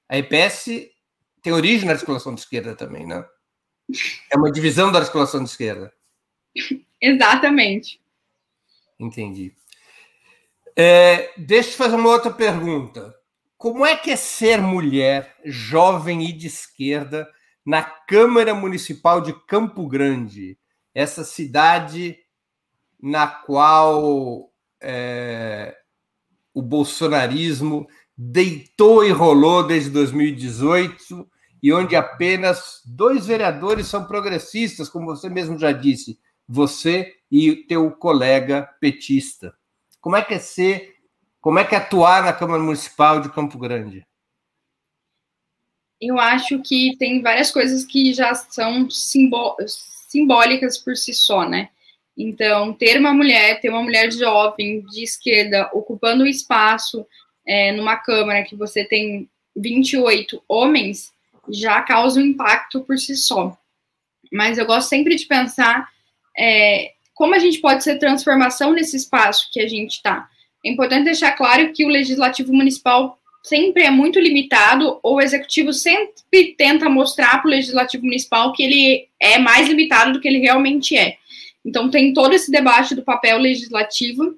A 0.09 0.19
IPS 0.19 0.91
tem 1.43 1.53
origem 1.53 1.87
na 1.87 1.93
articulação 1.93 2.35
de 2.35 2.41
esquerda 2.41 2.75
também, 2.75 3.07
né? 3.07 3.25
É 4.31 4.37
uma 4.37 4.51
divisão 4.51 4.93
da 4.93 4.99
articulação 4.99 5.43
de 5.43 5.51
esquerda. 5.51 5.93
Exatamente. 7.01 8.02
Entendi. 9.03 9.53
É, 10.77 11.33
deixa 11.37 11.71
eu 11.71 11.77
fazer 11.77 11.97
uma 11.97 12.11
outra 12.11 12.31
pergunta. 12.31 13.15
Como 13.59 13.85
é 13.85 13.97
que 13.97 14.11
é 14.11 14.17
ser 14.17 14.61
mulher, 14.61 15.37
jovem 15.45 16.25
e 16.29 16.33
de 16.33 16.47
esquerda, 16.47 17.29
na 17.65 17.83
Câmara 17.83 18.55
Municipal 18.55 19.21
de 19.21 19.33
Campo 19.47 19.87
Grande, 19.87 20.59
essa 20.95 21.25
cidade 21.25 22.17
na 23.01 23.27
qual 23.27 24.53
é, 24.81 25.77
o 26.55 26.63
bolsonarismo 26.63 27.87
deitou 28.17 29.05
e 29.05 29.11
rolou 29.11 29.67
desde 29.67 29.91
2018 29.91 31.29
e 31.63 31.73
onde 31.73 31.97
apenas 31.97 32.81
dois 32.85 33.27
vereadores 33.27 33.87
são 33.87 34.05
progressistas, 34.05 34.89
como 34.89 35.07
você 35.07 35.29
mesmo 35.29 35.59
já 35.59 35.73
disse, 35.73 36.19
você 36.49 37.15
e 37.31 37.55
teu 37.57 37.91
colega 37.91 38.69
petista. 38.81 39.55
Como 40.01 40.17
é 40.17 40.23
que 40.23 40.35
é 40.35 40.39
ser 40.39 40.93
como 41.43 41.59
é 41.59 41.65
que 41.65 41.75
é 41.75 41.79
atuar 41.79 42.23
na 42.23 42.33
Câmara 42.33 42.63
Municipal 42.63 43.21
de 43.21 43.29
Campo 43.29 43.59
Grande? 43.59 44.07
Eu 46.01 46.17
acho 46.19 46.61
que 46.63 46.97
tem 46.99 47.21
várias 47.21 47.51
coisas 47.51 47.85
que 47.85 48.15
já 48.15 48.33
são 48.33 48.89
simbólicas 48.89 50.79
por 50.79 50.97
si 50.97 51.13
só, 51.13 51.49
né? 51.49 51.71
Então, 52.17 52.73
ter 52.73 52.99
uma 52.99 53.13
mulher, 53.13 53.61
ter 53.61 53.71
uma 53.71 53.83
mulher 53.83 54.13
jovem, 54.13 54.83
de 54.83 55.03
esquerda, 55.03 55.69
ocupando 55.73 56.23
o 56.23 56.29
espaço 56.29 57.05
é, 57.45 57.73
numa 57.73 57.97
Câmara 57.97 58.45
que 58.45 58.55
você 58.55 58.85
tem 58.85 59.29
28 59.57 60.41
homens, 60.47 61.13
já 61.49 61.83
causa 61.83 62.21
um 62.21 62.25
impacto 62.25 62.83
por 62.83 62.99
si 62.99 63.17
só. 63.17 63.57
Mas 64.31 64.59
eu 64.59 64.67
gosto 64.67 64.89
sempre 64.89 65.17
de 65.17 65.27
pensar 65.27 65.89
é, 66.37 66.93
como 67.15 67.35
a 67.35 67.39
gente 67.39 67.61
pode 67.61 67.85
ser 67.85 67.99
transformação 67.99 68.73
nesse 68.73 68.97
espaço 68.97 69.49
que 69.53 69.61
a 69.61 69.69
gente 69.69 69.93
está. 69.93 70.29
É 70.65 70.71
importante 70.71 71.05
deixar 71.05 71.33
claro 71.33 71.73
que 71.73 71.85
o 71.85 71.89
legislativo 71.89 72.53
municipal 72.53 73.19
sempre 73.43 73.83
é 73.83 73.91
muito 73.91 74.21
limitado, 74.21 75.01
ou 75.03 75.17
o 75.17 75.21
executivo 75.21 75.73
sempre 75.73 76.55
tenta 76.57 76.89
mostrar 76.89 77.39
para 77.39 77.49
o 77.49 77.51
legislativo 77.51 78.05
municipal 78.05 78.53
que 78.53 78.63
ele 78.63 79.09
é 79.21 79.39
mais 79.39 79.69
limitado 79.69 80.13
do 80.13 80.21
que 80.21 80.29
ele 80.29 80.39
realmente 80.39 80.97
é. 80.97 81.17
Então, 81.65 81.91
tem 81.91 82.13
todo 82.13 82.33
esse 82.33 82.51
debate 82.51 82.95
do 82.95 83.03
papel 83.03 83.39
legislativo, 83.39 84.37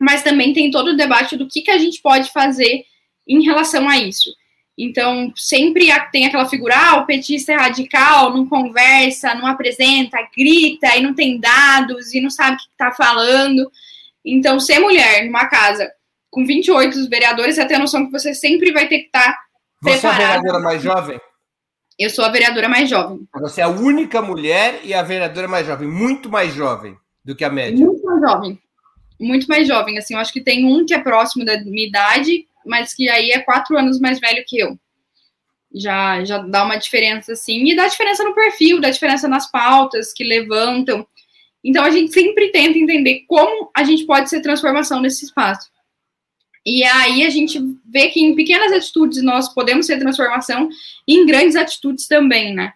mas 0.00 0.22
também 0.22 0.52
tem 0.52 0.70
todo 0.70 0.88
o 0.88 0.96
debate 0.96 1.36
do 1.36 1.48
que, 1.48 1.62
que 1.62 1.70
a 1.70 1.78
gente 1.78 2.00
pode 2.00 2.30
fazer 2.30 2.84
em 3.26 3.42
relação 3.42 3.88
a 3.88 3.98
isso. 3.98 4.30
Então, 4.78 5.32
sempre 5.34 5.88
tem 6.12 6.26
aquela 6.26 6.46
figura, 6.46 6.74
ah, 6.76 6.96
o 6.96 7.06
petista 7.06 7.52
é 7.52 7.56
radical, 7.56 8.34
não 8.34 8.46
conversa, 8.46 9.34
não 9.34 9.46
apresenta, 9.46 10.18
grita 10.36 10.94
e 10.96 11.02
não 11.02 11.14
tem 11.14 11.40
dados 11.40 12.12
e 12.12 12.20
não 12.20 12.28
sabe 12.28 12.56
o 12.56 12.58
que 12.58 12.64
está 12.70 12.92
falando. 12.92 13.70
Então, 14.24 14.60
ser 14.60 14.78
mulher 14.78 15.24
numa 15.24 15.46
casa 15.46 15.90
com 16.30 16.44
28 16.44 17.08
vereadores, 17.08 17.54
você 17.54 17.64
tem 17.64 17.78
a 17.78 17.80
noção 17.80 18.04
que 18.04 18.12
você 18.12 18.34
sempre 18.34 18.70
vai 18.70 18.86
ter 18.86 18.98
que 18.98 19.06
estar 19.06 19.32
tá 19.32 19.38
Você 19.82 20.06
é 20.06 20.10
a 20.10 20.12
vereadora 20.12 20.58
mais 20.58 20.82
jovem? 20.82 21.20
Eu 21.98 22.10
sou 22.10 22.24
a 22.26 22.28
vereadora 22.28 22.68
mais 22.68 22.90
jovem. 22.90 23.26
Você 23.40 23.62
é 23.62 23.64
a 23.64 23.68
única 23.68 24.20
mulher 24.20 24.80
e 24.84 24.92
a 24.92 25.02
vereadora 25.02 25.48
mais 25.48 25.66
jovem, 25.66 25.88
muito 25.88 26.28
mais 26.28 26.52
jovem 26.52 26.94
do 27.24 27.34
que 27.34 27.42
a 27.42 27.48
média. 27.48 27.82
Muito 27.86 28.04
mais 28.04 28.20
jovem. 28.20 28.60
Muito 29.18 29.46
mais 29.46 29.66
jovem, 29.66 29.96
assim, 29.96 30.12
eu 30.12 30.20
acho 30.20 30.30
que 30.30 30.42
tem 30.42 30.66
um 30.66 30.84
que 30.84 30.92
é 30.92 30.98
próximo 30.98 31.42
da 31.42 31.58
minha 31.64 31.88
idade, 31.88 32.46
mas 32.66 32.94
que 32.94 33.08
aí 33.08 33.30
é 33.30 33.40
quatro 33.40 33.76
anos 33.78 34.00
mais 34.00 34.18
velho 34.18 34.44
que 34.46 34.58
eu. 34.58 34.78
Já, 35.74 36.24
já 36.24 36.38
dá 36.38 36.64
uma 36.64 36.76
diferença, 36.76 37.32
assim, 37.32 37.64
e 37.64 37.76
dá 37.76 37.86
diferença 37.86 38.24
no 38.24 38.34
perfil, 38.34 38.80
dá 38.80 38.90
diferença 38.90 39.28
nas 39.28 39.50
pautas 39.50 40.12
que 40.12 40.24
levantam. 40.24 41.06
Então 41.64 41.84
a 41.84 41.90
gente 41.90 42.12
sempre 42.12 42.50
tenta 42.50 42.78
entender 42.78 43.24
como 43.26 43.70
a 43.74 43.82
gente 43.82 44.04
pode 44.04 44.30
ser 44.30 44.40
transformação 44.40 45.00
nesse 45.00 45.24
espaço. 45.24 45.68
E 46.64 46.82
aí 46.82 47.24
a 47.24 47.30
gente 47.30 47.60
vê 47.84 48.08
que 48.08 48.20
em 48.20 48.34
pequenas 48.34 48.72
atitudes 48.72 49.22
nós 49.22 49.48
podemos 49.52 49.86
ser 49.86 49.98
transformação 49.98 50.68
e 51.06 51.14
em 51.14 51.24
grandes 51.24 51.54
atitudes 51.54 52.08
também, 52.08 52.52
né? 52.52 52.72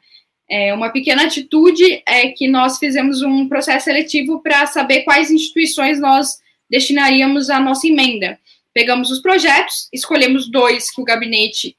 É, 0.49 0.75
uma 0.75 0.91
pequena 0.91 1.25
atitude 1.25 2.03
é 2.07 2.29
que 2.29 2.49
nós 2.49 2.79
fizemos 2.79 3.23
um 3.23 3.49
processo 3.49 3.85
seletivo 3.85 4.41
para 4.43 4.67
saber 4.67 5.03
quais 5.03 5.31
instituições 5.31 6.01
nós 6.01 6.39
destinaríamos 6.69 7.51
a 7.51 7.61
nossa 7.61 7.87
emenda. 7.87 8.39
Pegamos 8.73 9.11
os 9.11 9.21
projetos, 9.21 9.89
escolhemos 9.93 10.51
dois 10.51 10.91
que 10.91 11.01
o 11.01 11.05
gabinete 11.05 11.77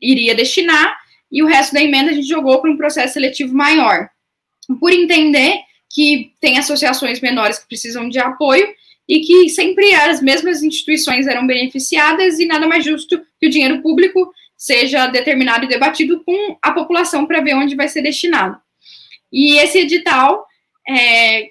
iria 0.00 0.34
destinar 0.34 0.96
e 1.30 1.42
o 1.42 1.46
resto 1.46 1.74
da 1.74 1.82
emenda 1.82 2.10
a 2.10 2.14
gente 2.14 2.26
jogou 2.26 2.60
para 2.60 2.70
um 2.70 2.76
processo 2.76 3.14
seletivo 3.14 3.54
maior. 3.54 4.08
Por 4.80 4.92
entender 4.92 5.60
que 5.90 6.32
tem 6.40 6.58
associações 6.58 7.20
menores 7.20 7.58
que 7.58 7.68
precisam 7.68 8.08
de 8.08 8.18
apoio 8.18 8.66
e 9.08 9.20
que 9.20 9.48
sempre 9.48 9.94
as 9.94 10.20
mesmas 10.20 10.62
instituições 10.62 11.26
eram 11.26 11.46
beneficiadas 11.46 12.38
e 12.38 12.46
nada 12.46 12.66
mais 12.66 12.84
justo 12.84 13.20
que 13.40 13.46
o 13.46 13.50
dinheiro 13.50 13.80
público 13.80 14.30
seja 14.56 15.06
determinado 15.06 15.64
e 15.64 15.68
debatido 15.68 16.22
com 16.24 16.58
a 16.60 16.72
população 16.72 17.24
para 17.26 17.40
ver 17.40 17.54
onde 17.54 17.76
vai 17.76 17.88
ser 17.88 18.02
destinado. 18.02 18.60
E 19.32 19.56
esse 19.58 19.78
edital 19.78 20.44
é, 20.86 21.50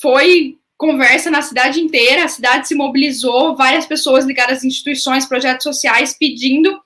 foi 0.00 0.58
conversa 0.76 1.30
na 1.30 1.42
cidade 1.42 1.80
inteira, 1.80 2.24
a 2.24 2.28
cidade 2.28 2.68
se 2.68 2.74
mobilizou, 2.74 3.56
várias 3.56 3.86
pessoas 3.86 4.24
ligadas 4.24 4.58
às 4.58 4.64
instituições, 4.64 5.26
projetos 5.26 5.64
sociais 5.64 6.16
pedindo, 6.18 6.80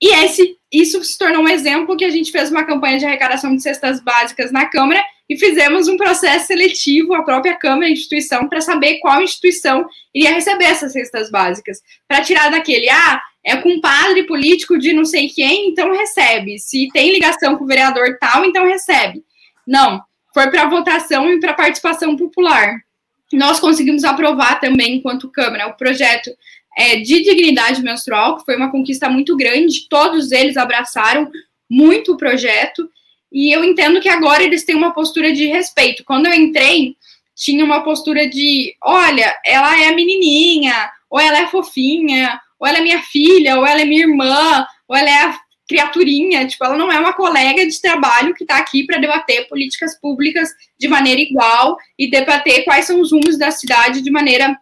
e 0.00 0.12
esse, 0.14 0.56
isso 0.70 1.02
se 1.02 1.16
tornou 1.16 1.42
um 1.42 1.48
exemplo 1.48 1.96
que 1.96 2.04
a 2.04 2.10
gente 2.10 2.30
fez 2.30 2.50
uma 2.50 2.64
campanha 2.64 2.98
de 2.98 3.06
arrecadação 3.06 3.54
de 3.56 3.62
cestas 3.62 4.00
básicas 4.00 4.52
na 4.52 4.66
Câmara 4.66 5.02
e 5.28 5.38
fizemos 5.38 5.88
um 5.88 5.96
processo 5.96 6.46
seletivo, 6.46 7.14
a 7.14 7.22
própria 7.22 7.54
Câmara, 7.56 7.86
a 7.86 7.90
instituição, 7.90 8.48
para 8.48 8.60
saber 8.60 8.98
qual 8.98 9.22
instituição 9.22 9.88
iria 10.14 10.32
receber 10.32 10.66
essas 10.66 10.92
cestas 10.92 11.30
básicas. 11.30 11.80
Para 12.06 12.20
tirar 12.20 12.50
daquele, 12.50 12.88
ah, 12.90 13.20
é 13.42 13.56
com 13.56 13.80
padre 13.80 14.24
político 14.24 14.78
de 14.78 14.92
não 14.92 15.04
sei 15.04 15.28
quem, 15.28 15.68
então 15.68 15.92
recebe. 15.92 16.58
Se 16.58 16.88
tem 16.92 17.12
ligação 17.12 17.56
com 17.56 17.64
o 17.64 17.66
vereador 17.66 18.18
tal, 18.20 18.44
então 18.44 18.66
recebe. 18.66 19.24
Não, 19.66 20.02
foi 20.34 20.50
para 20.50 20.68
votação 20.68 21.28
e 21.30 21.40
para 21.40 21.54
participação 21.54 22.16
popular. 22.16 22.85
Nós 23.32 23.58
conseguimos 23.58 24.04
aprovar 24.04 24.60
também, 24.60 24.96
enquanto 24.96 25.30
Câmara, 25.30 25.66
o 25.66 25.74
projeto 25.74 26.30
é, 26.76 26.96
de 26.96 27.22
dignidade 27.22 27.82
menstrual, 27.82 28.36
que 28.36 28.44
foi 28.44 28.56
uma 28.56 28.70
conquista 28.70 29.08
muito 29.08 29.36
grande, 29.36 29.88
todos 29.88 30.30
eles 30.30 30.56
abraçaram 30.56 31.30
muito 31.68 32.12
o 32.12 32.16
projeto, 32.16 32.88
e 33.32 33.54
eu 33.54 33.64
entendo 33.64 34.00
que 34.00 34.08
agora 34.08 34.42
eles 34.42 34.64
têm 34.64 34.76
uma 34.76 34.92
postura 34.92 35.32
de 35.32 35.46
respeito. 35.46 36.04
Quando 36.04 36.26
eu 36.26 36.34
entrei, 36.34 36.96
tinha 37.34 37.64
uma 37.64 37.82
postura 37.82 38.28
de: 38.28 38.74
olha, 38.82 39.36
ela 39.44 39.82
é 39.82 39.92
menininha, 39.92 40.90
ou 41.10 41.18
ela 41.18 41.40
é 41.40 41.48
fofinha, 41.48 42.40
ou 42.58 42.66
ela 42.66 42.78
é 42.78 42.82
minha 42.82 43.02
filha, 43.02 43.58
ou 43.58 43.66
ela 43.66 43.80
é 43.80 43.84
minha 43.84 44.02
irmã, 44.02 44.66
ou 44.88 44.96
ela 44.96 45.10
é 45.10 45.18
a 45.24 45.38
criaturinha. 45.68 46.46
Tipo, 46.46 46.64
ela 46.64 46.76
não 46.76 46.90
é 46.90 46.98
uma 46.98 47.12
colega 47.12 47.66
de 47.66 47.80
trabalho 47.80 48.34
que 48.34 48.44
está 48.44 48.58
aqui 48.58 48.84
para 48.84 48.98
debater 48.98 49.48
políticas 49.48 49.98
públicas 50.00 50.50
de 50.78 50.88
maneira 50.88 51.20
igual 51.20 51.76
e 51.98 52.10
debater 52.10 52.64
quais 52.64 52.86
são 52.86 53.00
os 53.00 53.12
rumos 53.12 53.38
da 53.38 53.50
cidade 53.50 54.02
de 54.02 54.10
maneira 54.10 54.58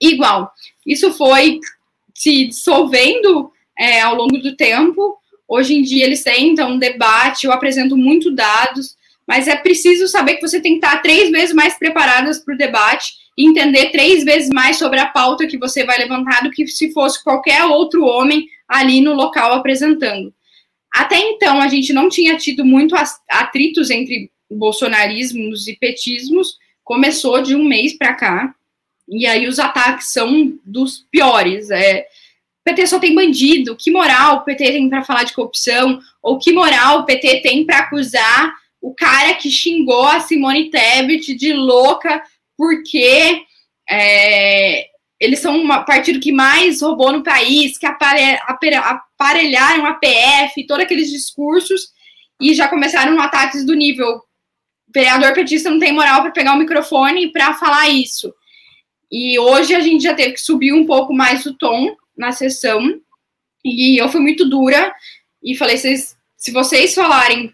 igual. 0.00 0.52
Isso 0.86 1.12
foi 1.12 1.60
se 2.14 2.46
dissolvendo 2.46 3.50
é, 3.78 4.00
ao 4.00 4.14
longo 4.14 4.38
do 4.38 4.54
tempo 4.56 5.18
Hoje 5.52 5.74
em 5.74 5.82
dia 5.82 6.06
eles 6.06 6.24
então 6.26 6.70
um 6.70 6.78
debate, 6.78 7.44
eu 7.44 7.52
apresento 7.52 7.94
muito 7.94 8.34
dados, 8.34 8.96
mas 9.28 9.46
é 9.46 9.54
preciso 9.54 10.08
saber 10.08 10.36
que 10.36 10.40
você 10.40 10.58
tem 10.58 10.78
que 10.78 10.86
estar 10.86 11.02
três 11.02 11.30
vezes 11.30 11.54
mais 11.54 11.78
preparadas 11.78 12.38
para 12.38 12.54
o 12.54 12.56
debate 12.56 13.12
entender 13.36 13.90
três 13.90 14.24
vezes 14.24 14.50
mais 14.50 14.76
sobre 14.76 14.98
a 14.98 15.06
pauta 15.06 15.46
que 15.46 15.58
você 15.58 15.84
vai 15.84 15.98
levantar 15.98 16.42
do 16.42 16.50
que 16.50 16.66
se 16.66 16.92
fosse 16.92 17.22
qualquer 17.22 17.64
outro 17.64 18.04
homem 18.04 18.46
ali 18.68 19.00
no 19.00 19.14
local 19.14 19.54
apresentando. 19.54 20.32
Até 20.94 21.18
então, 21.18 21.60
a 21.60 21.68
gente 21.68 21.92
não 21.92 22.08
tinha 22.08 22.36
tido 22.36 22.64
muito 22.64 22.94
atritos 23.30 23.90
entre 23.90 24.30
bolsonarismos 24.50 25.66
e 25.66 25.76
petismos, 25.76 26.58
começou 26.84 27.42
de 27.42 27.56
um 27.56 27.64
mês 27.64 27.96
para 27.96 28.12
cá, 28.12 28.54
e 29.08 29.26
aí 29.26 29.48
os 29.48 29.58
ataques 29.58 30.12
são 30.12 30.58
dos 30.64 31.06
piores. 31.10 31.70
É, 31.70 32.06
PT 32.64 32.86
só 32.86 32.98
tem 32.98 33.14
bandido, 33.14 33.76
que 33.76 33.90
moral 33.90 34.36
o 34.36 34.40
PT 34.42 34.72
tem 34.72 34.88
para 34.88 35.04
falar 35.04 35.24
de 35.24 35.32
corrupção, 35.32 35.98
ou 36.22 36.38
que 36.38 36.52
moral 36.52 37.00
o 37.00 37.04
PT 37.04 37.40
tem 37.40 37.64
para 37.64 37.78
acusar 37.78 38.54
o 38.80 38.94
cara 38.94 39.34
que 39.34 39.50
xingou 39.50 40.04
a 40.04 40.20
Simone 40.20 40.70
Tebet 40.70 41.34
de 41.34 41.52
louca 41.52 42.22
porque 42.56 43.42
é, 43.88 44.86
eles 45.20 45.40
são 45.40 45.56
um 45.56 45.68
partido 45.84 46.20
que 46.20 46.32
mais 46.32 46.82
roubou 46.82 47.12
no 47.12 47.22
país, 47.22 47.78
que 47.78 47.86
aparelharam 47.86 49.86
a 49.86 49.94
PF, 49.94 50.66
todos 50.66 50.84
aqueles 50.84 51.10
discursos, 51.10 51.92
e 52.40 52.54
já 52.54 52.68
começaram 52.68 53.20
ataques 53.20 53.64
do 53.64 53.74
nível 53.74 54.20
vereador 54.94 55.32
petista 55.32 55.70
não 55.70 55.78
tem 55.78 55.92
moral 55.92 56.22
para 56.22 56.32
pegar 56.32 56.54
o 56.54 56.58
microfone 56.58 57.32
para 57.32 57.54
falar 57.54 57.88
isso. 57.88 58.32
E 59.10 59.38
hoje 59.38 59.74
a 59.74 59.80
gente 59.80 60.02
já 60.02 60.14
teve 60.14 60.32
que 60.32 60.40
subir 60.40 60.72
um 60.72 60.86
pouco 60.86 61.14
mais 61.14 61.46
o 61.46 61.54
tom 61.54 61.94
na 62.16 62.32
sessão, 62.32 63.00
e 63.64 64.00
eu 64.00 64.08
fui 64.08 64.20
muito 64.20 64.48
dura 64.48 64.92
e 65.42 65.56
falei: 65.56 65.76
se 65.76 66.52
vocês 66.52 66.94
falarem 66.94 67.52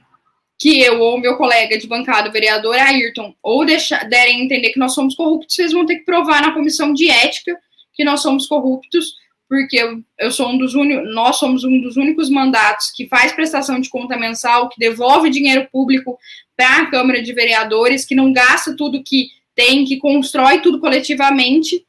que 0.59 0.81
eu 0.81 1.01
ou 1.01 1.21
meu 1.21 1.37
colega 1.37 1.79
de 1.79 1.87
bancada, 1.87 2.29
o 2.29 2.33
vereador 2.33 2.75
Ayrton, 2.75 3.33
ou 3.43 3.65
deixar, 3.65 4.09
derem 4.09 4.43
entender 4.43 4.71
que 4.71 4.79
nós 4.79 4.93
somos 4.93 5.15
corruptos, 5.15 5.55
vocês 5.55 5.73
vão 5.73 5.87
ter 5.87 5.97
que 5.97 6.05
provar 6.05 6.43
na 6.43 6.53
comissão 6.53 6.93
de 6.93 7.09
ética 7.09 7.57
que 7.95 8.05
nós 8.05 8.21
somos 8.21 8.47
corruptos, 8.47 9.15
porque 9.49 9.77
eu, 9.77 10.03
eu 10.19 10.31
sou 10.33 10.49
um 10.49 10.59
dos 10.59 10.75
únicos, 10.75 11.15
nós 11.15 11.37
somos 11.37 11.63
um 11.63 11.81
dos 11.81 11.97
únicos 11.97 12.29
mandatos 12.29 12.91
que 12.91 13.07
faz 13.07 13.33
prestação 13.33 13.81
de 13.81 13.89
conta 13.89 14.17
mensal, 14.17 14.69
que 14.69 14.79
devolve 14.79 15.31
dinheiro 15.31 15.69
público 15.71 16.19
para 16.57 16.83
a 16.83 16.87
Câmara 16.91 17.23
de 17.23 17.33
Vereadores, 17.33 18.05
que 18.05 18.17
não 18.17 18.33
gasta 18.33 18.77
tudo 18.77 19.03
que 19.03 19.29
tem, 19.55 19.85
que 19.85 19.97
constrói 19.99 20.61
tudo 20.61 20.81
coletivamente, 20.81 21.85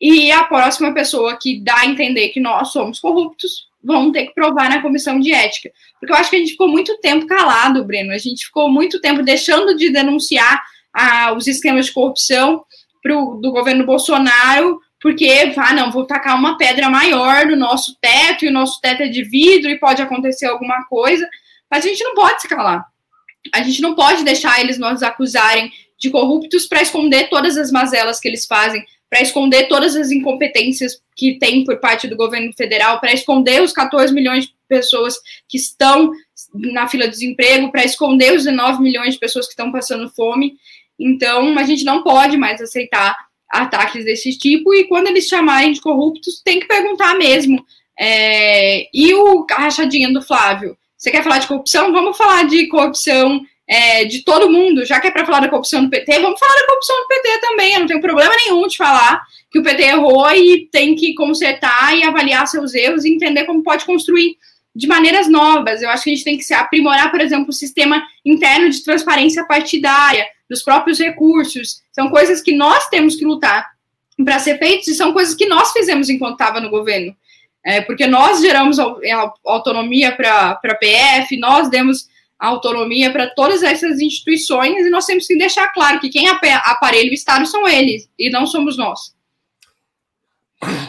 e 0.00 0.30
a 0.30 0.44
próxima 0.44 0.92
pessoa 0.92 1.38
que 1.40 1.60
dá 1.60 1.80
a 1.80 1.86
entender 1.86 2.28
que 2.30 2.40
nós 2.40 2.72
somos 2.72 2.98
corruptos 2.98 3.65
vão 3.86 4.10
ter 4.10 4.26
que 4.26 4.34
provar 4.34 4.68
na 4.68 4.82
comissão 4.82 5.20
de 5.20 5.32
ética. 5.32 5.70
Porque 6.00 6.12
eu 6.12 6.16
acho 6.16 6.28
que 6.28 6.36
a 6.36 6.38
gente 6.40 6.52
ficou 6.52 6.68
muito 6.68 6.98
tempo 6.98 7.26
calado, 7.26 7.84
Breno. 7.84 8.12
A 8.12 8.18
gente 8.18 8.46
ficou 8.46 8.68
muito 8.68 9.00
tempo 9.00 9.22
deixando 9.22 9.76
de 9.76 9.90
denunciar 9.90 10.60
ah, 10.92 11.32
os 11.32 11.46
esquemas 11.46 11.86
de 11.86 11.92
corrupção 11.92 12.64
pro, 13.02 13.36
do 13.36 13.52
governo 13.52 13.86
Bolsonaro, 13.86 14.80
porque, 15.00 15.54
ah, 15.56 15.72
não, 15.72 15.92
vou 15.92 16.04
tacar 16.04 16.36
uma 16.36 16.58
pedra 16.58 16.90
maior 16.90 17.46
no 17.46 17.54
nosso 17.54 17.96
teto, 18.00 18.44
e 18.44 18.48
o 18.48 18.52
nosso 18.52 18.80
teto 18.80 19.04
é 19.04 19.08
de 19.08 19.22
vidro 19.22 19.70
e 19.70 19.78
pode 19.78 20.02
acontecer 20.02 20.46
alguma 20.46 20.84
coisa. 20.86 21.26
Mas 21.70 21.84
a 21.84 21.88
gente 21.88 22.02
não 22.02 22.14
pode 22.14 22.42
se 22.42 22.48
calar. 22.48 22.84
A 23.54 23.62
gente 23.62 23.80
não 23.80 23.94
pode 23.94 24.24
deixar 24.24 24.60
eles 24.60 24.78
nos 24.78 25.02
acusarem 25.02 25.70
de 25.98 26.10
corruptos 26.10 26.66
para 26.66 26.82
esconder 26.82 27.28
todas 27.28 27.56
as 27.56 27.70
mazelas 27.70 28.18
que 28.18 28.26
eles 28.26 28.46
fazem, 28.46 28.84
para 29.08 29.22
esconder 29.22 29.68
todas 29.68 29.94
as 29.94 30.10
incompetências 30.10 31.00
que 31.16 31.38
tem 31.38 31.64
por 31.64 31.78
parte 31.78 32.08
do 32.08 32.16
governo 32.16 32.52
federal, 32.56 33.00
para 33.00 33.12
esconder 33.12 33.62
os 33.62 33.72
14 33.72 34.12
milhões 34.12 34.46
de 34.46 34.54
pessoas 34.68 35.14
que 35.48 35.56
estão 35.56 36.10
na 36.54 36.88
fila 36.88 37.04
de 37.04 37.12
desemprego, 37.12 37.70
para 37.70 37.84
esconder 37.84 38.32
os 38.32 38.44
19 38.44 38.82
milhões 38.82 39.14
de 39.14 39.20
pessoas 39.20 39.46
que 39.46 39.52
estão 39.52 39.70
passando 39.70 40.10
fome. 40.10 40.54
Então, 40.98 41.56
a 41.58 41.62
gente 41.62 41.84
não 41.84 42.02
pode 42.02 42.36
mais 42.36 42.60
aceitar 42.60 43.16
ataques 43.48 44.04
desse 44.04 44.36
tipo, 44.36 44.74
e 44.74 44.88
quando 44.88 45.06
eles 45.06 45.26
chamarem 45.26 45.72
de 45.72 45.80
corruptos, 45.80 46.42
tem 46.44 46.58
que 46.58 46.66
perguntar 46.66 47.14
mesmo. 47.16 47.64
É, 47.98 48.88
e 48.92 49.14
o 49.14 49.46
a 49.50 49.62
rachadinha 49.62 50.12
do 50.12 50.20
Flávio? 50.20 50.76
Você 50.96 51.10
quer 51.10 51.22
falar 51.22 51.38
de 51.38 51.46
corrupção? 51.46 51.92
Vamos 51.92 52.16
falar 52.16 52.46
de 52.46 52.66
corrupção 52.66 53.40
é, 53.68 54.04
de 54.04 54.22
todo 54.22 54.50
mundo, 54.50 54.84
já 54.84 55.00
que 55.00 55.08
é 55.08 55.10
para 55.10 55.26
falar 55.26 55.40
da 55.40 55.48
corrupção 55.48 55.84
do 55.84 55.90
PT, 55.90 56.20
vamos 56.20 56.38
falar 56.38 56.54
da 56.54 56.66
corrupção 56.66 56.96
do 57.00 57.08
PT 57.08 57.40
também. 57.40 57.74
Eu 57.74 57.80
não 57.80 57.86
tenho 57.86 58.00
problema 58.00 58.34
nenhum 58.36 58.66
de 58.68 58.76
falar 58.76 59.22
que 59.50 59.58
o 59.58 59.62
PT 59.62 59.82
errou 59.82 60.30
e 60.32 60.68
tem 60.70 60.94
que 60.94 61.14
consertar 61.14 61.96
e 61.96 62.04
avaliar 62.04 62.46
seus 62.46 62.74
erros 62.74 63.04
e 63.04 63.12
entender 63.12 63.44
como 63.44 63.62
pode 63.62 63.84
construir 63.84 64.36
de 64.74 64.86
maneiras 64.86 65.28
novas. 65.28 65.82
Eu 65.82 65.88
acho 65.88 66.04
que 66.04 66.10
a 66.10 66.14
gente 66.14 66.24
tem 66.24 66.36
que 66.36 66.44
se 66.44 66.54
aprimorar, 66.54 67.10
por 67.10 67.20
exemplo, 67.20 67.48
o 67.48 67.52
sistema 67.52 68.02
interno 68.24 68.70
de 68.70 68.84
transparência 68.84 69.44
partidária, 69.44 70.26
dos 70.48 70.62
próprios 70.62 70.98
recursos. 70.98 71.80
São 71.92 72.08
coisas 72.08 72.40
que 72.40 72.54
nós 72.54 72.88
temos 72.88 73.16
que 73.16 73.24
lutar 73.24 73.66
para 74.24 74.38
ser 74.38 74.58
feitos 74.58 74.86
e 74.88 74.94
são 74.94 75.12
coisas 75.12 75.34
que 75.34 75.46
nós 75.46 75.72
fizemos 75.72 76.08
enquanto 76.08 76.34
estava 76.34 76.60
no 76.60 76.70
governo. 76.70 77.16
É, 77.64 77.80
porque 77.80 78.06
nós 78.06 78.40
geramos 78.40 78.78
autonomia 79.44 80.12
para 80.12 80.50
a 80.62 80.74
PF, 80.74 81.36
nós 81.36 81.68
demos 81.68 82.06
autonomia 82.38 83.10
para 83.12 83.30
todas 83.34 83.62
essas 83.62 84.00
instituições 84.00 84.86
e 84.86 84.90
nós 84.90 85.06
temos 85.06 85.26
que 85.26 85.38
deixar 85.38 85.68
claro 85.72 86.00
que 86.00 86.08
quem 86.08 86.28
aparelha 86.28 87.10
o 87.10 87.14
Estado 87.14 87.46
são 87.46 87.66
eles 87.66 88.08
e 88.18 88.30
não 88.30 88.46
somos 88.46 88.76
nós. 88.76 89.14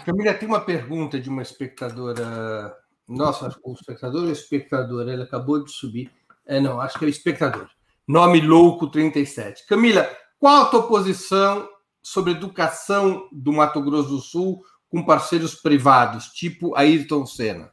Camila, 0.05 0.33
tem 0.33 0.47
uma 0.47 0.61
pergunta 0.61 1.19
de 1.19 1.29
uma 1.29 1.41
espectadora. 1.41 2.75
Nossa, 3.07 3.57
o 3.63 3.73
espectador 3.73 4.23
ou 4.23 4.31
espectadora? 4.31 5.13
Ela 5.13 5.23
acabou 5.23 5.63
de 5.63 5.71
subir. 5.71 6.11
É, 6.45 6.59
não, 6.59 6.79
acho 6.79 6.97
que 6.97 7.05
é 7.05 7.07
o 7.07 7.09
espectador. 7.09 7.69
Nome 8.07 8.39
louco 8.41 8.87
37. 8.87 9.65
Camila, 9.67 10.09
qual 10.39 10.63
a 10.63 10.65
tua 10.65 10.87
posição 10.87 11.67
sobre 12.01 12.31
educação 12.31 13.27
do 13.31 13.51
Mato 13.51 13.81
Grosso 13.81 14.09
do 14.09 14.19
Sul 14.19 14.63
com 14.89 15.03
parceiros 15.03 15.55
privados, 15.55 16.27
tipo 16.27 16.75
Ayrton 16.75 17.25
Senna? 17.25 17.71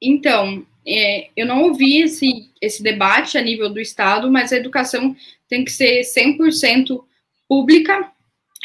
Então, 0.00 0.66
é, 0.86 1.28
eu 1.36 1.46
não 1.46 1.62
ouvi 1.62 2.02
esse, 2.02 2.50
esse 2.60 2.82
debate 2.82 3.38
a 3.38 3.42
nível 3.42 3.70
do 3.70 3.80
Estado, 3.80 4.30
mas 4.30 4.52
a 4.52 4.56
educação 4.56 5.16
tem 5.48 5.64
que 5.64 5.72
ser 5.72 6.02
100% 6.02 7.02
pública. 7.48 8.10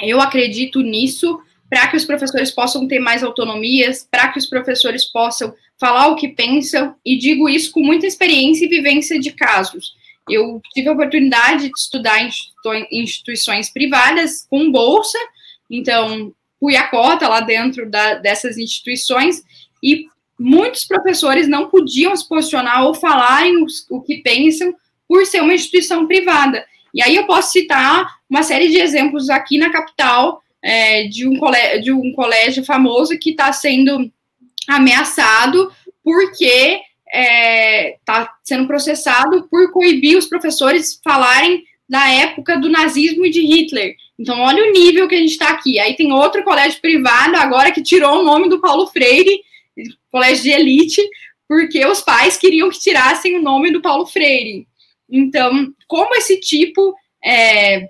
Eu 0.01 0.19
acredito 0.19 0.81
nisso 0.81 1.39
para 1.69 1.87
que 1.87 1.97
os 1.97 2.05
professores 2.05 2.51
possam 2.51 2.87
ter 2.87 2.99
mais 2.99 3.23
autonomias, 3.23 4.07
para 4.09 4.29
que 4.29 4.39
os 4.39 4.47
professores 4.47 5.05
possam 5.05 5.53
falar 5.79 6.07
o 6.07 6.15
que 6.15 6.27
pensam, 6.27 6.95
e 7.05 7.17
digo 7.17 7.47
isso 7.47 7.71
com 7.71 7.81
muita 7.81 8.05
experiência 8.05 8.65
e 8.65 8.69
vivência 8.69 9.19
de 9.19 9.31
casos. 9.31 9.93
Eu 10.27 10.61
tive 10.73 10.89
a 10.89 10.93
oportunidade 10.93 11.67
de 11.67 11.71
estudar 11.77 12.21
em 12.21 12.29
instituições 12.91 13.71
privadas 13.71 14.45
com 14.49 14.71
bolsa, 14.71 15.17
então 15.69 16.33
fui 16.59 16.75
a 16.75 16.87
cota 16.87 17.27
lá 17.27 17.39
dentro 17.39 17.89
da, 17.89 18.15
dessas 18.15 18.57
instituições 18.57 19.41
e 19.81 20.07
muitos 20.39 20.85
professores 20.85 21.47
não 21.47 21.69
podiam 21.69 22.15
se 22.15 22.27
posicionar 22.27 22.85
ou 22.85 22.93
falarem 22.93 23.65
o 23.89 24.01
que 24.01 24.21
pensam 24.21 24.73
por 25.07 25.25
ser 25.25 25.41
uma 25.41 25.53
instituição 25.53 26.07
privada. 26.07 26.65
E 26.93 27.01
aí 27.03 27.15
eu 27.15 27.25
posso 27.25 27.51
citar 27.51 28.07
uma 28.29 28.43
série 28.43 28.69
de 28.69 28.77
exemplos 28.77 29.29
aqui 29.29 29.57
na 29.57 29.71
capital 29.71 30.41
é, 30.61 31.03
de, 31.07 31.27
um 31.27 31.37
colégio, 31.37 31.81
de 31.81 31.91
um 31.91 32.11
colégio 32.13 32.63
famoso 32.63 33.17
que 33.17 33.31
está 33.31 33.51
sendo 33.51 34.11
ameaçado 34.67 35.71
porque 36.03 36.45
está 36.45 36.81
é, 37.11 37.97
tá 38.05 38.33
sendo 38.43 38.67
processado 38.67 39.47
por 39.49 39.71
coibir 39.71 40.17
os 40.17 40.27
professores 40.27 40.99
falarem 41.03 41.63
da 41.87 42.07
época 42.07 42.57
do 42.57 42.69
nazismo 42.69 43.25
e 43.25 43.31
de 43.31 43.41
Hitler. 43.41 43.95
Então, 44.17 44.39
olha 44.41 44.63
o 44.63 44.71
nível 44.71 45.07
que 45.07 45.15
a 45.15 45.17
gente 45.17 45.31
está 45.31 45.49
aqui. 45.49 45.79
Aí 45.79 45.95
tem 45.95 46.11
outro 46.11 46.43
colégio 46.43 46.79
privado 46.79 47.35
agora 47.35 47.71
que 47.71 47.81
tirou 47.81 48.19
o 48.19 48.23
nome 48.23 48.47
do 48.47 48.61
Paulo 48.61 48.85
Freire 48.87 49.41
colégio 50.11 50.43
de 50.43 50.51
elite, 50.51 51.01
porque 51.47 51.85
os 51.85 52.01
pais 52.01 52.37
queriam 52.37 52.69
que 52.69 52.79
tirassem 52.79 53.35
o 53.37 53.41
nome 53.41 53.71
do 53.71 53.81
Paulo 53.81 54.05
Freire. 54.05 54.67
Então, 55.09 55.73
como 55.87 56.15
esse 56.15 56.39
tipo 56.39 56.93
é, 57.23 57.89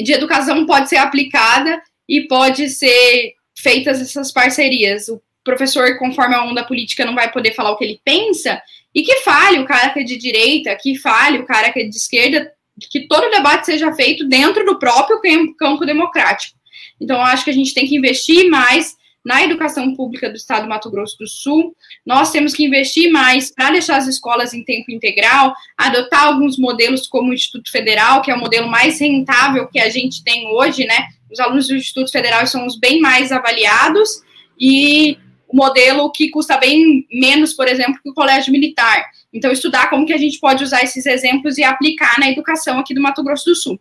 de 0.00 0.12
educação 0.12 0.66
pode 0.66 0.88
ser 0.88 0.96
aplicada 0.96 1.80
e 2.08 2.22
pode 2.22 2.68
ser 2.68 3.34
feitas 3.56 4.00
essas 4.00 4.32
parcerias? 4.32 5.08
O 5.08 5.22
professor, 5.44 5.96
conforme 5.98 6.34
a 6.34 6.44
onda 6.44 6.64
política, 6.64 7.04
não 7.04 7.14
vai 7.14 7.30
poder 7.30 7.54
falar 7.54 7.70
o 7.70 7.76
que 7.76 7.84
ele 7.84 8.00
pensa, 8.04 8.60
e 8.94 9.02
que 9.02 9.16
fale 9.16 9.58
o 9.58 9.64
cara 9.64 9.90
que 9.90 10.00
é 10.00 10.02
de 10.02 10.16
direita, 10.16 10.76
que 10.76 10.96
fale 10.98 11.38
o 11.38 11.46
cara 11.46 11.72
que 11.72 11.80
é 11.80 11.84
de 11.84 11.96
esquerda, 11.96 12.52
que 12.90 13.06
todo 13.06 13.26
o 13.26 13.30
debate 13.30 13.66
seja 13.66 13.92
feito 13.92 14.26
dentro 14.26 14.64
do 14.64 14.78
próprio 14.78 15.20
campo 15.56 15.84
democrático. 15.86 16.58
Então, 17.00 17.20
acho 17.20 17.44
que 17.44 17.50
a 17.50 17.54
gente 17.54 17.72
tem 17.72 17.86
que 17.86 17.96
investir 17.96 18.48
mais 18.50 18.96
na 19.24 19.42
educação 19.42 19.94
pública 19.94 20.30
do 20.30 20.36
estado 20.36 20.62
do 20.62 20.68
Mato 20.68 20.90
Grosso 20.90 21.18
do 21.18 21.26
Sul. 21.26 21.74
Nós 22.04 22.30
temos 22.30 22.54
que 22.54 22.64
investir 22.64 23.10
mais 23.10 23.50
para 23.50 23.70
deixar 23.70 23.96
as 23.96 24.06
escolas 24.06 24.54
em 24.54 24.64
tempo 24.64 24.90
integral, 24.90 25.54
adotar 25.76 26.24
alguns 26.24 26.58
modelos 26.58 27.06
como 27.06 27.30
o 27.30 27.34
Instituto 27.34 27.70
Federal, 27.70 28.22
que 28.22 28.30
é 28.30 28.34
o 28.34 28.40
modelo 28.40 28.68
mais 28.68 28.98
rentável 28.98 29.68
que 29.68 29.78
a 29.78 29.88
gente 29.88 30.24
tem 30.24 30.48
hoje, 30.48 30.84
né? 30.86 31.08
Os 31.30 31.38
alunos 31.38 31.68
do 31.68 31.76
Instituto 31.76 32.10
Federal 32.10 32.46
são 32.46 32.66
os 32.66 32.78
bem 32.78 33.00
mais 33.00 33.30
avaliados 33.30 34.22
e 34.58 35.18
o 35.46 35.56
modelo 35.56 36.10
que 36.10 36.30
custa 36.30 36.56
bem 36.56 37.06
menos, 37.10 37.52
por 37.52 37.68
exemplo, 37.68 38.00
que 38.02 38.08
o 38.08 38.14
colégio 38.14 38.52
militar. 38.52 39.04
Então, 39.32 39.50
estudar 39.50 39.90
como 39.90 40.06
que 40.06 40.12
a 40.12 40.18
gente 40.18 40.38
pode 40.38 40.64
usar 40.64 40.82
esses 40.82 41.06
exemplos 41.06 41.58
e 41.58 41.62
aplicar 41.62 42.18
na 42.18 42.30
educação 42.30 42.78
aqui 42.78 42.94
do 42.94 43.00
Mato 43.00 43.22
Grosso 43.22 43.44
do 43.44 43.54
Sul. 43.54 43.80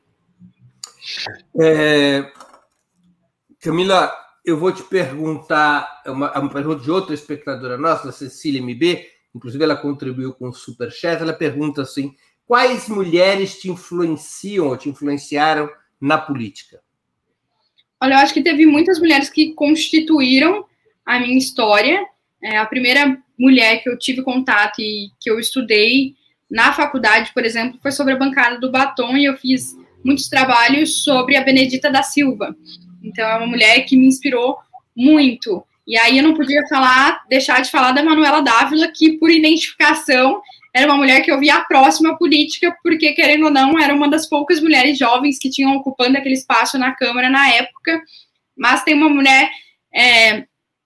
É, 1.60 2.26
Camila, 3.60 4.12
eu 4.50 4.58
vou 4.58 4.72
te 4.72 4.84
perguntar, 4.84 6.02
é 6.06 6.12
uma, 6.12 6.32
uma 6.38 6.50
pergunta 6.50 6.84
de 6.84 6.92
outra 6.92 7.14
espectadora 7.14 7.78
nossa, 7.78 8.12
Cecília 8.12 8.62
MB, 8.62 9.06
inclusive 9.34 9.64
ela 9.64 9.76
contribuiu 9.76 10.34
com 10.34 10.50
o 10.50 10.54
Superchat, 10.54 11.22
ela 11.22 11.34
pergunta 11.34 11.82
assim, 11.82 12.14
quais 12.46 12.90
mulheres 12.90 13.60
te 13.60 13.70
influenciam 13.70 14.68
ou 14.68 14.78
te 14.78 14.90
influenciaram 14.90 15.70
na 16.02 16.18
política? 16.18 16.82
Olha, 18.02 18.14
eu 18.14 18.18
acho 18.20 18.34
que 18.34 18.42
teve 18.42 18.66
muitas 18.66 19.00
mulheres 19.00 19.30
que 19.30 19.54
constituíram 19.54 20.66
a 21.06 21.20
minha 21.20 21.38
história. 21.38 22.06
É, 22.42 22.58
a 22.58 22.66
primeira 22.66 23.22
mulher 23.38 23.84
que 23.84 23.90
eu 23.90 23.98
tive 23.98 24.24
contato 24.24 24.80
e 24.80 25.12
que 25.20 25.30
eu 25.30 25.40
estudei 25.40 26.16
na 26.50 26.74
faculdade, 26.74 27.32
por 27.34 27.46
exemplo, 27.46 27.78
foi 27.82 27.92
sobre 27.92 28.14
a 28.14 28.18
bancada 28.18 28.60
do 28.60 28.72
batom 28.72 29.16
e 29.18 29.26
eu 29.26 29.38
fiz 29.38 29.78
muitos 30.04 30.30
trabalhos 30.30 31.04
sobre 31.04 31.36
a 31.36 31.44
Benedita 31.44 31.92
da 31.92 32.02
Silva. 32.02 32.56
Então, 33.04 33.28
é 33.28 33.38
uma 33.38 33.48
mulher 33.48 33.82
que 33.82 33.96
me 33.96 34.08
inspirou 34.08 34.58
muito. 34.96 35.64
E 35.88 35.98
aí 35.98 36.18
eu 36.18 36.24
não 36.24 36.36
podia 36.36 36.62
falar, 36.68 37.24
deixar 37.28 37.62
de 37.62 37.72
falar 37.72 37.92
da 37.92 38.04
Manuela 38.04 38.42
Dávila, 38.42 38.92
que 38.92 39.18
por 39.18 39.32
identificação 39.32 40.42
era 40.74 40.86
uma 40.86 40.98
mulher 40.98 41.22
que 41.22 41.32
eu 41.32 41.40
via 41.40 41.62
próxima 41.62 42.16
política, 42.18 42.76
porque, 42.84 43.14
querendo 43.14 43.46
ou 43.46 43.52
não, 43.52 43.80
era 43.80 43.94
uma 43.94 44.08
das 44.08 44.30
poucas 44.30 44.62
mulheres 44.62 44.98
jovens 45.00 45.40
que 45.40 45.50
tinham 45.50 45.76
ocupando 45.76 46.18
aquele 46.18 46.36
espaço 46.36 46.78
na 46.78 46.94
Câmara 46.94 47.30
na 47.30 47.50
época. 47.50 48.00
Mas 48.56 48.84
tem 48.84 48.94
uma 48.94 49.10
mulher 49.10 49.50
é, 49.94 50.44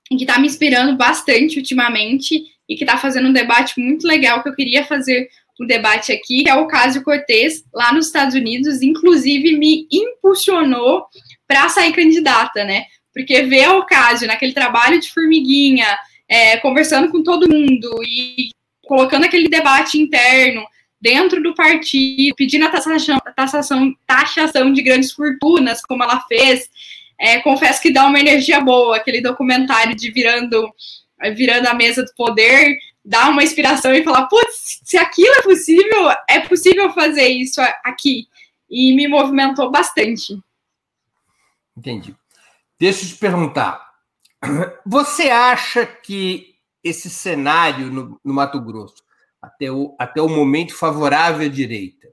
que 0.08 0.24
está 0.24 0.40
me 0.40 0.48
inspirando 0.48 0.96
bastante 0.96 1.58
ultimamente 1.58 2.42
e 2.70 2.76
que 2.76 2.84
está 2.84 2.98
fazendo 2.98 3.28
um 3.28 3.34
debate 3.34 3.80
muito 3.80 4.08
legal 4.08 4.42
que 4.42 4.48
eu 4.48 4.56
queria 4.56 4.86
fazer 4.86 5.28
um 5.60 5.68
debate 5.68 6.12
aqui, 6.12 6.44
que 6.44 6.50
é 6.50 6.56
o 6.56 6.68
caso 6.68 7.04
Cortez, 7.04 7.64
lá 7.74 7.94
nos 7.94 8.08
Estados 8.08 8.36
Unidos, 8.36 8.82
inclusive 8.82 9.56
me 9.58 9.88
impulsionou 9.92 11.06
para 11.48 11.70
sair 11.70 11.94
candidata, 11.94 12.64
né? 12.64 12.86
Porque 13.14 13.44
ver 13.44 13.66
a 13.66 13.78
Ocasio 13.78 14.28
naquele 14.28 14.54
trabalho 14.54 15.00
de 15.00 15.12
formiguinha, 15.12 15.88
é, 16.28 16.58
conversando 16.58 17.10
com 17.10 17.22
todo 17.22 17.50
mundo 17.50 18.02
e 18.04 18.50
colocando 18.86 19.26
aquele 19.26 19.48
debate 19.48 20.00
interno 20.00 20.66
dentro 21.00 21.44
do 21.44 21.54
partido, 21.54 22.34
pedindo 22.36 22.66
a 22.66 22.70
taxação, 22.70 23.20
taxação, 23.36 23.94
taxação 24.08 24.72
de 24.72 24.82
grandes 24.82 25.12
fortunas, 25.12 25.82
como 25.82 26.04
ela 26.04 26.22
fez. 26.22 26.70
É, 27.20 27.40
confesso 27.40 27.82
que 27.82 27.92
dá 27.92 28.06
uma 28.08 28.20
energia 28.20 28.60
boa, 28.62 28.98
aquele 28.98 29.22
documentário 29.22 29.96
de 29.96 30.10
virando, 30.12 30.70
virando 31.36 31.68
a 31.68 31.74
mesa 31.74 32.04
do 32.04 32.14
poder, 32.16 32.78
dá 33.04 33.30
uma 33.30 33.44
inspiração 33.44 33.94
e 33.94 34.04
falar, 34.04 34.28
putz, 34.28 34.80
se 34.84 34.98
aquilo 34.98 35.34
é 35.36 35.42
possível, 35.42 36.10
é 36.30 36.40
possível 36.40 36.92
fazer 36.94 37.28
isso 37.28 37.62
aqui. 37.84 38.28
E 38.70 38.94
me 38.96 39.08
movimentou 39.08 39.70
bastante. 39.70 40.38
Entendi. 41.76 42.16
Deixa 42.80 43.06
eu 43.06 43.10
te 43.10 43.16
perguntar. 43.16 43.94
Você 44.86 45.30
acha 45.30 45.86
que 45.86 46.56
esse 46.84 47.10
cenário 47.10 47.92
no, 47.92 48.20
no 48.24 48.34
Mato 48.34 48.60
Grosso, 48.60 49.04
até 49.42 49.72
o, 49.72 49.96
até 49.98 50.22
o 50.22 50.28
momento 50.28 50.76
favorável 50.76 51.48
à 51.48 51.50
direita, 51.50 52.10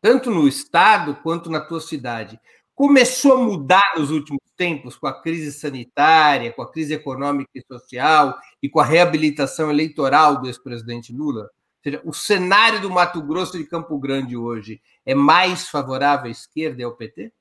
tanto 0.00 0.30
no 0.30 0.46
Estado 0.46 1.16
quanto 1.22 1.50
na 1.50 1.60
tua 1.60 1.80
cidade, 1.80 2.38
começou 2.74 3.34
a 3.34 3.38
mudar 3.38 3.94
nos 3.96 4.10
últimos 4.10 4.40
tempos 4.56 4.96
com 4.96 5.06
a 5.06 5.22
crise 5.22 5.52
sanitária, 5.52 6.52
com 6.52 6.62
a 6.62 6.70
crise 6.70 6.94
econômica 6.94 7.50
e 7.54 7.62
social 7.62 8.38
e 8.62 8.68
com 8.68 8.80
a 8.80 8.84
reabilitação 8.84 9.70
eleitoral 9.70 10.40
do 10.40 10.46
ex-presidente 10.46 11.12
Lula? 11.12 11.42
Ou 11.42 11.50
seja, 11.82 12.02
o 12.04 12.12
cenário 12.12 12.80
do 12.80 12.90
Mato 12.90 13.20
Grosso 13.22 13.58
de 13.58 13.64
Campo 13.64 13.98
Grande 13.98 14.36
hoje 14.36 14.80
é 15.04 15.14
mais 15.14 15.68
favorável 15.68 16.26
à 16.26 16.30
esquerda 16.30 16.80
e 16.80 16.84
ao 16.84 16.96
PT? 16.96 17.32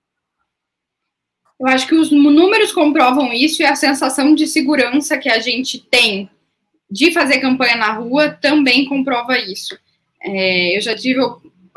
Eu 1.61 1.67
acho 1.67 1.85
que 1.85 1.93
os 1.93 2.09
números 2.09 2.71
comprovam 2.71 3.31
isso 3.31 3.61
e 3.61 3.65
a 3.65 3.75
sensação 3.75 4.33
de 4.33 4.47
segurança 4.47 5.15
que 5.15 5.29
a 5.29 5.37
gente 5.37 5.77
tem 5.77 6.27
de 6.89 7.11
fazer 7.11 7.39
campanha 7.39 7.75
na 7.75 7.93
rua 7.93 8.31
também 8.31 8.85
comprova 8.85 9.37
isso. 9.37 9.77
É, 10.23 10.75
eu 10.75 10.81
já 10.81 10.95
tive 10.95 11.21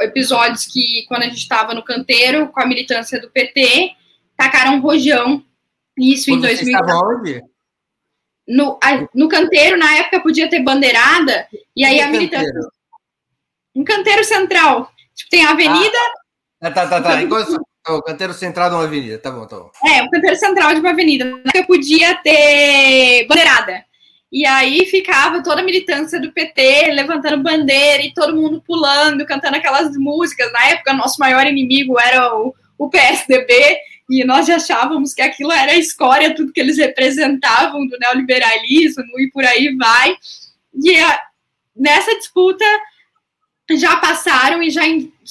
episódios 0.01 0.64
que, 0.64 1.05
quando 1.07 1.24
a 1.24 1.26
gente 1.26 1.37
estava 1.37 1.74
no 1.74 1.85
canteiro 1.85 2.49
com 2.49 2.62
a 2.62 2.66
militância 2.66 3.20
do 3.20 3.30
PT, 3.30 3.91
tacaram 4.35 4.80
rojão. 4.80 5.45
Isso 5.99 6.30
quando 6.30 6.47
em 6.47 6.55
2000. 6.55 6.78
onde? 6.78 7.43
No, 8.49 8.78
a, 8.82 9.07
no 9.14 9.28
canteiro, 9.28 9.76
na 9.76 9.97
época, 9.97 10.20
podia 10.20 10.49
ter 10.49 10.61
bandeirada, 10.61 11.47
e 11.76 11.85
aí 11.85 12.01
a 12.01 12.09
militância. 12.09 12.47
Canteiro? 12.47 12.72
Um 13.74 13.85
canteiro 13.85 14.24
central. 14.24 14.91
Tipo, 15.14 15.30
tem 15.30 15.45
a 15.45 15.51
avenida. 15.51 15.99
Ah, 16.62 16.70
tá, 16.70 16.87
tá, 16.87 17.03
tá. 17.03 17.22
Então, 17.22 17.39
o 17.89 18.03
canteiro 18.03 18.32
central 18.32 18.70
de 18.70 18.76
uma 18.76 18.85
avenida, 18.85 19.18
tá 19.18 19.30
bom, 19.30 19.47
tá 19.47 19.57
bom. 19.57 19.70
É, 19.87 20.03
o 20.03 20.11
canteiro 20.11 20.37
central 20.37 20.74
de 20.74 20.80
uma 20.80 20.91
avenida. 20.91 21.24
Época 21.24 21.66
podia 21.66 22.14
ter 22.16 23.26
bandeirada. 23.26 23.85
E 24.32 24.45
aí 24.47 24.85
ficava 24.87 25.43
toda 25.43 25.61
a 25.61 25.64
militância 25.64 26.20
do 26.20 26.32
PT 26.32 26.91
levantando 26.93 27.43
bandeira 27.43 28.03
e 28.03 28.12
todo 28.12 28.35
mundo 28.35 28.62
pulando, 28.66 29.24
cantando 29.24 29.57
aquelas 29.57 29.97
músicas. 29.97 30.51
Na 30.53 30.70
época, 30.70 30.93
nosso 30.93 31.20
maior 31.20 31.47
inimigo 31.47 32.01
era 32.01 32.35
o, 32.35 32.53
o 32.76 32.91
PSDB, 32.91 33.78
e 34.09 34.24
nós 34.24 34.49
achávamos 34.51 35.14
que 35.14 35.22
aquilo 35.22 35.51
era 35.53 35.72
a 35.72 35.78
escória, 35.78 36.35
tudo 36.35 36.53
que 36.53 36.61
eles 36.61 36.76
representavam 36.76 37.87
do 37.87 37.99
neoliberalismo 37.99 39.05
e 39.18 39.30
por 39.32 39.45
aí 39.45 39.74
vai. 39.76 40.16
E 40.74 40.99
a, 40.99 41.20
nessa 41.74 42.14
disputa 42.16 42.64
já 43.72 43.97
passaram 43.97 44.62
e 44.62 44.70
já 44.70 44.82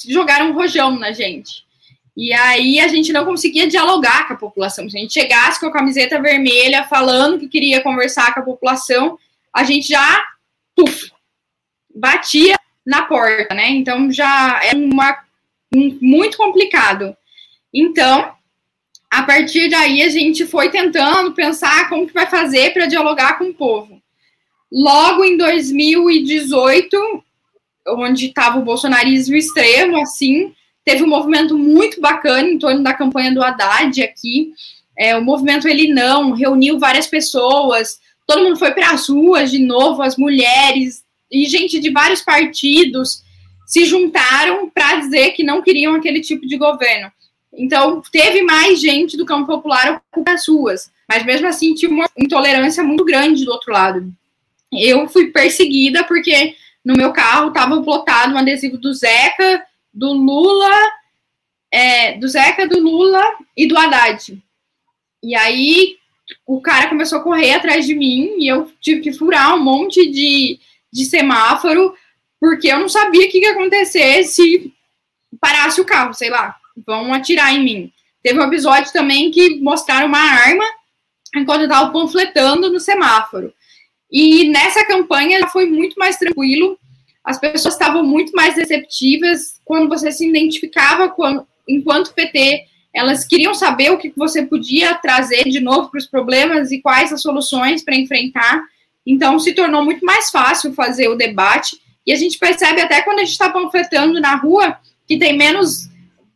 jogaram 0.08 0.52
rojão 0.52 0.98
na 0.98 1.12
gente. 1.12 1.64
E 2.16 2.32
aí 2.32 2.78
a 2.78 2.86
gente 2.86 3.12
não 3.12 3.24
conseguia 3.24 3.66
dialogar 3.66 4.28
com 4.28 4.34
a 4.34 4.36
população. 4.36 4.88
Se 4.88 4.96
a 4.96 5.00
gente 5.00 5.12
chegasse 5.12 5.58
com 5.58 5.66
a 5.66 5.72
camiseta 5.72 6.20
vermelha 6.20 6.84
falando 6.84 7.38
que 7.38 7.48
queria 7.48 7.82
conversar 7.82 8.32
com 8.32 8.40
a 8.40 8.44
população, 8.44 9.18
a 9.52 9.64
gente 9.64 9.88
já 9.88 10.24
puf, 10.76 11.10
batia 11.94 12.56
na 12.86 13.02
porta, 13.02 13.54
né? 13.54 13.70
Então 13.70 14.10
já 14.12 14.60
é 14.62 14.74
uma, 14.74 15.24
um, 15.74 15.98
muito 16.00 16.36
complicado. 16.36 17.16
Então, 17.72 18.32
a 19.10 19.22
partir 19.24 19.68
daí 19.68 20.02
a 20.02 20.08
gente 20.08 20.46
foi 20.46 20.70
tentando 20.70 21.32
pensar 21.32 21.88
como 21.88 22.06
que 22.06 22.12
vai 22.12 22.26
fazer 22.26 22.72
para 22.72 22.86
dialogar 22.86 23.38
com 23.38 23.44
o 23.44 23.54
povo. 23.54 24.00
Logo 24.70 25.24
em 25.24 25.36
2018, 25.36 27.24
onde 27.88 28.26
estava 28.26 28.58
o 28.58 28.64
bolsonarismo 28.64 29.36
extremo, 29.36 30.00
assim, 30.00 30.54
teve 30.84 31.02
um 31.02 31.08
movimento 31.08 31.56
muito 31.56 32.00
bacana 32.00 32.48
em 32.48 32.58
torno 32.58 32.82
da 32.82 32.94
campanha 32.94 33.32
do 33.32 33.42
Haddad 33.42 34.02
aqui. 34.02 34.52
É, 34.96 35.16
o 35.16 35.24
movimento 35.24 35.66
Ele 35.66 35.92
Não 35.92 36.32
reuniu 36.32 36.78
várias 36.78 37.06
pessoas, 37.06 37.98
todo 38.26 38.42
mundo 38.42 38.58
foi 38.58 38.72
para 38.72 38.90
as 38.90 39.08
ruas 39.08 39.50
de 39.50 39.58
novo, 39.58 40.02
as 40.02 40.16
mulheres 40.16 41.02
e 41.30 41.46
gente 41.46 41.80
de 41.80 41.90
vários 41.90 42.22
partidos 42.22 43.22
se 43.66 43.84
juntaram 43.84 44.70
para 44.70 44.96
dizer 44.96 45.30
que 45.30 45.42
não 45.42 45.62
queriam 45.62 45.94
aquele 45.94 46.20
tipo 46.20 46.46
de 46.46 46.56
governo. 46.56 47.10
Então, 47.56 48.02
teve 48.12 48.42
mais 48.42 48.80
gente 48.80 49.16
do 49.16 49.24
campo 49.24 49.46
popular 49.46 50.02
ocupando 50.12 50.36
as 50.36 50.46
ruas, 50.46 50.90
mas 51.08 51.24
mesmo 51.24 51.46
assim 51.46 51.74
tinha 51.74 51.90
uma 51.90 52.08
intolerância 52.16 52.82
muito 52.82 53.04
grande 53.04 53.44
do 53.44 53.50
outro 53.50 53.72
lado. 53.72 54.12
Eu 54.72 55.08
fui 55.08 55.28
perseguida 55.28 56.04
porque 56.04 56.54
no 56.84 56.94
meu 56.94 57.12
carro 57.12 57.48
estava 57.48 57.80
plotado 57.82 58.34
um 58.34 58.38
adesivo 58.38 58.76
do 58.76 58.92
Zeca, 58.92 59.64
do 59.94 60.12
Lula, 60.12 60.90
é, 61.70 62.18
do 62.18 62.26
Zeca, 62.26 62.66
do 62.66 62.80
Lula 62.80 63.22
e 63.56 63.66
do 63.66 63.78
Haddad. 63.78 64.42
E 65.22 65.34
aí 65.34 65.96
o 66.46 66.60
cara 66.60 66.88
começou 66.88 67.18
a 67.18 67.22
correr 67.22 67.54
atrás 67.54 67.86
de 67.86 67.94
mim 67.94 68.36
e 68.38 68.48
eu 68.48 68.70
tive 68.80 69.00
que 69.00 69.12
furar 69.12 69.54
um 69.54 69.62
monte 69.62 70.10
de, 70.10 70.58
de 70.92 71.04
semáforo, 71.04 71.94
porque 72.40 72.68
eu 72.68 72.80
não 72.80 72.88
sabia 72.88 73.26
o 73.26 73.30
que 73.30 73.40
ia 73.40 73.52
acontecer 73.52 74.24
se 74.24 74.72
parasse 75.40 75.80
o 75.80 75.84
carro, 75.84 76.12
sei 76.12 76.30
lá, 76.30 76.56
vão 76.86 77.12
atirar 77.12 77.54
em 77.54 77.62
mim. 77.62 77.92
Teve 78.22 78.38
um 78.38 78.44
episódio 78.44 78.92
também 78.92 79.30
que 79.30 79.60
mostraram 79.60 80.08
uma 80.08 80.18
arma 80.18 80.64
enquanto 81.36 81.60
eu 81.60 81.66
estava 81.66 81.92
panfletando 81.92 82.70
no 82.70 82.80
semáforo. 82.80 83.52
E 84.10 84.48
nessa 84.48 84.86
campanha 84.86 85.46
foi 85.48 85.66
muito 85.66 85.98
mais 85.98 86.16
tranquilo, 86.16 86.78
as 87.24 87.38
pessoas 87.38 87.74
estavam 87.74 88.04
muito 88.04 88.32
mais 88.32 88.54
receptivas 88.54 89.60
quando 89.64 89.88
você 89.88 90.12
se 90.12 90.28
identificava 90.28 91.08
com, 91.08 91.46
enquanto 91.66 92.12
PT. 92.12 92.66
Elas 92.92 93.24
queriam 93.24 93.54
saber 93.54 93.90
o 93.90 93.98
que 93.98 94.12
você 94.14 94.44
podia 94.44 94.94
trazer 94.94 95.44
de 95.44 95.58
novo 95.58 95.90
para 95.90 95.98
os 95.98 96.06
problemas 96.06 96.70
e 96.70 96.80
quais 96.80 97.12
as 97.12 97.22
soluções 97.22 97.82
para 97.82 97.96
enfrentar. 97.96 98.62
Então, 99.06 99.38
se 99.38 99.54
tornou 99.54 99.82
muito 99.82 100.04
mais 100.04 100.30
fácil 100.30 100.74
fazer 100.74 101.08
o 101.08 101.16
debate. 101.16 101.80
E 102.06 102.12
a 102.12 102.16
gente 102.16 102.38
percebe 102.38 102.80
até 102.80 103.00
quando 103.00 103.18
a 103.18 103.22
gente 103.22 103.32
está 103.32 103.50
panfletando 103.50 104.20
na 104.20 104.36
rua 104.36 104.78
que 105.06 105.18
tem 105.18 105.36
menos 105.36 105.88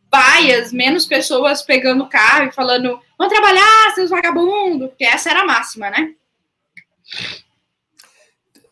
baias, 0.09 0.73
menos 0.73 1.05
pessoas 1.05 1.61
pegando 1.61 2.09
carro 2.09 2.47
e 2.47 2.51
falando: 2.51 2.99
vão 3.17 3.29
trabalhar, 3.29 3.91
seus 3.93 4.09
vagabundos, 4.09 4.89
porque 4.89 5.05
essa 5.05 5.29
era 5.29 5.41
a 5.41 5.45
máxima, 5.45 5.89
né? 5.91 6.13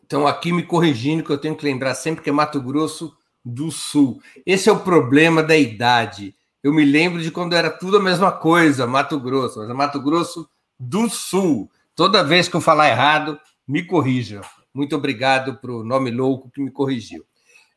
Então, 0.08 0.26
aqui 0.26 0.54
me 0.54 0.64
corrigindo, 0.64 1.22
que 1.22 1.30
eu 1.30 1.38
tenho 1.38 1.54
que 1.54 1.66
lembrar 1.66 1.94
sempre 1.94 2.24
que 2.24 2.30
é 2.30 2.34
Mato 2.34 2.62
Grosso 2.62 3.14
do 3.44 3.70
Sul. 3.70 4.22
Esse 4.46 4.70
é 4.70 4.72
o 4.72 4.80
problema 4.80 5.44
da 5.44 5.58
idade. 5.58 6.34
Eu 6.64 6.74
me 6.74 6.86
lembro 6.86 7.22
de 7.22 7.30
quando 7.30 7.54
era 7.54 7.70
tudo 7.70 7.98
a 7.98 8.02
mesma 8.02 8.32
coisa, 8.32 8.88
Mato 8.88 9.20
Grosso, 9.20 9.60
mas 9.60 9.70
é 9.70 9.74
Mato 9.74 10.02
Grosso 10.02 10.50
do 10.80 11.10
Sul. 11.10 11.70
Toda 11.94 12.24
vez 12.24 12.48
que 12.48 12.56
eu 12.56 12.62
falar 12.62 12.88
errado, 12.88 13.38
me 13.68 13.84
corrija. 13.84 14.40
Muito 14.74 14.96
obrigado 14.96 15.58
para 15.58 15.74
o 15.74 15.84
nome 15.84 16.10
louco 16.10 16.50
que 16.50 16.62
me 16.62 16.72
corrigiu. 16.72 17.26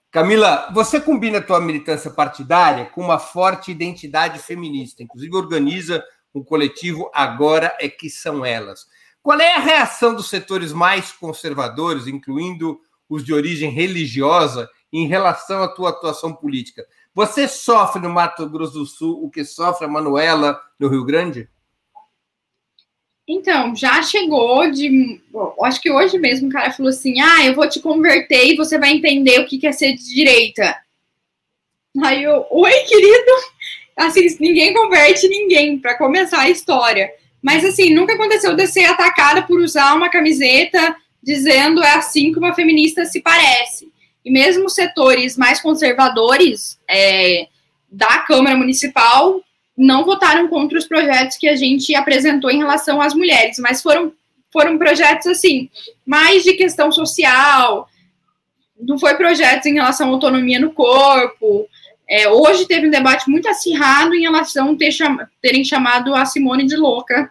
Camila, 0.09 0.71
você 0.73 1.01
combina 1.01 1.39
a 1.39 1.43
tua 1.43 1.61
militância 1.61 2.13
partidária 2.13 2.87
com 2.87 3.01
uma 3.01 3.19
forte 3.19 3.73
identidade 3.73 4.39
feminista, 4.39 5.03
inclusive 5.03 5.35
organiza 5.35 6.05
um 6.33 6.45
coletivo 6.45 7.11
Agora 7.13 7.77
é 7.81 7.89
que 7.89 8.09
são 8.09 8.45
elas. 8.45 8.87
Qual 9.23 9.39
é 9.39 9.55
a 9.55 9.61
reação 9.61 10.15
dos 10.15 10.29
setores 10.29 10.73
mais 10.73 11.13
conservadores, 11.13 12.07
incluindo 12.07 12.81
os 13.09 13.25
de 13.25 13.35
origem 13.35 13.71
religiosa, 13.71 14.69
em 14.93 15.07
relação 15.07 15.63
à 15.63 15.69
tua 15.69 15.91
atuação 15.91 16.33
política? 16.33 16.87
Você 17.15 17.47
sofre 17.49 18.01
no 18.01 18.09
Mato 18.09 18.49
Grosso 18.49 18.75
do 18.75 18.87
Sul 18.87 19.25
o 19.25 19.31
que 19.31 19.45
sofre 19.45 19.85
a 19.85 19.89
Manuela 19.89 20.61
no 20.79 20.89
Rio 20.89 21.05
Grande? 21.05 21.49
Então, 23.29 23.77
já 23.77 24.03
chegou 24.03 24.71
de. 24.71 25.21
Acho 25.63 25.81
que 25.81 25.91
hoje 25.91 26.19
mesmo 26.19 26.49
o 26.49 26.53
cara 26.53 26.73
falou 26.73 26.91
assim: 26.91 27.21
ah, 27.21 27.47
eu 27.47 27.55
vou 27.55 27.69
te 27.69 27.79
converter 27.79 28.47
e 28.47 28.57
você 28.57 28.79
vai 28.79 28.91
entender 28.91 29.39
o 29.39 29.47
que 29.47 29.65
é 29.67 29.73
ser 29.73 29.95
de 29.95 30.05
direita. 30.05 30.77
Aí 32.03 32.25
eu, 32.25 32.47
oi, 32.51 32.73
querido. 32.85 33.31
Assim, 33.97 34.37
ninguém 34.41 34.73
converte 34.73 35.29
ninguém 35.29 35.79
para 35.79 35.97
começar 35.99 36.41
a 36.41 36.51
história. 36.51 37.13
Mas 37.43 37.65
assim, 37.65 37.95
nunca 37.95 38.15
aconteceu 38.15 38.55
de 38.55 38.67
ser 38.67 38.85
atacada 38.85 39.43
por 39.43 39.61
usar 39.61 39.95
uma 39.95 40.11
camiseta 40.11 40.97
dizendo 41.23 41.83
é 41.83 41.93
assim 41.93 42.33
que 42.33 42.39
uma 42.39 42.55
feminista 42.55 43.05
se 43.05 43.21
parece. 43.21 43.91
E 44.25 44.31
mesmo 44.31 44.69
setores 44.69 45.37
mais 45.37 45.61
conservadores 45.61 46.79
é, 46.89 47.49
da 47.91 48.19
Câmara 48.19 48.57
Municipal 48.57 49.41
não 49.77 50.05
votaram 50.05 50.49
contra 50.49 50.79
os 50.79 50.87
projetos 50.87 51.37
que 51.37 51.49
a 51.49 51.57
gente 51.57 51.95
apresentou 51.95 52.51
em 52.51 52.59
relação 52.59 53.01
às 53.01 53.15
mulheres, 53.15 53.59
mas 53.59 53.81
foram, 53.81 54.13
foram 54.53 54.77
projetos 54.77 55.27
assim, 55.27 55.71
mais 56.05 56.45
de 56.45 56.53
questão 56.53 56.93
social, 56.93 57.89
não 58.79 58.99
foi 58.99 59.15
projetos 59.15 59.67
em 59.67 59.75
relação 59.75 60.09
à 60.09 60.11
autonomia 60.11 60.59
no 60.59 60.73
corpo. 60.73 61.67
É, 62.11 62.29
hoje 62.29 62.67
teve 62.67 62.89
um 62.89 62.91
debate 62.91 63.31
muito 63.31 63.49
acirrado 63.49 64.15
em 64.15 64.23
relação 64.23 64.73
a 64.73 64.77
ter 64.77 64.91
cham 64.91 65.17
terem 65.41 65.65
chamado 65.65 66.15
a 66.15 66.25
Simone 66.25 66.67
de 66.67 66.77
louca. 66.77 67.31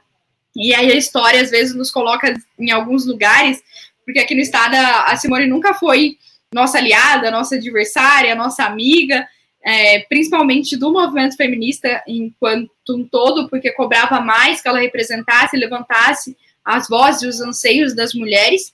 E 0.56 0.74
aí 0.74 0.92
a 0.92 0.96
história 0.96 1.42
às 1.42 1.52
vezes 1.52 1.76
nos 1.76 1.92
coloca 1.92 2.34
em 2.58 2.72
alguns 2.72 3.06
lugares, 3.06 3.62
porque 4.06 4.20
aqui 4.20 4.34
no 4.34 4.42
estado 4.42 4.76
a 4.76 5.16
Simone 5.18 5.48
nunca 5.48 5.74
foi 5.74 6.18
nossa 6.54 6.78
aliada, 6.78 7.30
nossa 7.30 7.56
adversária, 7.56 8.34
nossa 8.36 8.64
amiga 8.64 9.28
é, 9.64 10.00
principalmente 10.08 10.78
do 10.78 10.92
movimento 10.92 11.36
feminista 11.36 12.02
enquanto 12.08 12.70
um 12.90 13.08
todo, 13.08 13.50
porque 13.50 13.72
cobrava 13.72 14.22
mais 14.22 14.62
que 14.62 14.68
ela 14.68 14.80
representasse 14.80 15.58
levantasse 15.58 16.38
as 16.64 16.88
vozes 16.88 17.22
e 17.22 17.28
os 17.28 17.42
anseios 17.42 17.96
das 17.96 18.14
mulheres. 18.14 18.74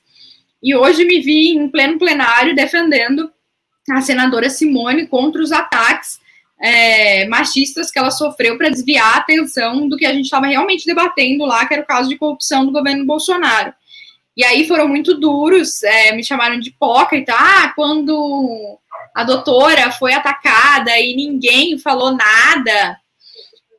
E 0.61 0.75
hoje 0.75 1.05
me 1.05 1.21
vi 1.21 1.49
em 1.49 1.69
pleno 1.69 1.97
plenário 1.97 2.55
defendendo 2.55 3.31
a 3.91 4.01
senadora 4.01 4.49
Simone 4.49 5.07
contra 5.07 5.41
os 5.41 5.51
ataques 5.51 6.19
é, 6.59 7.27
machistas 7.27 7.91
que 7.91 7.99
ela 7.99 8.11
sofreu 8.11 8.57
para 8.57 8.69
desviar 8.69 9.15
a 9.15 9.17
atenção 9.17 9.87
do 9.87 9.97
que 9.97 10.05
a 10.05 10.13
gente 10.13 10.25
estava 10.25 10.47
realmente 10.47 10.85
debatendo 10.85 11.45
lá, 11.45 11.65
que 11.65 11.73
era 11.73 11.83
o 11.83 11.87
caso 11.87 12.09
de 12.09 12.17
corrupção 12.17 12.65
do 12.65 12.71
governo 12.71 13.05
Bolsonaro. 13.05 13.73
E 14.35 14.43
aí 14.43 14.67
foram 14.67 14.87
muito 14.87 15.17
duros, 15.17 15.81
é, 15.83 16.13
me 16.13 16.23
chamaram 16.23 16.59
de 16.59 16.69
hipócrita. 16.69 17.33
Ah, 17.33 17.71
quando 17.73 18.79
a 19.13 19.23
doutora 19.23 19.91
foi 19.91 20.13
atacada 20.13 20.99
e 20.99 21.15
ninguém 21.15 21.77
falou 21.77 22.15
nada. 22.15 22.99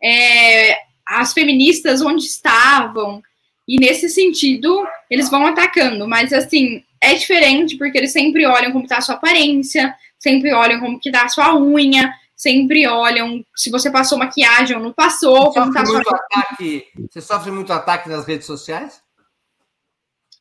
É, 0.02 0.78
as 1.06 1.32
feministas 1.32 2.00
onde 2.00 2.24
estavam. 2.24 3.22
E 3.68 3.78
nesse 3.78 4.08
sentido, 4.08 4.86
eles 5.10 5.28
vão 5.28 5.46
atacando. 5.46 6.08
Mas 6.08 6.32
assim, 6.32 6.82
é 7.10 7.14
diferente 7.14 7.76
porque 7.76 7.98
eles 7.98 8.12
sempre 8.12 8.46
olham 8.46 8.72
como 8.72 8.84
está 8.84 8.98
a 8.98 9.00
sua 9.00 9.14
aparência, 9.14 9.94
sempre 10.18 10.52
olham 10.52 10.80
como 10.80 10.98
que 10.98 11.10
tá 11.10 11.24
a 11.24 11.28
sua 11.28 11.56
unha, 11.56 12.12
sempre 12.34 12.86
olham 12.86 13.44
se 13.54 13.70
você 13.70 13.90
passou 13.90 14.18
maquiagem 14.18 14.76
ou 14.76 14.82
não 14.82 14.92
passou. 14.92 15.52
Você, 15.52 15.60
sofre, 15.60 15.72
tá 15.74 15.82
muito 15.84 16.08
sua... 16.08 16.16
ataque, 16.18 16.84
você 17.10 17.20
sofre 17.20 17.50
muito 17.50 17.72
ataque 17.72 18.08
nas 18.08 18.26
redes 18.26 18.46
sociais? 18.46 19.00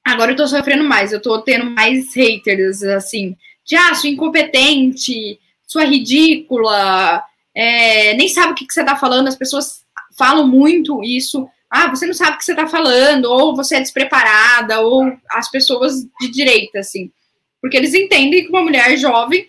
Agora 0.03 0.32
eu 0.32 0.36
tô 0.36 0.47
sofrendo 0.47 0.84
mais, 0.84 1.11
eu 1.11 1.22
tô 1.22 1.41
tendo 1.41 1.72
mais 1.72 2.13
haters, 2.16 2.84
assim 2.84 3.36
de 3.66 3.76
ah, 3.76 3.95
sua 3.95 4.09
incompetente, 4.09 5.39
sua 5.68 5.84
ridícula, 5.84 7.24
é, 7.53 8.13
nem 8.13 8.30
sabe 8.30 8.53
o 8.53 8.55
que, 8.55 8.68
que 8.68 8.74
você 8.74 8.82
está 8.82 8.95
falando, 8.95 9.28
as 9.28 9.36
pessoas 9.36 9.84
falam 10.16 10.47
muito 10.47 11.03
isso. 11.03 11.49
Ah, 11.70 11.89
você 11.89 12.05
não 12.05 12.13
sabe 12.13 12.36
o 12.36 12.38
que 12.38 12.45
você 12.45 12.51
está 12.51 12.68
falando, 12.68 13.26
ou 13.26 13.55
você 13.55 13.76
é 13.76 13.82
despreparada, 13.82 14.82
ou 14.82 15.11
as 15.32 15.49
pessoas 15.49 16.05
de 16.20 16.30
direita, 16.30 16.80
assim. 16.80 17.11
Porque 17.61 17.78
eles 17.78 17.93
entendem 17.93 18.43
que 18.43 18.49
uma 18.49 18.61
mulher 18.61 18.95
jovem 18.97 19.47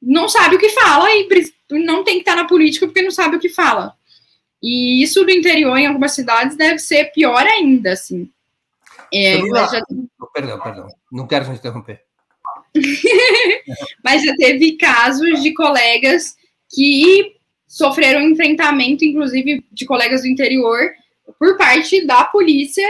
não 0.00 0.28
sabe 0.28 0.56
o 0.56 0.58
que 0.58 0.70
fala 0.70 1.10
e 1.10 1.28
não 1.70 2.02
tem 2.02 2.14
que 2.14 2.20
estar 2.20 2.36
na 2.36 2.46
política 2.46 2.86
porque 2.86 3.02
não 3.02 3.10
sabe 3.10 3.36
o 3.36 3.40
que 3.40 3.48
fala. 3.48 3.94
E 4.62 5.02
isso 5.02 5.22
no 5.22 5.30
interior, 5.30 5.76
em 5.76 5.86
algumas 5.86 6.12
cidades, 6.12 6.56
deve 6.56 6.78
ser 6.78 7.12
pior 7.12 7.46
ainda, 7.46 7.92
assim. 7.92 8.30
É, 9.12 9.38
já... 9.38 9.82
Perdão, 10.32 10.60
perdão, 10.60 10.88
não 11.10 11.26
quero 11.26 11.46
te 11.46 11.50
interromper. 11.52 12.02
Mas 14.04 14.22
já 14.22 14.34
teve 14.36 14.76
casos 14.76 15.42
de 15.42 15.52
colegas 15.54 16.36
que 16.72 17.34
sofreram 17.66 18.20
enfrentamento, 18.22 19.04
inclusive 19.04 19.64
de 19.72 19.84
colegas 19.86 20.22
do 20.22 20.28
interior, 20.28 20.90
por 21.38 21.56
parte 21.56 22.04
da 22.06 22.24
polícia, 22.24 22.86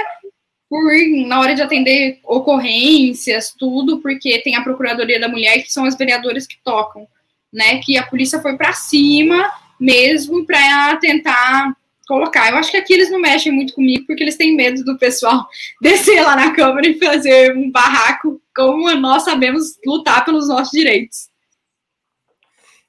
por 0.68 0.82
na 1.26 1.40
hora 1.40 1.54
de 1.54 1.62
atender 1.62 2.20
ocorrências, 2.24 3.54
tudo, 3.58 4.00
porque 4.00 4.40
tem 4.42 4.56
a 4.56 4.62
Procuradoria 4.62 5.18
da 5.18 5.28
Mulher, 5.28 5.62
que 5.62 5.72
são 5.72 5.84
as 5.84 5.96
vereadoras 5.96 6.46
que 6.46 6.58
tocam, 6.62 7.06
né? 7.52 7.80
Que 7.80 7.96
a 7.98 8.06
polícia 8.06 8.40
foi 8.40 8.56
para 8.56 8.72
cima 8.72 9.50
mesmo 9.80 10.44
para 10.44 10.96
tentar 10.96 11.74
colocar. 12.06 12.50
Eu 12.50 12.56
acho 12.56 12.70
que 12.70 12.76
aqui 12.76 12.92
eles 12.92 13.10
não 13.10 13.18
mexem 13.18 13.50
muito 13.50 13.72
comigo, 13.72 14.04
porque 14.06 14.22
eles 14.22 14.36
têm 14.36 14.54
medo 14.54 14.84
do 14.84 14.98
pessoal 14.98 15.48
descer 15.80 16.20
lá 16.22 16.36
na 16.36 16.52
Câmara 16.52 16.86
e 16.86 16.98
fazer 16.98 17.56
um 17.56 17.70
barraco, 17.70 18.40
como 18.54 18.92
nós 18.96 19.24
sabemos 19.24 19.78
lutar 19.86 20.24
pelos 20.24 20.48
nossos 20.48 20.70
direitos. 20.70 21.30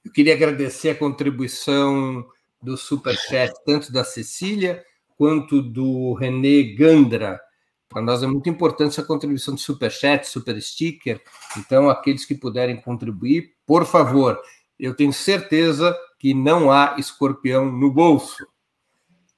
Eu 0.03 0.11
queria 0.11 0.33
agradecer 0.33 0.89
a 0.89 0.95
contribuição 0.95 2.25
do 2.61 2.75
Superchat, 2.75 3.53
tanto 3.65 3.91
da 3.93 4.03
Cecília 4.03 4.83
quanto 5.21 5.61
do 5.61 6.15
René 6.15 6.63
Gandra. 6.73 7.39
Para 7.87 8.01
nós 8.01 8.23
é 8.23 8.25
muito 8.25 8.49
importante 8.49 8.93
essa 8.93 9.03
contribuição 9.03 9.53
de 9.53 9.61
Superchat, 9.61 10.27
Super 10.27 10.59
Sticker. 10.59 11.21
Então, 11.55 11.91
aqueles 11.91 12.25
que 12.25 12.33
puderem 12.33 12.81
contribuir, 12.81 13.51
por 13.63 13.85
favor. 13.85 14.41
Eu 14.79 14.95
tenho 14.95 15.13
certeza 15.13 15.95
que 16.17 16.33
não 16.33 16.71
há 16.71 16.95
escorpião 16.97 17.71
no 17.71 17.93
bolso. 17.93 18.47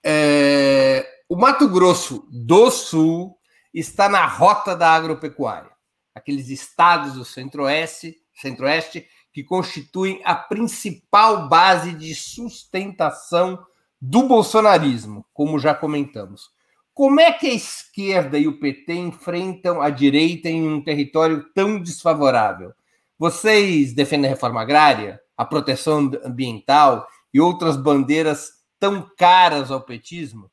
É, 0.01 1.05
o 1.27 1.35
Mato 1.35 1.67
Grosso 1.67 2.25
do 2.31 2.71
Sul 2.71 3.37
está 3.73 4.07
na 4.07 4.25
rota 4.25 4.77
da 4.77 4.89
agropecuária, 4.89 5.71
aqueles 6.15 6.47
estados 6.47 7.15
do 7.15 7.25
centro-oeste, 7.25 8.15
centro-oeste 8.33 9.05
que 9.33 9.43
constituem 9.43 10.21
a 10.23 10.33
principal 10.33 11.49
base 11.49 11.91
de 11.91 12.15
sustentação 12.15 13.59
do 14.05 14.23
bolsonarismo, 14.23 15.25
como 15.33 15.57
já 15.57 15.73
comentamos. 15.73 16.49
Como 16.93 17.21
é 17.21 17.31
que 17.31 17.47
a 17.47 17.53
esquerda 17.53 18.37
e 18.37 18.49
o 18.49 18.59
PT 18.59 18.93
enfrentam 18.93 19.81
a 19.81 19.89
direita 19.89 20.49
em 20.49 20.67
um 20.67 20.83
território 20.83 21.45
tão 21.55 21.81
desfavorável? 21.81 22.73
Vocês 23.17 23.93
defendem 23.93 24.29
a 24.29 24.33
reforma 24.33 24.61
agrária, 24.61 25.21
a 25.37 25.45
proteção 25.45 26.11
ambiental 26.21 27.07
e 27.33 27.39
outras 27.39 27.77
bandeiras 27.77 28.49
tão 28.77 29.09
caras 29.17 29.71
ao 29.71 29.79
petismo? 29.79 30.51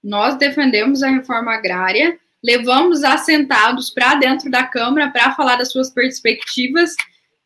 Nós 0.00 0.36
defendemos 0.36 1.02
a 1.02 1.10
reforma 1.10 1.52
agrária, 1.52 2.20
levamos 2.40 3.02
assentados 3.02 3.90
para 3.90 4.14
dentro 4.14 4.48
da 4.48 4.64
Câmara 4.64 5.10
para 5.10 5.34
falar 5.34 5.56
das 5.56 5.72
suas 5.72 5.90
perspectivas, 5.90 6.94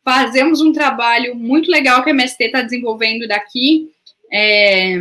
fazemos 0.05 0.61
um 0.61 0.71
trabalho 0.71 1.33
muito 1.33 1.71
legal 1.71 2.03
que 2.03 2.11
a 2.11 2.13
MST 2.13 2.43
está 2.43 2.61
desenvolvendo 2.61 3.27
daqui, 3.27 3.91
é, 4.33 4.95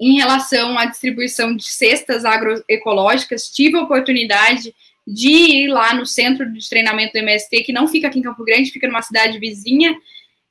em 0.00 0.16
relação 0.16 0.76
à 0.76 0.86
distribuição 0.86 1.54
de 1.54 1.64
cestas 1.64 2.24
agroecológicas. 2.24 3.48
Tive 3.48 3.76
a 3.76 3.82
oportunidade 3.82 4.74
de 5.06 5.28
ir 5.28 5.68
lá 5.68 5.94
no 5.94 6.04
centro 6.04 6.52
de 6.52 6.68
treinamento 6.68 7.12
do 7.12 7.20
MST, 7.20 7.62
que 7.62 7.72
não 7.72 7.86
fica 7.86 8.08
aqui 8.08 8.18
em 8.18 8.22
Campo 8.22 8.44
Grande, 8.44 8.72
fica 8.72 8.88
numa 8.88 9.02
cidade 9.02 9.38
vizinha. 9.38 9.96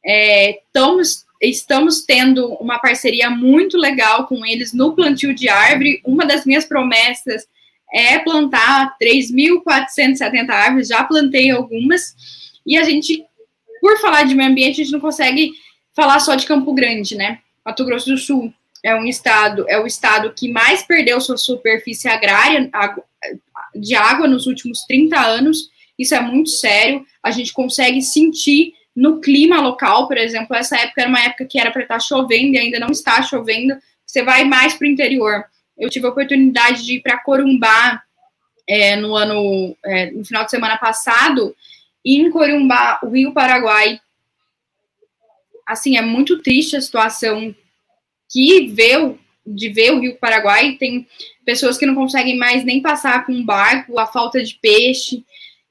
É, 0.06 0.52
estamos 0.52 1.26
estamos 1.42 2.06
tendo 2.06 2.54
uma 2.56 2.80
parceria 2.80 3.30
muito 3.30 3.78
legal 3.78 4.26
com 4.26 4.46
eles 4.46 4.74
no 4.74 4.96
plantio 4.96 5.34
de 5.34 5.50
árvore. 5.50 6.02
Uma 6.06 6.26
das 6.26 6.46
minhas 6.46 6.66
promessas 6.66 7.46
é 7.94 8.18
plantar 8.20 8.96
3.470 9.02 10.50
árvores, 10.50 10.88
já 10.88 11.04
plantei 11.04 11.52
algumas. 11.52 12.16
E 12.66 12.78
a 12.78 12.84
gente, 12.84 13.24
por 13.82 14.00
falar 14.00 14.24
de 14.24 14.34
meio 14.34 14.50
ambiente, 14.50 14.82
a 14.82 14.84
gente 14.84 14.94
não 14.94 15.00
consegue 15.00 15.52
falar 15.94 16.20
só 16.20 16.36
de 16.36 16.46
Campo 16.46 16.74
Grande, 16.74 17.16
né? 17.16 17.40
Mato 17.66 17.86
Grosso 17.86 18.12
do 18.12 18.18
Sul. 18.18 18.54
é 18.84 18.96
um 18.96 19.06
estado, 19.06 19.66
é 19.68 19.80
o 19.80 19.88
estado 19.88 20.32
que 20.34 20.48
mais 20.48 20.84
perdeu 20.84 21.20
sua 21.20 21.38
superfície 21.38 22.08
agrária 22.08 22.70
de 23.74 23.96
água 23.96 24.28
nos 24.28 24.46
últimos 24.46 24.82
30 24.82 25.20
anos. 25.20 25.70
Isso 25.98 26.14
é 26.14 26.22
muito 26.22 26.52
sério. 26.52 27.04
A 27.24 27.32
gente 27.32 27.52
consegue 27.52 28.02
sentir 28.02 28.74
no 28.96 29.20
clima 29.20 29.60
local, 29.60 30.08
por 30.08 30.18
exemplo, 30.18 30.56
essa 30.56 30.78
época 30.78 31.02
era 31.02 31.10
uma 31.10 31.20
época 31.20 31.46
que 31.46 31.60
era 31.60 31.72
para 31.72 31.82
estar 31.82 32.00
chovendo 32.00 32.54
e 32.54 32.58
ainda 32.58 32.80
não 32.80 32.90
está 32.90 33.22
chovendo. 33.22 33.76
Você 34.06 34.24
vai 34.24 34.46
mais 34.46 34.76
para 34.76 34.88
o 34.88 34.90
interior. 34.90 35.44
Eu 35.78 35.90
tive 35.90 36.06
a 36.06 36.10
oportunidade 36.10 36.86
de 36.86 36.96
ir 36.96 37.02
para 37.02 37.18
Corumbá 37.18 38.02
é, 38.68 38.96
no 38.96 39.16
ano, 39.16 39.76
é, 39.84 40.12
no 40.12 40.24
final 40.24 40.46
de 40.46 40.52
semana 40.52 40.78
passado, 40.78 41.56
e 42.04 42.20
em 42.20 42.30
Corumbá, 42.30 43.00
o 43.04 43.10
Rio 43.10 43.34
Paraguai, 43.34 44.00
assim, 45.66 45.98
é 45.98 46.02
muito 46.02 46.42
triste 46.42 46.76
a 46.76 46.82
situação 46.82 47.54
que 48.30 48.68
vê 48.68 48.94
de 49.46 49.70
ver 49.70 49.92
o 49.92 50.00
Rio 50.00 50.18
Paraguai. 50.18 50.76
Tem 50.80 51.08
pessoas 51.46 51.78
que 51.78 51.86
não 51.86 51.96
conseguem 51.96 52.38
mais 52.38 52.64
nem 52.64 52.82
passar 52.82 53.26
com 53.26 53.34
um 53.34 53.46
barco, 53.46 54.00
a 54.00 54.08
falta 54.08 54.44
de 54.44 54.56
peixe. 54.56 55.24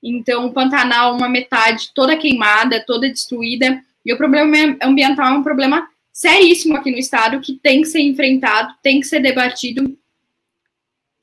Então, 0.03 0.47
o 0.47 0.53
Pantanal, 0.53 1.17
uma 1.17 1.29
metade 1.29 1.91
toda 1.95 2.17
queimada, 2.17 2.85
toda 2.85 3.09
destruída. 3.09 3.83
E 4.05 4.13
o 4.13 4.17
problema 4.17 4.77
ambiental 4.83 5.29
é 5.29 5.39
um 5.39 5.43
problema 5.43 5.89
seríssimo 6.13 6.77
aqui 6.77 6.91
no 6.91 6.99
estado 6.99 7.41
que 7.41 7.55
tem 7.55 7.83
que 7.83 7.89
ser 7.89 8.01
enfrentado, 8.01 8.75
tem 8.83 9.01
que 9.01 9.07
ser 9.07 9.21
debatido. 9.21 9.97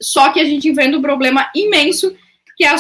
Só 0.02 0.32
que 0.34 0.40
a 0.40 0.46
gente 0.46 0.68
enfrenta 0.68 0.98
um 0.98 1.02
problema 1.02 1.50
imenso, 1.56 2.16
que 2.58 2.66
é 2.66 2.70
a 2.70 2.76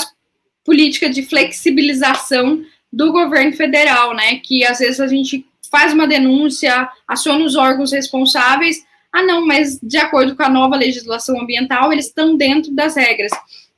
política 0.66 1.10
de 1.10 1.24
flexibilização 1.24 2.66
do 2.92 3.12
governo 3.12 3.54
federal, 3.54 4.14
né? 4.14 4.38
Que 4.38 4.66
às 4.66 4.80
vezes 4.80 5.00
a 5.00 5.08
gente 5.08 5.46
faz 5.72 5.94
uma 5.94 6.06
denúncia, 6.06 6.90
aciona 7.08 7.46
os 7.46 7.56
órgãos 7.56 7.94
responsáveis. 7.94 8.86
Ah, 9.12 9.24
não, 9.24 9.46
mas 9.46 9.80
de 9.82 9.98
acordo 9.98 10.36
com 10.36 10.44
a 10.44 10.50
nova 10.50 10.76
legislação 10.76 11.40
ambiental, 11.40 11.92
eles 11.92 12.08
estão 12.08 12.36
dentro 12.36 12.74
das 12.74 12.96
regras. 12.96 13.32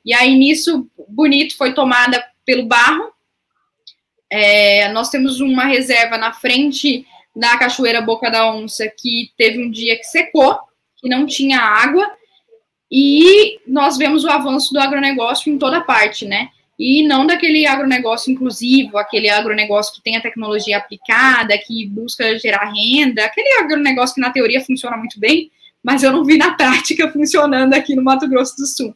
E 0.03 0.13
aí, 0.13 0.35
nisso, 0.35 0.87
bonito, 1.07 1.55
foi 1.55 1.73
tomada 1.73 2.23
pelo 2.45 2.65
barro. 2.65 3.11
É, 4.29 4.91
nós 4.91 5.09
temos 5.09 5.39
uma 5.39 5.65
reserva 5.65 6.17
na 6.17 6.33
frente 6.33 7.05
da 7.35 7.57
Cachoeira 7.57 8.01
Boca 8.01 8.29
da 8.29 8.51
Onça 8.51 8.87
que 8.87 9.31
teve 9.37 9.63
um 9.63 9.69
dia 9.69 9.95
que 9.97 10.03
secou, 10.03 10.57
que 10.97 11.07
não 11.07 11.25
tinha 11.25 11.59
água, 11.59 12.11
e 12.91 13.59
nós 13.65 13.97
vemos 13.97 14.23
o 14.23 14.29
avanço 14.29 14.71
do 14.73 14.79
agronegócio 14.79 15.51
em 15.51 15.57
toda 15.57 15.81
parte, 15.81 16.25
né? 16.25 16.49
E 16.77 17.07
não 17.07 17.25
daquele 17.25 17.65
agronegócio 17.67 18.31
inclusivo, 18.31 18.97
aquele 18.97 19.29
agronegócio 19.29 19.93
que 19.93 20.01
tem 20.01 20.15
a 20.15 20.21
tecnologia 20.21 20.77
aplicada, 20.77 21.57
que 21.57 21.87
busca 21.87 22.37
gerar 22.39 22.71
renda, 22.73 23.23
aquele 23.23 23.59
agronegócio 23.59 24.15
que 24.15 24.21
na 24.21 24.31
teoria 24.31 24.63
funciona 24.63 24.97
muito 24.97 25.19
bem, 25.19 25.51
mas 25.83 26.01
eu 26.01 26.11
não 26.11 26.23
vi 26.23 26.37
na 26.37 26.55
prática 26.55 27.09
funcionando 27.13 27.73
aqui 27.73 27.95
no 27.95 28.03
Mato 28.03 28.27
Grosso 28.27 28.55
do 28.55 28.65
Sul. 28.65 28.95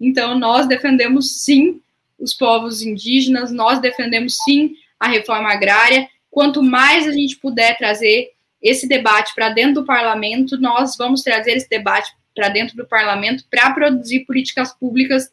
Então, 0.00 0.38
nós 0.38 0.66
defendemos 0.66 1.42
sim 1.42 1.80
os 2.18 2.34
povos 2.34 2.82
indígenas, 2.82 3.50
nós 3.50 3.80
defendemos 3.80 4.36
sim 4.44 4.74
a 5.00 5.08
reforma 5.08 5.50
agrária. 5.50 6.08
Quanto 6.30 6.62
mais 6.62 7.06
a 7.06 7.12
gente 7.12 7.36
puder 7.36 7.76
trazer 7.78 8.30
esse 8.60 8.86
debate 8.86 9.34
para 9.34 9.50
dentro 9.50 9.74
do 9.74 9.86
parlamento, 9.86 10.58
nós 10.58 10.96
vamos 10.96 11.22
trazer 11.22 11.52
esse 11.52 11.68
debate 11.68 12.10
para 12.34 12.48
dentro 12.48 12.76
do 12.76 12.86
parlamento 12.86 13.44
para 13.50 13.70
produzir 13.70 14.26
políticas 14.26 14.72
públicas 14.78 15.30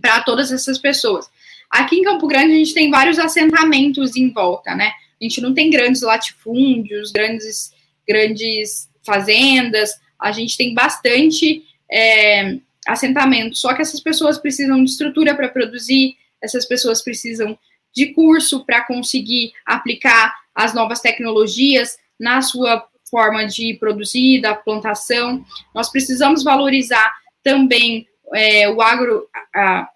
para 0.00 0.20
todas 0.22 0.52
essas 0.52 0.78
pessoas. 0.78 1.28
Aqui 1.70 1.96
em 1.96 2.04
Campo 2.04 2.26
Grande 2.26 2.52
a 2.52 2.56
gente 2.56 2.74
tem 2.74 2.90
vários 2.90 3.18
assentamentos 3.18 4.16
em 4.16 4.30
volta, 4.30 4.74
né? 4.74 4.92
A 5.20 5.24
gente 5.24 5.40
não 5.40 5.54
tem 5.54 5.70
grandes 5.70 6.02
latifúndios, 6.02 7.12
grandes, 7.12 7.72
grandes 8.06 8.90
fazendas, 9.04 9.98
a 10.18 10.32
gente 10.32 10.56
tem 10.56 10.74
bastante 10.74 11.64
é, 11.90 12.58
assentamento. 12.86 13.56
Só 13.56 13.74
que 13.74 13.82
essas 13.82 14.00
pessoas 14.00 14.38
precisam 14.38 14.82
de 14.82 14.90
estrutura 14.90 15.34
para 15.34 15.48
produzir, 15.48 16.16
essas 16.42 16.66
pessoas 16.66 17.02
precisam 17.02 17.58
de 17.94 18.06
curso 18.06 18.64
para 18.64 18.84
conseguir 18.84 19.52
aplicar 19.64 20.34
as 20.54 20.74
novas 20.74 21.00
tecnologias 21.00 21.96
na 22.18 22.40
sua 22.42 22.86
forma 23.10 23.46
de 23.46 23.74
produzir, 23.74 24.40
da 24.40 24.54
plantação. 24.54 25.44
Nós 25.74 25.90
precisamos 25.90 26.42
valorizar 26.42 27.12
também 27.42 28.06
é, 28.34 28.68
o 28.68 28.80
agro, 28.80 29.28
a, 29.54 29.88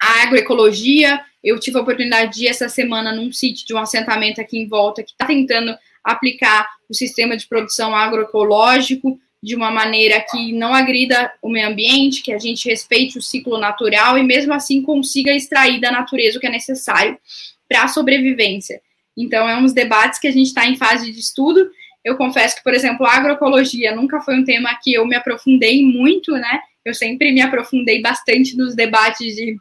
a 0.00 0.22
agroecologia. 0.22 1.20
Eu 1.42 1.58
tive 1.58 1.78
a 1.78 1.82
oportunidade 1.82 2.34
de 2.34 2.44
ir 2.44 2.48
essa 2.48 2.68
semana 2.68 3.12
num 3.12 3.32
sítio 3.32 3.66
de 3.66 3.74
um 3.74 3.78
assentamento 3.78 4.40
aqui 4.40 4.58
em 4.58 4.68
volta 4.68 5.02
que 5.02 5.12
está 5.12 5.26
tentando 5.26 5.74
aplicar 6.04 6.66
o 6.88 6.94
sistema 6.94 7.36
de 7.36 7.46
produção 7.46 7.94
agroecológico 7.94 9.18
de 9.42 9.56
uma 9.56 9.70
maneira 9.70 10.20
que 10.20 10.52
não 10.52 10.74
agrida 10.74 11.32
o 11.40 11.48
meio 11.48 11.68
ambiente, 11.68 12.22
que 12.22 12.32
a 12.32 12.38
gente 12.38 12.68
respeite 12.68 13.16
o 13.16 13.22
ciclo 13.22 13.58
natural 13.58 14.18
e 14.18 14.22
mesmo 14.22 14.52
assim 14.52 14.82
consiga 14.82 15.32
extrair 15.32 15.80
da 15.80 15.90
natureza 15.90 16.36
o 16.36 16.40
que 16.40 16.46
é 16.46 16.50
necessário 16.50 17.18
para 17.68 17.84
a 17.84 17.88
sobrevivência. 17.88 18.82
Então, 19.16 19.48
é 19.48 19.56
uns 19.56 19.72
debates 19.72 20.18
que 20.18 20.28
a 20.28 20.32
gente 20.32 20.48
está 20.48 20.66
em 20.66 20.76
fase 20.76 21.10
de 21.10 21.18
estudo. 21.18 21.70
Eu 22.04 22.16
confesso 22.16 22.56
que, 22.56 22.62
por 22.62 22.74
exemplo, 22.74 23.06
a 23.06 23.14
agroecologia 23.14 23.94
nunca 23.94 24.20
foi 24.20 24.38
um 24.38 24.44
tema 24.44 24.74
que 24.82 24.92
eu 24.92 25.06
me 25.06 25.16
aprofundei 25.16 25.84
muito, 25.84 26.32
né? 26.32 26.60
Eu 26.84 26.94
sempre 26.94 27.32
me 27.32 27.40
aprofundei 27.40 28.00
bastante 28.00 28.56
nos 28.56 28.74
debates 28.74 29.36
de 29.36 29.56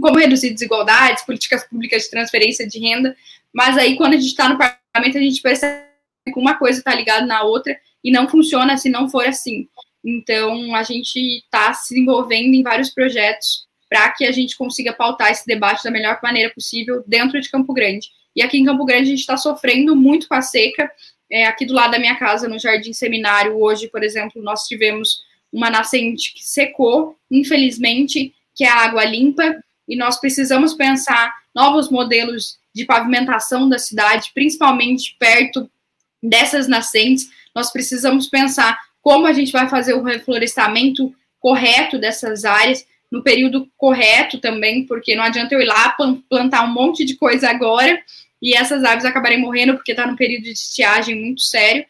como 0.00 0.18
reduzir 0.18 0.50
desigualdades, 0.50 1.24
políticas 1.24 1.64
públicas 1.66 2.02
de 2.02 2.10
transferência 2.10 2.66
de 2.66 2.78
renda, 2.78 3.16
mas 3.52 3.78
aí 3.78 3.96
quando 3.96 4.12
a 4.12 4.16
gente 4.16 4.26
está 4.26 4.48
no 4.48 4.58
parlamento, 4.58 5.16
a 5.16 5.20
gente 5.20 5.40
percebe 5.40 5.86
que 6.26 6.38
uma 6.38 6.58
coisa 6.58 6.78
está 6.78 6.94
ligada 6.94 7.24
na 7.24 7.42
outra 7.42 7.78
e 8.04 8.10
não 8.10 8.28
funciona 8.28 8.76
se 8.76 8.88
não 8.88 9.08
for 9.08 9.26
assim. 9.26 9.68
Então, 10.04 10.74
a 10.74 10.82
gente 10.82 11.18
está 11.18 11.72
se 11.74 11.98
envolvendo 11.98 12.54
em 12.54 12.62
vários 12.62 12.90
projetos 12.90 13.66
para 13.88 14.10
que 14.12 14.24
a 14.24 14.32
gente 14.32 14.56
consiga 14.56 14.92
pautar 14.92 15.30
esse 15.30 15.46
debate 15.46 15.82
da 15.82 15.90
melhor 15.90 16.18
maneira 16.22 16.52
possível 16.52 17.02
dentro 17.06 17.40
de 17.40 17.50
Campo 17.50 17.72
Grande. 17.72 18.08
E 18.34 18.42
aqui 18.42 18.58
em 18.58 18.64
Campo 18.64 18.84
Grande 18.84 19.02
a 19.02 19.10
gente 19.10 19.20
está 19.20 19.36
sofrendo 19.36 19.96
muito 19.96 20.28
com 20.28 20.34
a 20.34 20.42
seca. 20.42 20.90
É, 21.30 21.46
aqui 21.46 21.64
do 21.64 21.74
lado 21.74 21.92
da 21.92 21.98
minha 21.98 22.16
casa, 22.16 22.48
no 22.48 22.58
Jardim 22.58 22.92
Seminário, 22.92 23.58
hoje, 23.58 23.88
por 23.88 24.04
exemplo, 24.04 24.42
nós 24.42 24.64
tivemos 24.64 25.24
uma 25.56 25.70
nascente 25.70 26.34
que 26.34 26.46
secou, 26.46 27.16
infelizmente, 27.30 28.34
que 28.54 28.62
é 28.62 28.68
a 28.68 28.84
água 28.84 29.04
limpa, 29.06 29.56
e 29.88 29.96
nós 29.96 30.20
precisamos 30.20 30.74
pensar 30.74 31.32
novos 31.54 31.90
modelos 31.90 32.58
de 32.74 32.84
pavimentação 32.84 33.66
da 33.66 33.78
cidade, 33.78 34.30
principalmente 34.34 35.16
perto 35.18 35.70
dessas 36.22 36.68
nascentes, 36.68 37.30
nós 37.54 37.72
precisamos 37.72 38.28
pensar 38.28 38.78
como 39.00 39.26
a 39.26 39.32
gente 39.32 39.50
vai 39.50 39.66
fazer 39.66 39.94
o 39.94 40.02
reflorestamento 40.02 41.14
correto 41.40 41.98
dessas 41.98 42.44
áreas, 42.44 42.86
no 43.10 43.22
período 43.22 43.66
correto 43.78 44.38
também, 44.38 44.84
porque 44.84 45.14
não 45.14 45.24
adianta 45.24 45.54
eu 45.54 45.60
ir 45.62 45.66
lá 45.66 45.96
plantar 46.28 46.64
um 46.64 46.72
monte 46.74 47.02
de 47.04 47.16
coisa 47.16 47.48
agora 47.48 47.98
e 48.42 48.54
essas 48.54 48.84
aves 48.84 49.04
acabarem 49.06 49.40
morrendo 49.40 49.74
porque 49.74 49.92
está 49.92 50.06
num 50.06 50.16
período 50.16 50.42
de 50.42 50.50
estiagem 50.50 51.14
muito 51.14 51.40
sério. 51.40 51.86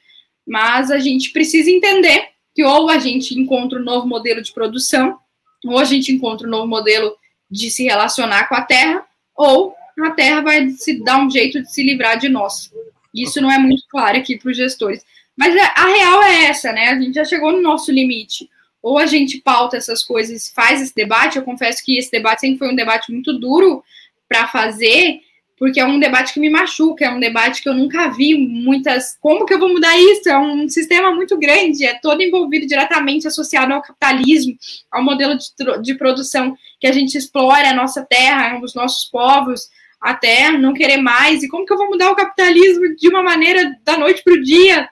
Mas 0.46 0.90
a 0.90 0.98
gente 0.98 1.32
precisa 1.32 1.70
entender 1.70 2.35
que 2.56 2.64
ou 2.64 2.88
a 2.88 2.98
gente 2.98 3.38
encontra 3.38 3.78
um 3.78 3.84
novo 3.84 4.08
modelo 4.08 4.40
de 4.40 4.50
produção, 4.50 5.18
ou 5.62 5.78
a 5.78 5.84
gente 5.84 6.10
encontra 6.10 6.46
um 6.46 6.50
novo 6.50 6.66
modelo 6.66 7.14
de 7.50 7.70
se 7.70 7.84
relacionar 7.84 8.48
com 8.48 8.54
a 8.54 8.62
terra, 8.62 9.04
ou 9.36 9.74
a 10.02 10.10
terra 10.12 10.40
vai 10.40 10.70
se 10.70 11.04
dar 11.04 11.22
um 11.22 11.30
jeito 11.30 11.60
de 11.60 11.70
se 11.70 11.82
livrar 11.82 12.18
de 12.18 12.30
nós. 12.30 12.72
Isso 13.14 13.42
não 13.42 13.52
é 13.52 13.58
muito 13.58 13.82
claro 13.90 14.16
aqui 14.16 14.38
para 14.38 14.50
os 14.50 14.56
gestores. 14.56 15.04
Mas 15.36 15.54
é, 15.54 15.60
a 15.60 15.86
real 15.86 16.22
é 16.22 16.44
essa, 16.46 16.72
né? 16.72 16.88
A 16.88 16.98
gente 16.98 17.14
já 17.14 17.26
chegou 17.26 17.52
no 17.52 17.60
nosso 17.60 17.92
limite. 17.92 18.48
Ou 18.82 18.98
a 18.98 19.04
gente 19.04 19.38
pauta 19.38 19.76
essas 19.76 20.02
coisas, 20.02 20.48
faz 20.48 20.80
esse 20.80 20.94
debate. 20.94 21.36
Eu 21.36 21.44
confesso 21.44 21.84
que 21.84 21.98
esse 21.98 22.10
debate 22.10 22.40
sempre 22.40 22.58
foi 22.58 22.72
um 22.72 22.76
debate 22.76 23.12
muito 23.12 23.38
duro 23.38 23.84
para 24.26 24.48
fazer, 24.48 25.20
porque 25.58 25.80
é 25.80 25.84
um 25.86 25.98
debate 25.98 26.34
que 26.34 26.40
me 26.40 26.50
machuca, 26.50 27.06
é 27.06 27.10
um 27.10 27.18
debate 27.18 27.62
que 27.62 27.68
eu 27.68 27.74
nunca 27.74 28.08
vi 28.08 28.36
muitas. 28.36 29.16
Como 29.20 29.46
que 29.46 29.54
eu 29.54 29.58
vou 29.58 29.70
mudar 29.70 29.96
isso? 29.98 30.28
É 30.28 30.38
um 30.38 30.68
sistema 30.68 31.14
muito 31.14 31.38
grande, 31.38 31.84
é 31.84 31.98
todo 31.98 32.22
envolvido 32.22 32.66
diretamente 32.66 33.26
associado 33.26 33.72
ao 33.72 33.80
capitalismo, 33.80 34.54
ao 34.90 35.02
modelo 35.02 35.36
de, 35.36 35.82
de 35.82 35.94
produção 35.94 36.54
que 36.78 36.86
a 36.86 36.92
gente 36.92 37.16
explora 37.16 37.70
a 37.70 37.74
nossa 37.74 38.04
terra, 38.04 38.60
os 38.62 38.74
nossos 38.74 39.08
povos, 39.10 39.62
até 40.00 40.50
não 40.52 40.74
querer 40.74 40.98
mais. 40.98 41.42
E 41.42 41.48
como 41.48 41.64
que 41.64 41.72
eu 41.72 41.78
vou 41.78 41.88
mudar 41.88 42.10
o 42.10 42.16
capitalismo 42.16 42.94
de 42.94 43.08
uma 43.08 43.22
maneira 43.22 43.74
da 43.82 43.96
noite 43.96 44.22
para 44.22 44.34
o 44.34 44.42
dia? 44.42 44.88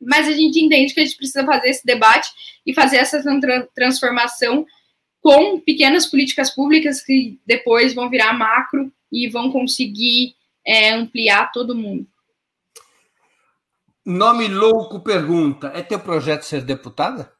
Mas 0.00 0.28
a 0.28 0.32
gente 0.32 0.60
entende 0.60 0.94
que 0.94 1.00
a 1.00 1.04
gente 1.04 1.16
precisa 1.16 1.44
fazer 1.44 1.70
esse 1.70 1.84
debate 1.84 2.28
e 2.64 2.72
fazer 2.72 2.98
essa 2.98 3.22
transformação 3.74 4.64
com 5.24 5.58
pequenas 5.58 6.04
políticas 6.04 6.54
públicas 6.54 7.02
que 7.02 7.40
depois 7.46 7.94
vão 7.94 8.10
virar 8.10 8.34
macro 8.34 8.92
e 9.10 9.26
vão 9.26 9.50
conseguir 9.50 10.34
é, 10.62 10.90
ampliar 10.90 11.50
todo 11.50 11.74
mundo. 11.74 12.06
Nome 14.04 14.48
Louco 14.48 15.00
pergunta: 15.00 15.72
é 15.74 15.80
teu 15.80 15.98
projeto 15.98 16.42
ser 16.42 16.60
deputada? 16.60 17.32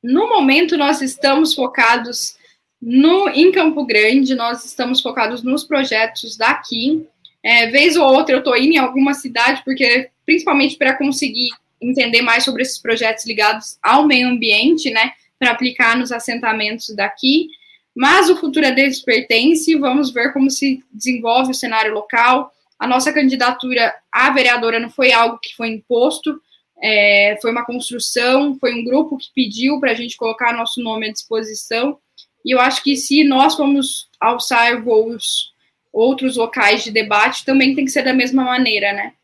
No 0.00 0.28
momento, 0.28 0.76
nós 0.76 1.02
estamos 1.02 1.52
focados 1.52 2.36
no, 2.80 3.28
em 3.30 3.50
Campo 3.50 3.84
Grande, 3.84 4.36
nós 4.36 4.64
estamos 4.64 5.00
focados 5.00 5.42
nos 5.42 5.64
projetos 5.64 6.36
daqui. 6.36 7.08
É, 7.42 7.66
vez 7.66 7.96
ou 7.96 8.06
outra 8.06 8.36
eu 8.36 8.38
estou 8.38 8.56
indo 8.56 8.74
em 8.74 8.78
alguma 8.78 9.14
cidade, 9.14 9.62
porque 9.64 10.10
principalmente 10.24 10.76
para 10.76 10.96
conseguir 10.96 11.48
entender 11.82 12.22
mais 12.22 12.44
sobre 12.44 12.62
esses 12.62 12.78
projetos 12.78 13.26
ligados 13.26 13.78
ao 13.82 14.06
meio 14.06 14.28
ambiente, 14.28 14.90
né, 14.90 15.12
para 15.38 15.50
aplicar 15.50 15.96
nos 15.96 16.12
assentamentos 16.12 16.94
daqui. 16.94 17.48
Mas 17.94 18.28
o 18.28 18.36
futuro 18.36 18.66
é 18.66 18.72
deles 18.72 19.00
pertence, 19.00 19.74
vamos 19.76 20.12
ver 20.12 20.32
como 20.32 20.50
se 20.50 20.82
desenvolve 20.92 21.52
o 21.52 21.54
cenário 21.54 21.94
local. 21.94 22.52
A 22.78 22.86
nossa 22.86 23.12
candidatura 23.12 23.94
à 24.12 24.30
vereadora 24.30 24.78
não 24.78 24.90
foi 24.90 25.12
algo 25.12 25.38
que 25.38 25.56
foi 25.56 25.68
imposto, 25.68 26.38
é, 26.82 27.38
foi 27.40 27.50
uma 27.50 27.64
construção, 27.64 28.56
foi 28.60 28.74
um 28.74 28.84
grupo 28.84 29.16
que 29.16 29.28
pediu 29.34 29.80
para 29.80 29.92
a 29.92 29.94
gente 29.94 30.16
colocar 30.16 30.52
nosso 30.52 30.82
nome 30.82 31.08
à 31.08 31.12
disposição. 31.12 31.98
E 32.44 32.54
eu 32.54 32.60
acho 32.60 32.82
que 32.82 32.96
se 32.96 33.24
nós 33.24 33.56
vamos 33.56 34.08
alçar 34.20 34.82
voos 34.82 35.54
outros 35.92 36.36
locais 36.36 36.84
de 36.84 36.90
debate, 36.90 37.44
também 37.46 37.74
tem 37.74 37.86
que 37.86 37.90
ser 37.90 38.02
da 38.02 38.12
mesma 38.12 38.44
maneira, 38.44 38.92
né? 38.92 39.14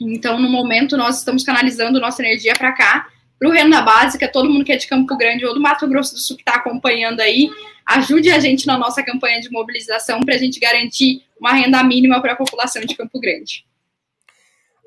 Então, 0.00 0.38
no 0.38 0.48
momento, 0.48 0.96
nós 0.96 1.18
estamos 1.18 1.44
canalizando 1.44 2.00
nossa 2.00 2.22
energia 2.22 2.52
para 2.56 2.72
cá, 2.72 3.08
para 3.38 3.48
o 3.48 3.52
Renda 3.52 3.80
Básica, 3.82 4.30
todo 4.30 4.48
mundo 4.48 4.64
que 4.64 4.72
é 4.72 4.76
de 4.76 4.86
Campo 4.86 5.16
Grande 5.16 5.44
ou 5.44 5.54
do 5.54 5.60
Mato 5.60 5.86
Grosso 5.86 6.14
do 6.14 6.20
Sul 6.20 6.36
que 6.36 6.42
está 6.42 6.54
acompanhando 6.54 7.20
aí, 7.20 7.50
ajude 7.84 8.30
a 8.30 8.38
gente 8.38 8.66
na 8.66 8.78
nossa 8.78 9.02
campanha 9.02 9.40
de 9.40 9.50
mobilização 9.50 10.20
para 10.20 10.34
a 10.34 10.38
gente 10.38 10.58
garantir 10.58 11.22
uma 11.38 11.52
renda 11.52 11.82
mínima 11.82 12.20
para 12.20 12.32
a 12.32 12.36
população 12.36 12.82
de 12.82 12.94
Campo 12.94 13.20
Grande. 13.20 13.64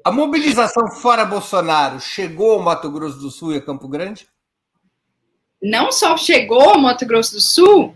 A 0.04 0.12
mobilização 0.12 0.90
fora 0.90 1.26
Bolsonaro 1.26 2.00
chegou 2.00 2.54
ao 2.54 2.62
Mato 2.62 2.90
Grosso 2.90 3.20
do 3.20 3.30
Sul 3.30 3.54
e 3.54 3.58
a 3.58 3.62
Campo 3.62 3.88
Grande? 3.88 4.26
Não 5.62 5.92
só 5.92 6.16
chegou 6.16 6.62
ao 6.62 6.80
Mato 6.80 7.06
Grosso 7.06 7.34
do 7.34 7.42
Sul 7.42 7.96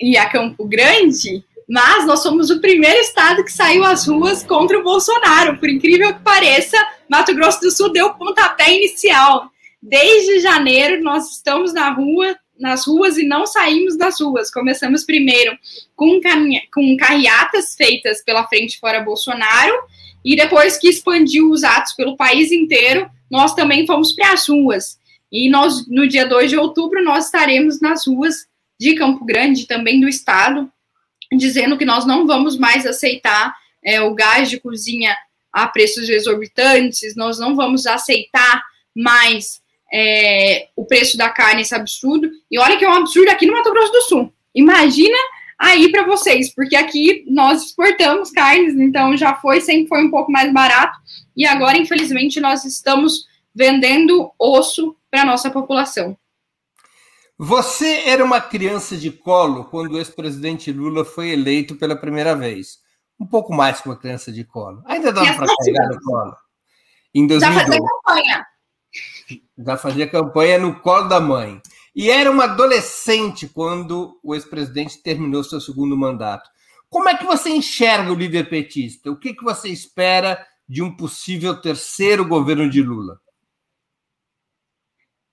e 0.00 0.16
a 0.16 0.28
Campo 0.30 0.64
Grande, 0.66 1.44
mas 1.68 2.06
nós 2.06 2.22
somos 2.22 2.48
o 2.50 2.60
primeiro 2.60 3.00
estado 3.00 3.42
que 3.42 3.50
saiu 3.50 3.82
às 3.82 4.06
ruas 4.06 4.44
contra 4.44 4.78
o 4.78 4.84
Bolsonaro. 4.84 5.58
Por 5.58 5.68
incrível 5.68 6.14
que 6.14 6.20
pareça, 6.20 6.76
Mato 7.08 7.34
Grosso 7.34 7.60
do 7.60 7.70
Sul 7.70 7.92
deu 7.92 8.14
pontapé 8.14 8.70
inicial. 8.70 9.50
Desde 9.88 10.40
janeiro 10.40 11.00
nós 11.00 11.30
estamos 11.30 11.72
na 11.72 11.90
rua, 11.90 12.36
nas 12.58 12.88
ruas 12.88 13.16
e 13.16 13.24
não 13.24 13.46
saímos 13.46 13.96
das 13.96 14.20
ruas. 14.20 14.50
Começamos 14.50 15.04
primeiro 15.04 15.56
com, 15.94 16.20
com 16.74 16.96
carreatas 16.96 17.76
feitas 17.76 18.20
pela 18.24 18.48
Frente 18.48 18.80
Fora 18.80 19.04
Bolsonaro 19.04 19.72
e 20.24 20.34
depois 20.34 20.76
que 20.76 20.88
expandiu 20.88 21.48
os 21.50 21.62
atos 21.62 21.92
pelo 21.92 22.16
país 22.16 22.50
inteiro, 22.50 23.08
nós 23.30 23.54
também 23.54 23.86
fomos 23.86 24.12
para 24.12 24.32
as 24.32 24.48
ruas. 24.48 24.98
E 25.30 25.48
nós, 25.48 25.86
no 25.86 26.08
dia 26.08 26.26
2 26.26 26.50
de 26.50 26.56
outubro, 26.56 27.04
nós 27.04 27.26
estaremos 27.26 27.80
nas 27.80 28.08
ruas 28.08 28.34
de 28.80 28.96
Campo 28.96 29.24
Grande, 29.24 29.68
também 29.68 30.00
do 30.00 30.08
estado, 30.08 30.68
dizendo 31.32 31.78
que 31.78 31.84
nós 31.84 32.04
não 32.04 32.26
vamos 32.26 32.58
mais 32.58 32.84
aceitar 32.84 33.54
é, 33.84 34.00
o 34.00 34.12
gás 34.16 34.50
de 34.50 34.58
cozinha 34.58 35.16
a 35.52 35.68
preços 35.68 36.08
exorbitantes, 36.08 37.14
nós 37.14 37.38
não 37.38 37.54
vamos 37.54 37.86
aceitar 37.86 38.64
mais 38.92 39.64
é, 39.92 40.68
o 40.76 40.84
preço 40.84 41.16
da 41.16 41.28
carne, 41.30 41.62
esse 41.62 41.74
absurdo. 41.74 42.30
E 42.50 42.58
olha 42.58 42.76
que 42.76 42.84
é 42.84 42.88
um 42.88 42.94
absurdo 42.94 43.30
aqui 43.30 43.46
no 43.46 43.52
Mato 43.52 43.70
Grosso 43.70 43.92
do 43.92 44.02
Sul. 44.02 44.32
Imagina 44.54 45.16
aí 45.58 45.90
para 45.90 46.04
vocês, 46.04 46.54
porque 46.54 46.76
aqui 46.76 47.24
nós 47.28 47.64
exportamos 47.64 48.30
carnes, 48.30 48.74
então 48.74 49.16
já 49.16 49.34
foi, 49.36 49.60
sempre 49.60 49.88
foi 49.88 50.04
um 50.04 50.10
pouco 50.10 50.30
mais 50.30 50.52
barato, 50.52 50.98
e 51.36 51.46
agora, 51.46 51.78
infelizmente, 51.78 52.40
nós 52.40 52.64
estamos 52.64 53.26
vendendo 53.54 54.30
osso 54.38 54.96
para 55.10 55.22
a 55.22 55.24
nossa 55.24 55.50
população. 55.50 56.16
Você 57.38 58.02
era 58.06 58.24
uma 58.24 58.40
criança 58.40 58.96
de 58.96 59.10
colo 59.10 59.64
quando 59.64 59.92
o 59.92 59.98
ex-presidente 59.98 60.72
Lula 60.72 61.04
foi 61.04 61.30
eleito 61.30 61.76
pela 61.76 61.94
primeira 61.94 62.34
vez. 62.34 62.78
Um 63.20 63.26
pouco 63.26 63.54
mais 63.54 63.80
que 63.80 63.88
uma 63.88 63.96
criança 63.96 64.32
de 64.32 64.44
colo. 64.44 64.82
Ainda 64.86 65.12
dava 65.12 65.34
para 65.34 65.46
carregar 65.46 65.88
no 65.88 66.00
colo. 66.00 66.36
Em 67.14 67.26
2012. 67.26 67.40
Já 67.40 67.52
fazia 67.52 67.80
campanha. 67.80 68.46
Já 69.58 69.76
fazia 69.76 70.08
campanha 70.08 70.58
no 70.58 70.80
colo 70.80 71.08
da 71.08 71.20
mãe. 71.20 71.60
E 71.94 72.10
era 72.10 72.30
uma 72.30 72.44
adolescente 72.44 73.48
quando 73.48 74.20
o 74.22 74.34
ex-presidente 74.34 75.02
terminou 75.02 75.42
seu 75.42 75.60
segundo 75.60 75.96
mandato. 75.96 76.50
Como 76.88 77.08
é 77.08 77.16
que 77.16 77.24
você 77.24 77.50
enxerga 77.50 78.12
o 78.12 78.14
líder 78.14 78.48
petista? 78.48 79.10
O 79.10 79.16
que, 79.16 79.34
que 79.34 79.42
você 79.42 79.68
espera 79.68 80.46
de 80.68 80.82
um 80.82 80.94
possível 80.94 81.60
terceiro 81.60 82.26
governo 82.26 82.68
de 82.68 82.82
Lula? 82.82 83.18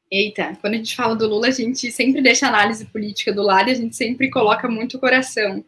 Eita, 0.10 0.56
quando 0.62 0.76
a 0.76 0.78
gente 0.78 0.96
fala 0.96 1.16
do 1.16 1.28
Lula, 1.28 1.48
a 1.48 1.52
gente 1.52 1.92
sempre 1.92 2.22
deixa 2.22 2.46
a 2.46 2.50
análise 2.50 2.86
política 2.86 3.34
do 3.34 3.42
lado 3.42 3.70
e 3.70 3.72
a 3.72 3.76
gente 3.76 3.96
sempre 3.96 4.30
coloca 4.30 4.70
muito 4.70 4.98
o 4.98 5.00
coração. 5.00 5.66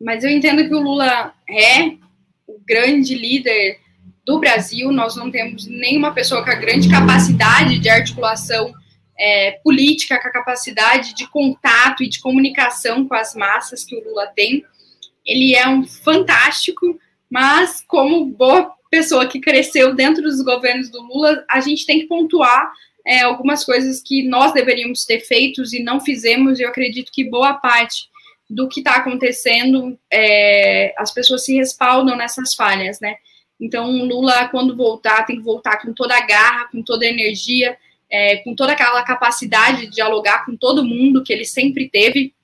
Mas 0.00 0.24
eu 0.24 0.30
entendo 0.30 0.66
que 0.66 0.74
o 0.74 0.80
Lula 0.80 1.34
é 1.48 1.96
o 2.46 2.60
grande 2.64 3.14
líder 3.14 3.81
do 4.24 4.38
Brasil, 4.38 4.92
nós 4.92 5.16
não 5.16 5.30
temos 5.30 5.66
nenhuma 5.66 6.12
pessoa 6.12 6.44
com 6.44 6.50
a 6.50 6.54
grande 6.54 6.88
capacidade 6.88 7.78
de 7.78 7.88
articulação 7.88 8.72
é, 9.18 9.52
política, 9.64 10.20
com 10.20 10.28
a 10.28 10.32
capacidade 10.32 11.14
de 11.14 11.28
contato 11.28 12.02
e 12.02 12.08
de 12.08 12.20
comunicação 12.20 13.06
com 13.06 13.14
as 13.14 13.34
massas 13.34 13.84
que 13.84 13.96
o 13.96 14.04
Lula 14.04 14.26
tem. 14.28 14.64
Ele 15.24 15.54
é 15.54 15.68
um 15.68 15.84
fantástico, 15.84 16.98
mas 17.28 17.82
como 17.86 18.26
boa 18.26 18.72
pessoa 18.90 19.26
que 19.26 19.40
cresceu 19.40 19.94
dentro 19.94 20.22
dos 20.22 20.40
governos 20.42 20.90
do 20.90 21.02
Lula, 21.02 21.44
a 21.48 21.60
gente 21.60 21.86
tem 21.86 22.00
que 22.00 22.06
pontuar 22.06 22.70
é, 23.06 23.22
algumas 23.22 23.64
coisas 23.64 24.00
que 24.00 24.22
nós 24.28 24.52
deveríamos 24.52 25.04
ter 25.04 25.20
feito 25.20 25.62
e 25.72 25.82
não 25.82 26.00
fizemos, 26.00 26.58
e 26.58 26.62
eu 26.62 26.68
acredito 26.68 27.10
que 27.10 27.28
boa 27.28 27.54
parte 27.54 28.10
do 28.48 28.68
que 28.68 28.80
está 28.80 28.96
acontecendo, 28.96 29.98
é, 30.12 30.94
as 30.98 31.10
pessoas 31.12 31.44
se 31.44 31.56
respaldam 31.56 32.16
nessas 32.16 32.54
falhas, 32.54 33.00
né? 33.00 33.16
Então, 33.62 34.04
Lula, 34.04 34.48
quando 34.48 34.76
voltar, 34.76 35.24
tem 35.24 35.36
que 35.36 35.42
voltar 35.42 35.80
com 35.80 35.92
toda 35.92 36.16
a 36.16 36.26
garra, 36.26 36.68
com 36.72 36.82
toda 36.82 37.06
a 37.06 37.08
energia, 37.08 37.78
é, 38.10 38.38
com 38.38 38.56
toda 38.56 38.72
aquela 38.72 39.04
capacidade 39.04 39.82
de 39.82 39.92
dialogar 39.92 40.44
com 40.44 40.56
todo 40.56 40.84
mundo 40.84 41.22
que 41.22 41.32
ele 41.32 41.44
sempre 41.44 41.88
teve. 41.88 42.34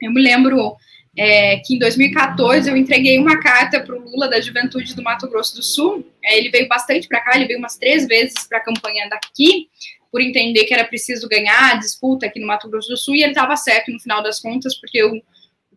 Eu 0.00 0.12
me 0.12 0.22
lembro 0.22 0.76
é, 1.16 1.56
que 1.56 1.74
em 1.74 1.78
2014 1.80 2.70
eu 2.70 2.76
entreguei 2.76 3.18
uma 3.18 3.40
carta 3.40 3.80
para 3.80 3.96
o 3.96 4.00
Lula 4.00 4.28
da 4.28 4.40
Juventude 4.40 4.94
do 4.94 5.02
Mato 5.02 5.28
Grosso 5.28 5.56
do 5.56 5.64
Sul. 5.64 6.08
É, 6.22 6.38
ele 6.38 6.48
veio 6.48 6.68
bastante 6.68 7.08
para 7.08 7.22
cá, 7.22 7.34
ele 7.34 7.46
veio 7.46 7.58
umas 7.58 7.76
três 7.76 8.06
vezes 8.06 8.46
para 8.48 8.58
a 8.58 8.64
campanha 8.64 9.08
daqui, 9.08 9.68
por 10.12 10.20
entender 10.20 10.64
que 10.64 10.72
era 10.72 10.84
preciso 10.84 11.28
ganhar 11.28 11.72
a 11.72 11.76
disputa 11.76 12.26
aqui 12.26 12.38
no 12.38 12.46
Mato 12.46 12.70
Grosso 12.70 12.88
do 12.88 12.96
Sul, 12.96 13.16
e 13.16 13.22
ele 13.22 13.32
estava 13.32 13.56
certo 13.56 13.90
no 13.90 13.98
final 13.98 14.22
das 14.22 14.40
contas, 14.40 14.78
porque 14.80 15.02
o 15.02 15.20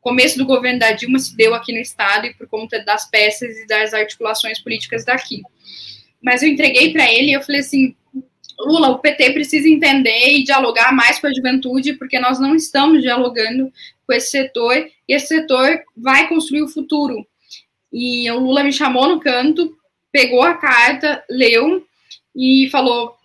começo 0.01 0.37
do 0.37 0.45
governo 0.45 0.79
da 0.79 0.91
Dilma 0.91 1.19
se 1.19 1.37
deu 1.37 1.53
aqui 1.53 1.71
no 1.71 1.79
estado 1.79 2.25
e 2.25 2.33
por 2.33 2.47
conta 2.47 2.83
das 2.83 3.09
peças 3.09 3.55
e 3.57 3.67
das 3.67 3.93
articulações 3.93 4.59
políticas 4.59 5.05
daqui. 5.05 5.41
Mas 6.21 6.43
eu 6.43 6.49
entreguei 6.49 6.91
para 6.91 7.09
ele 7.09 7.29
e 7.29 7.33
eu 7.33 7.41
falei 7.41 7.61
assim: 7.61 7.95
Lula, 8.59 8.89
o 8.89 8.99
PT 8.99 9.31
precisa 9.31 9.69
entender 9.69 10.33
e 10.33 10.43
dialogar 10.43 10.91
mais 10.91 11.19
com 11.19 11.27
a 11.27 11.33
juventude, 11.33 11.93
porque 11.93 12.19
nós 12.19 12.39
não 12.39 12.55
estamos 12.55 13.01
dialogando 13.01 13.71
com 14.05 14.13
esse 14.13 14.31
setor, 14.31 14.75
e 15.07 15.13
esse 15.13 15.27
setor 15.27 15.81
vai 15.95 16.27
construir 16.27 16.63
o 16.63 16.67
futuro. 16.67 17.25
E 17.93 18.29
o 18.31 18.39
Lula 18.39 18.63
me 18.63 18.73
chamou 18.73 19.07
no 19.07 19.19
canto, 19.19 19.75
pegou 20.11 20.41
a 20.41 20.55
carta, 20.55 21.23
leu 21.29 21.85
e 22.35 22.69
falou: 22.71 23.15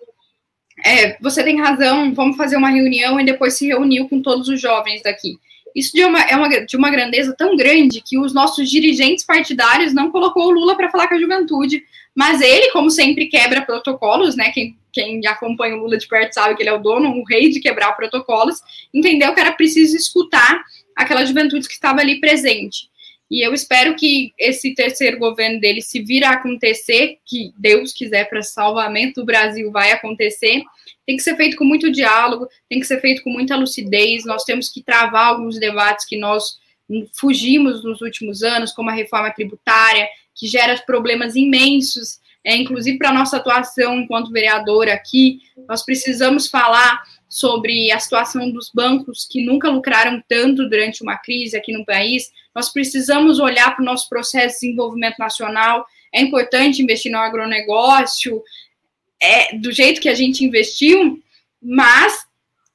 é, 0.85 1.17
você 1.21 1.43
tem 1.43 1.61
razão, 1.61 2.13
vamos 2.15 2.37
fazer 2.37 2.57
uma 2.57 2.71
reunião 2.71 3.19
e 3.19 3.25
depois 3.25 3.55
se 3.55 3.67
reuniu 3.67 4.09
com 4.09 4.21
todos 4.21 4.49
os 4.49 4.61
jovens 4.61 5.03
daqui. 5.03 5.39
Isso 5.77 5.93
de 5.93 6.03
uma, 6.03 6.23
é 6.23 6.35
uma, 6.35 6.49
de 6.49 6.75
uma 6.75 6.89
grandeza 6.89 7.35
tão 7.37 7.55
grande 7.55 8.01
que 8.01 8.19
os 8.19 8.33
nossos 8.33 8.71
dirigentes 8.71 9.27
partidários 9.27 9.93
não 9.93 10.11
colocou 10.11 10.47
o 10.47 10.51
Lula 10.51 10.75
para 10.75 10.91
falar 10.91 11.07
com 11.07 11.15
a 11.15 11.21
juventude, 11.21 11.85
mas 12.15 12.41
ele, 12.41 12.73
como 12.73 12.91
sempre, 12.91 13.27
quebra 13.27 13.61
protocolos, 13.61 14.35
né? 14.35 14.51
Quem, 14.53 14.75
quem 14.91 15.21
acompanha 15.27 15.77
o 15.77 15.81
Lula 15.81 15.99
de 15.99 16.09
perto 16.09 16.33
sabe 16.33 16.57
que 16.57 16.63
ele 16.63 16.71
é 16.71 16.73
o 16.73 16.83
dono, 16.83 17.11
o 17.11 17.25
rei 17.25 17.51
de 17.51 17.61
quebrar 17.61 17.93
protocolos, 17.93 18.59
entendeu 18.95 19.35
que 19.35 19.41
era 19.41 19.53
preciso 19.53 19.95
escutar 19.95 20.65
aquela 20.97 21.27
juventude 21.27 21.69
que 21.69 21.75
estava 21.75 22.01
ali 22.01 22.19
presente. 22.21 22.89
E 23.31 23.47
eu 23.47 23.53
espero 23.53 23.95
que 23.97 24.33
esse 24.39 24.75
terceiro 24.75 25.19
governo 25.19 25.61
dele, 25.61 25.83
se 25.83 26.01
vir 26.01 26.25
a 26.25 26.31
acontecer, 26.31 27.19
que 27.27 27.53
Deus 27.59 27.93
quiser 27.93 28.31
para 28.31 28.41
salvamento 28.41 29.21
do 29.21 29.27
Brasil, 29.27 29.71
vai 29.71 29.93
acontecer, 29.93 30.63
tem 31.07 31.17
que 31.17 31.23
ser 31.23 31.37
feito 31.37 31.57
com 31.57 31.65
muito 31.65 31.91
diálogo, 31.91 32.49
tem 32.69 32.81
que 32.81 32.87
ser 32.87 33.01
feito 33.01 33.23
com 33.23 33.31
muita 33.31 33.57
lucidez. 33.57 34.25
Nós 34.25 34.45
temos 34.45 34.69
que 34.69 34.83
travar 34.83 35.29
alguns 35.29 35.59
debates 35.59 36.05
que 36.05 36.19
nós 36.19 36.59
fugimos 37.15 37.85
nos 37.85 38.01
últimos 38.01 38.43
anos, 38.43 38.73
como 38.73 38.91
a 38.91 38.93
reforma 38.93 39.31
tributária, 39.31 40.09
que 40.35 40.47
gera 40.47 40.81
problemas 40.85 41.35
imensos, 41.37 42.21
é, 42.45 42.57
inclusive 42.57 42.99
para 42.99 43.11
a 43.11 43.15
nossa 43.15 43.39
atuação 43.39 44.01
enquanto 44.01 44.31
vereadora 44.31 44.95
aqui. 44.95 45.41
Nós 45.69 45.85
precisamos 45.85 46.49
falar 46.49 47.03
sobre 47.29 47.91
a 47.91 47.99
situação 47.99 48.51
dos 48.51 48.71
bancos 48.73 49.27
que 49.29 49.45
nunca 49.45 49.69
lucraram 49.69 50.23
tanto 50.29 50.69
durante 50.69 51.03
uma 51.03 51.17
crise 51.17 51.57
aqui 51.57 51.73
no 51.73 51.85
país. 51.85 52.31
Nós 52.55 52.73
precisamos 52.73 53.41
olhar 53.41 53.75
para 53.75 53.83
o 53.83 53.85
nosso 53.85 54.09
processo 54.09 54.61
de 54.61 54.67
desenvolvimento 54.67 55.19
nacional. 55.19 55.85
É 56.15 56.21
importante 56.21 56.83
investir 56.83 57.11
no 57.11 57.19
agronegócio, 57.19 58.41
é, 59.21 59.57
do 59.57 59.73
jeito 59.73 60.01
que 60.01 60.09
a 60.09 60.15
gente 60.15 60.45
investiu, 60.45 61.19
mas 61.63 62.27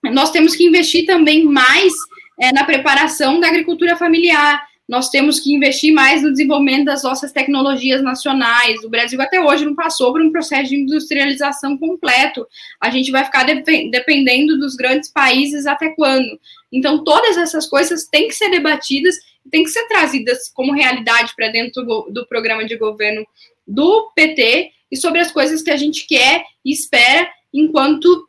nós 0.04 0.32
temos 0.32 0.56
que 0.56 0.66
investir 0.66 1.06
também 1.06 1.44
mais 1.46 1.94
é, 2.39 2.52
na 2.52 2.64
preparação 2.64 3.39
da 3.39 3.48
agricultura 3.48 3.96
familiar, 3.96 4.62
nós 4.92 5.08
temos 5.08 5.39
que 5.39 5.54
investir 5.54 5.94
mais 5.94 6.22
no 6.22 6.32
desenvolvimento 6.32 6.84
das 6.84 7.04
nossas 7.04 7.32
tecnologias 7.32 8.04
nacionais. 8.04 8.84
O 8.84 8.89
Brasil 8.89 9.22
até 9.22 9.39
hoje 9.39 9.64
não 9.64 9.74
passou 9.74 10.12
por 10.12 10.22
um 10.22 10.34
processo 10.34 10.70
de 10.70 10.76
industrialização 10.76 11.78
completo. 11.78 12.46
A 12.78 12.89
gente 12.89 13.10
vai 13.10 13.24
ficar 13.24 13.46
dependendo 13.46 14.60
dos 14.60 14.76
grandes 14.76 15.10
países 15.10 15.66
até 15.66 15.89
quando? 15.96 16.38
Então, 16.70 17.06
todas 17.06 17.38
essas 17.38 17.68
coisas 17.68 18.06
têm 18.06 18.28
que 18.28 18.34
ser 18.34 18.50
debatidas, 18.50 19.16
têm 19.50 19.64
que 19.64 19.70
ser 19.70 19.88
trazidas 19.88 20.50
como 20.50 20.74
realidade 20.74 21.34
para 21.38 21.48
dentro 21.48 21.86
do, 21.86 22.10
do 22.12 22.28
programa 22.28 22.66
de 22.66 22.76
governo 22.76 23.26
do 23.66 24.12
PT 24.14 24.72
e 24.92 24.98
sobre 24.98 25.22
as 25.22 25.32
coisas 25.32 25.62
que 25.62 25.72
a 25.72 25.78
gente 25.78 26.06
quer 26.06 26.44
e 26.66 26.72
espera 26.72 27.30
enquanto 27.54 28.28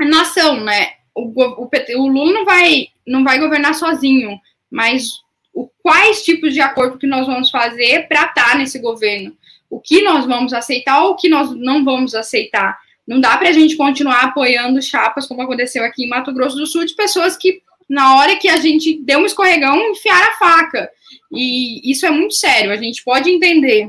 nação, 0.00 0.60
né? 0.60 0.92
O, 1.14 1.30
o, 1.62 1.66
PT, 1.68 1.96
o 1.96 2.06
Lula 2.06 2.32
não 2.32 2.44
vai, 2.44 2.88
não 3.06 3.22
vai 3.22 3.38
governar 3.38 3.74
sozinho, 3.74 4.38
mas 4.70 5.08
o, 5.52 5.68
quais 5.82 6.22
tipos 6.22 6.54
de 6.54 6.60
acordo 6.60 6.98
que 6.98 7.06
nós 7.06 7.26
vamos 7.26 7.50
fazer 7.50 8.08
para 8.08 8.24
estar 8.24 8.50
tá 8.52 8.54
nesse 8.56 8.78
governo, 8.78 9.36
o 9.68 9.78
que 9.80 10.02
nós 10.02 10.26
vamos 10.26 10.52
aceitar 10.52 11.04
ou 11.04 11.12
o 11.12 11.16
que 11.16 11.28
nós 11.28 11.54
não 11.54 11.84
vamos 11.84 12.14
aceitar. 12.14 12.78
Não 13.06 13.20
dá 13.20 13.36
para 13.36 13.48
a 13.48 13.52
gente 13.52 13.76
continuar 13.76 14.22
apoiando 14.22 14.80
chapas, 14.80 15.26
como 15.26 15.42
aconteceu 15.42 15.84
aqui 15.84 16.04
em 16.04 16.08
Mato 16.08 16.32
Grosso 16.32 16.56
do 16.56 16.66
Sul, 16.66 16.84
de 16.84 16.94
pessoas 16.94 17.36
que, 17.36 17.62
na 17.88 18.16
hora 18.16 18.36
que 18.36 18.48
a 18.48 18.56
gente 18.56 18.98
deu 19.02 19.20
um 19.20 19.26
escorregão, 19.26 19.90
enfiaram 19.90 20.30
a 20.30 20.38
faca. 20.38 20.90
E 21.32 21.90
isso 21.90 22.06
é 22.06 22.10
muito 22.10 22.34
sério. 22.34 22.70
A 22.70 22.76
gente 22.76 23.02
pode 23.02 23.30
entender 23.30 23.88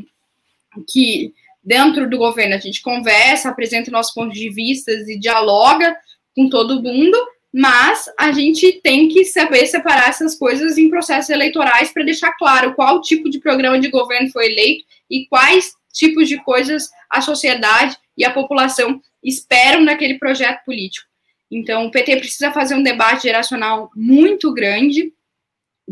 que 0.89 1.33
dentro 1.63 2.09
do 2.09 2.17
governo 2.17 2.55
a 2.55 2.59
gente 2.59 2.81
conversa, 2.81 3.49
apresenta 3.49 3.91
nossos 3.91 4.13
pontos 4.13 4.37
de 4.37 4.49
vista 4.49 4.91
e 4.91 5.17
dialoga 5.17 5.95
com 6.35 6.49
todo 6.49 6.81
mundo, 6.81 7.17
mas 7.53 8.05
a 8.19 8.31
gente 8.31 8.81
tem 8.81 9.07
que 9.07 9.25
saber 9.25 9.67
separar 9.67 10.09
essas 10.09 10.35
coisas 10.35 10.77
em 10.77 10.89
processos 10.89 11.29
eleitorais 11.29 11.91
para 11.91 12.03
deixar 12.03 12.33
claro 12.33 12.73
qual 12.73 13.01
tipo 13.01 13.29
de 13.29 13.39
programa 13.39 13.79
de 13.79 13.89
governo 13.89 14.31
foi 14.31 14.47
eleito 14.47 14.83
e 15.09 15.27
quais 15.27 15.73
tipos 15.93 16.27
de 16.27 16.43
coisas 16.43 16.89
a 17.09 17.21
sociedade 17.21 17.95
e 18.17 18.25
a 18.25 18.31
população 18.31 18.99
esperam 19.23 19.81
naquele 19.81 20.17
projeto 20.17 20.63
político. 20.65 21.07
Então, 21.51 21.85
o 21.85 21.91
PT 21.91 22.17
precisa 22.17 22.51
fazer 22.51 22.73
um 22.73 22.81
debate 22.81 23.23
geracional 23.23 23.91
muito 23.95 24.51
grande, 24.51 25.13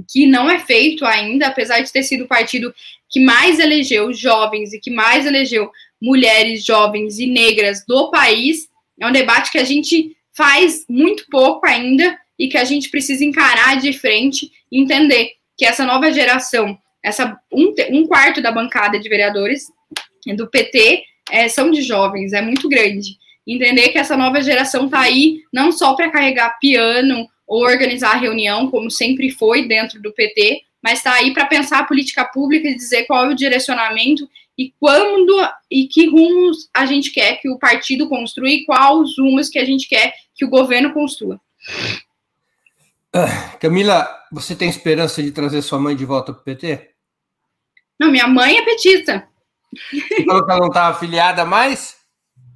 que 0.10 0.26
não 0.26 0.50
é 0.50 0.58
feito 0.58 1.06
ainda, 1.06 1.48
apesar 1.48 1.82
de 1.82 1.92
ter 1.92 2.02
sido 2.02 2.24
o 2.24 2.28
partido 2.28 2.74
que 3.12 3.20
mais 3.20 3.60
elegeu 3.60 4.14
jovens 4.14 4.74
e 4.74 4.80
que 4.80 4.90
mais 4.90 5.26
elegeu 5.26 5.70
mulheres 6.02 6.64
jovens 6.64 7.20
e 7.20 7.28
negras 7.28 7.86
do 7.86 8.10
país. 8.10 8.70
É 9.00 9.06
um 9.06 9.12
debate 9.12 9.52
que 9.52 9.58
a 9.58 9.66
gente 9.66 10.16
faz 10.34 10.86
muito 10.90 11.26
pouco 11.30 11.68
ainda 11.68 12.18
e 12.40 12.48
que 12.48 12.58
a 12.58 12.64
gente 12.64 12.90
precisa 12.90 13.24
encarar 13.24 13.80
de 13.80 13.92
frente 13.94 14.50
e 14.72 14.82
entender 14.82 15.34
que 15.58 15.66
essa 15.66 15.86
nova 15.86 16.12
geração, 16.12 16.78
essa 17.04 17.38
um, 17.52 17.76
um 17.92 18.08
quarto 18.08 18.42
da 18.42 18.52
bancada 18.52 18.98
de 18.98 19.10
vereadores 19.10 19.66
do 20.36 20.48
PT 20.48 21.04
é, 21.30 21.50
são 21.50 21.70
de 21.70 21.82
jovens, 21.82 22.34
é 22.34 22.42
muito 22.42 22.70
grande. 22.70 23.18
Entender 23.46 23.90
que 23.90 23.98
essa 23.98 24.16
nova 24.16 24.42
geração 24.42 24.86
está 24.86 25.02
aí 25.02 25.42
não 25.52 25.72
só 25.72 25.96
para 25.96 26.10
carregar 26.10 26.58
piano 26.60 27.28
ou 27.46 27.64
organizar 27.64 28.16
reunião, 28.16 28.72
como 28.72 28.90
sempre 28.90 29.30
foi 29.30 29.68
dentro 29.68 30.02
do 30.02 30.14
PT, 30.14 30.62
mas 30.82 31.00
está 31.00 31.14
aí 31.14 31.34
para 31.34 31.46
pensar 31.46 31.80
a 31.80 31.86
política 31.86 32.26
pública 32.26 32.68
e 32.68 32.76
dizer 32.76 33.06
qual 33.06 33.26
é 33.26 33.30
o 33.30 33.36
direcionamento 33.36 34.28
e 34.58 34.74
quando 34.80 35.34
e 35.70 35.88
que 35.88 36.08
rumos 36.08 36.70
a 36.74 36.86
gente 36.86 37.12
quer 37.12 37.38
que 37.38 37.50
o 37.50 37.60
partido 37.60 38.10
construa 38.10 38.50
e 38.50 38.66
quais 38.66 39.00
os 39.00 39.18
rumos 39.18 39.50
que 39.50 39.60
a 39.60 39.66
gente 39.66 39.88
quer 39.88 40.14
que 40.36 40.46
o 40.46 40.50
governo 40.50 40.94
construa. 40.94 41.40
Ah, 43.14 43.58
Camila, 43.60 44.08
você 44.32 44.56
tem 44.56 44.70
esperança 44.70 45.22
de 45.22 45.32
trazer 45.32 45.62
sua 45.62 45.80
mãe 45.80 45.96
de 45.96 46.06
volta 46.06 46.34
para 46.34 46.42
o 46.42 46.44
PT? 46.44 46.92
Não, 48.00 48.10
minha 48.10 48.28
mãe 48.28 48.58
é 48.58 48.66
petista. 48.66 49.28
Você 49.92 50.26
falou 50.26 50.46
que 50.46 50.52
ela 50.52 50.60
não 50.62 50.68
está 50.68 50.88
afiliada 50.88 51.46
mais? 51.46 51.98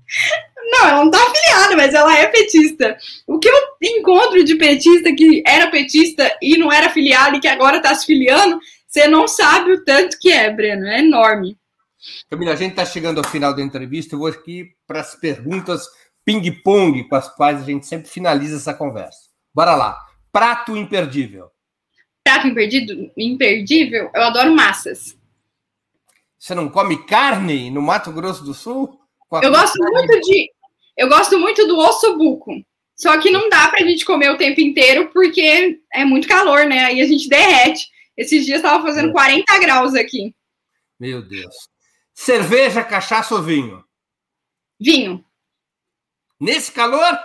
Não, 0.68 0.88
ela 0.88 1.06
não 1.06 1.12
está 1.12 1.24
afiliada, 1.24 1.76
mas 1.76 1.94
ela 1.94 2.18
é 2.18 2.28
petista. 2.28 2.98
O 3.28 3.40
que 3.40 3.48
eu 3.48 3.56
encontro 3.82 4.44
de 4.44 4.56
petista 4.56 5.14
que 5.14 5.44
era 5.46 5.70
petista 5.70 6.36
e 6.42 6.58
não 6.58 6.72
era 6.72 6.88
afiliado 6.88 7.36
e 7.36 7.40
que 7.40 7.48
agora 7.48 7.78
está 7.78 7.94
se 7.94 8.06
filiando, 8.06 8.60
você 8.88 9.08
não 9.08 9.28
sabe 9.28 9.74
o 9.74 9.84
tanto 9.84 10.18
que 10.20 10.32
é, 10.32 10.50
Breno. 10.50 10.86
É 10.88 11.00
enorme. 11.00 11.58
Camila, 12.30 12.54
a 12.54 12.56
gente 12.56 12.72
está 12.72 12.86
chegando 12.86 13.20
ao 13.20 13.24
final 13.24 13.54
da 13.54 13.62
entrevista. 13.62 14.16
Eu 14.16 14.20
vou 14.20 14.28
aqui 14.28 14.72
para 14.88 15.02
as 15.02 15.16
perguntas 15.16 15.86
ping-pong 16.24 17.08
com 17.08 17.16
as 17.16 17.34
quais 17.36 17.62
a 17.62 17.66
gente 17.66 17.86
sempre 17.86 18.10
finaliza 18.10 18.58
essa 18.58 18.74
conversa. 18.74 19.30
Bora 19.54 19.76
lá. 19.76 19.98
Prato 20.32 20.76
imperdível. 20.76 21.50
Prato 22.24 22.48
imperdível? 22.48 23.12
Imperdível? 23.16 24.10
Eu 24.14 24.24
adoro 24.24 24.56
massas. 24.56 25.18
Você 26.38 26.54
não 26.54 26.70
come 26.70 27.06
carne 27.06 27.70
no 27.70 27.82
Mato 27.82 28.12
Grosso 28.12 28.44
do 28.44 28.54
Sul? 28.54 29.00
Eu 29.42 29.52
gosto 29.52 29.78
muito 29.80 30.22
de. 30.22 30.52
Eu 30.98 31.10
gosto 31.10 31.38
muito 31.38 31.68
do 31.68 31.78
osso 31.78 32.18
buco. 32.18 32.52
Só 32.96 33.20
que 33.20 33.30
não 33.30 33.50
dá 33.50 33.68
para 33.68 33.84
a 33.84 33.88
gente 33.88 34.06
comer 34.06 34.30
o 34.30 34.38
tempo 34.38 34.62
inteiro 34.62 35.10
porque 35.12 35.80
é 35.94 36.06
muito 36.06 36.28
calor, 36.28 36.66
né? 36.66 36.86
Aí 36.86 37.02
a 37.02 37.06
gente 37.06 37.28
derrete. 37.28 37.90
Esses 38.16 38.46
dias 38.46 38.58
estava 38.60 38.82
fazendo 38.82 39.12
40 39.12 39.60
graus 39.60 39.94
aqui. 39.94 40.34
Meu 40.98 41.22
Deus. 41.22 41.54
Cerveja, 42.14 42.84
cachaça 42.84 43.36
ou 43.36 43.44
vinho? 43.44 43.84
Vinho. 44.80 45.24
Nesse 46.40 46.72
calor? 46.72 47.20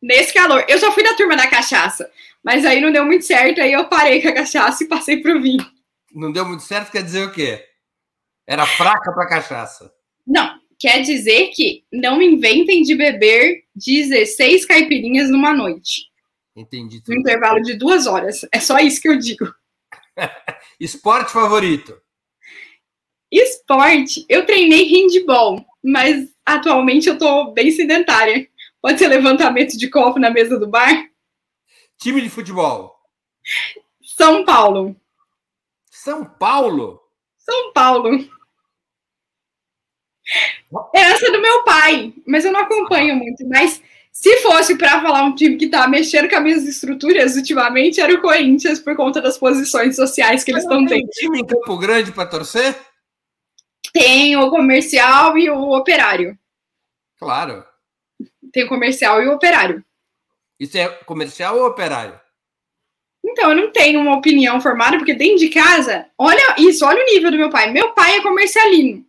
Nesse 0.00 0.32
calor. 0.32 0.64
Eu 0.68 0.78
já 0.78 0.92
fui 0.92 1.02
da 1.02 1.14
turma 1.14 1.36
da 1.36 1.50
cachaça, 1.50 2.08
mas 2.42 2.64
aí 2.64 2.80
não 2.80 2.92
deu 2.92 3.04
muito 3.04 3.24
certo, 3.24 3.60
aí 3.60 3.72
eu 3.72 3.88
parei 3.88 4.22
com 4.22 4.28
a 4.28 4.34
cachaça 4.34 4.84
e 4.84 4.88
passei 4.88 5.20
pro 5.20 5.42
vinho. 5.42 5.68
Não 6.12 6.30
deu 6.30 6.44
muito 6.44 6.62
certo, 6.62 6.92
quer 6.92 7.02
dizer 7.02 7.26
o 7.26 7.32
quê? 7.32 7.64
Era 8.46 8.66
fraca 8.66 9.12
para 9.12 9.28
cachaça. 9.28 9.92
Não, 10.24 10.60
quer 10.82 11.00
dizer 11.00 11.50
que 11.54 11.84
não 11.92 12.20
inventem 12.20 12.82
de 12.82 12.96
beber 12.96 13.62
16 13.76 14.66
caipirinhas 14.66 15.30
numa 15.30 15.54
noite. 15.54 16.10
Entendi. 16.56 17.00
Tudo. 17.00 17.14
No 17.14 17.20
intervalo 17.20 17.62
de 17.62 17.74
duas 17.74 18.08
horas. 18.08 18.44
É 18.52 18.58
só 18.58 18.80
isso 18.80 19.00
que 19.00 19.08
eu 19.08 19.16
digo. 19.16 19.54
Esporte 20.80 21.30
favorito? 21.30 21.96
Esporte, 23.30 24.26
eu 24.28 24.44
treinei 24.44 24.84
handball, 24.88 25.64
mas 25.82 26.28
atualmente 26.44 27.08
eu 27.08 27.16
tô 27.16 27.52
bem 27.52 27.70
sedentária. 27.70 28.48
Pode 28.82 28.98
ser 28.98 29.06
levantamento 29.06 29.78
de 29.78 29.88
copo 29.88 30.18
na 30.18 30.30
mesa 30.30 30.58
do 30.58 30.66
bar? 30.66 31.08
Time 31.96 32.20
de 32.20 32.28
futebol? 32.28 32.92
São 34.02 34.44
Paulo. 34.44 34.96
São 35.88 36.24
Paulo? 36.24 37.00
São 37.38 37.72
Paulo. 37.72 38.28
É 40.94 41.00
essa 41.00 41.30
do 41.30 41.40
meu 41.40 41.64
pai, 41.64 42.12
mas 42.26 42.44
eu 42.44 42.52
não 42.52 42.60
acompanho 42.60 43.16
muito. 43.16 43.46
Mas 43.48 43.82
se 44.10 44.36
fosse 44.38 44.76
para 44.76 45.00
falar 45.00 45.24
um 45.24 45.34
time 45.34 45.56
que 45.56 45.68
tá 45.68 45.86
mexendo 45.88 46.28
com 46.28 46.36
as 46.36 46.42
minhas 46.42 46.64
estruturas 46.64 47.36
ultimamente, 47.36 48.00
era 48.00 48.12
o 48.12 48.20
Corinthians, 48.20 48.78
por 48.78 48.94
conta 48.96 49.20
das 49.20 49.38
posições 49.38 49.96
sociais 49.96 50.44
que 50.44 50.50
eles 50.50 50.62
estão 50.62 50.86
tendo. 50.86 51.00
Tem 51.00 51.06
time 51.06 51.40
em 51.40 51.46
Campo 51.46 51.78
Grande 51.78 52.12
para 52.12 52.26
torcer? 52.26 52.78
Tem 53.92 54.36
o 54.36 54.50
comercial 54.50 55.36
e 55.36 55.50
o 55.50 55.72
operário. 55.72 56.38
Claro. 57.18 57.64
Tem 58.52 58.64
o 58.64 58.68
comercial 58.68 59.22
e 59.22 59.28
o 59.28 59.32
operário. 59.32 59.84
Isso 60.58 60.78
é 60.78 60.88
comercial 60.88 61.58
ou 61.58 61.66
operário? 61.66 62.20
Então, 63.24 63.50
eu 63.50 63.56
não 63.56 63.70
tenho 63.70 64.00
uma 64.00 64.16
opinião 64.16 64.60
formada, 64.60 64.96
porque 64.96 65.14
dentro 65.14 65.38
de 65.38 65.48
casa, 65.48 66.06
olha 66.18 66.56
isso, 66.58 66.84
olha 66.84 67.02
o 67.02 67.06
nível 67.06 67.30
do 67.30 67.36
meu 67.36 67.50
pai. 67.50 67.70
Meu 67.70 67.92
pai 67.92 68.16
é 68.16 68.22
comercialino. 68.22 69.04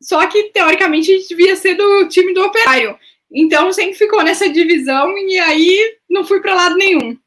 Só 0.00 0.26
que, 0.26 0.50
teoricamente, 0.50 1.26
devia 1.28 1.56
ser 1.56 1.74
do 1.74 2.08
time 2.08 2.34
do 2.34 2.44
operário. 2.44 2.98
Então, 3.30 3.72
sempre 3.72 3.94
ficou 3.94 4.22
nessa 4.22 4.48
divisão 4.48 5.16
e 5.18 5.38
aí 5.38 5.98
não 6.08 6.24
fui 6.24 6.40
para 6.40 6.54
lado 6.54 6.76
nenhum. 6.76 7.18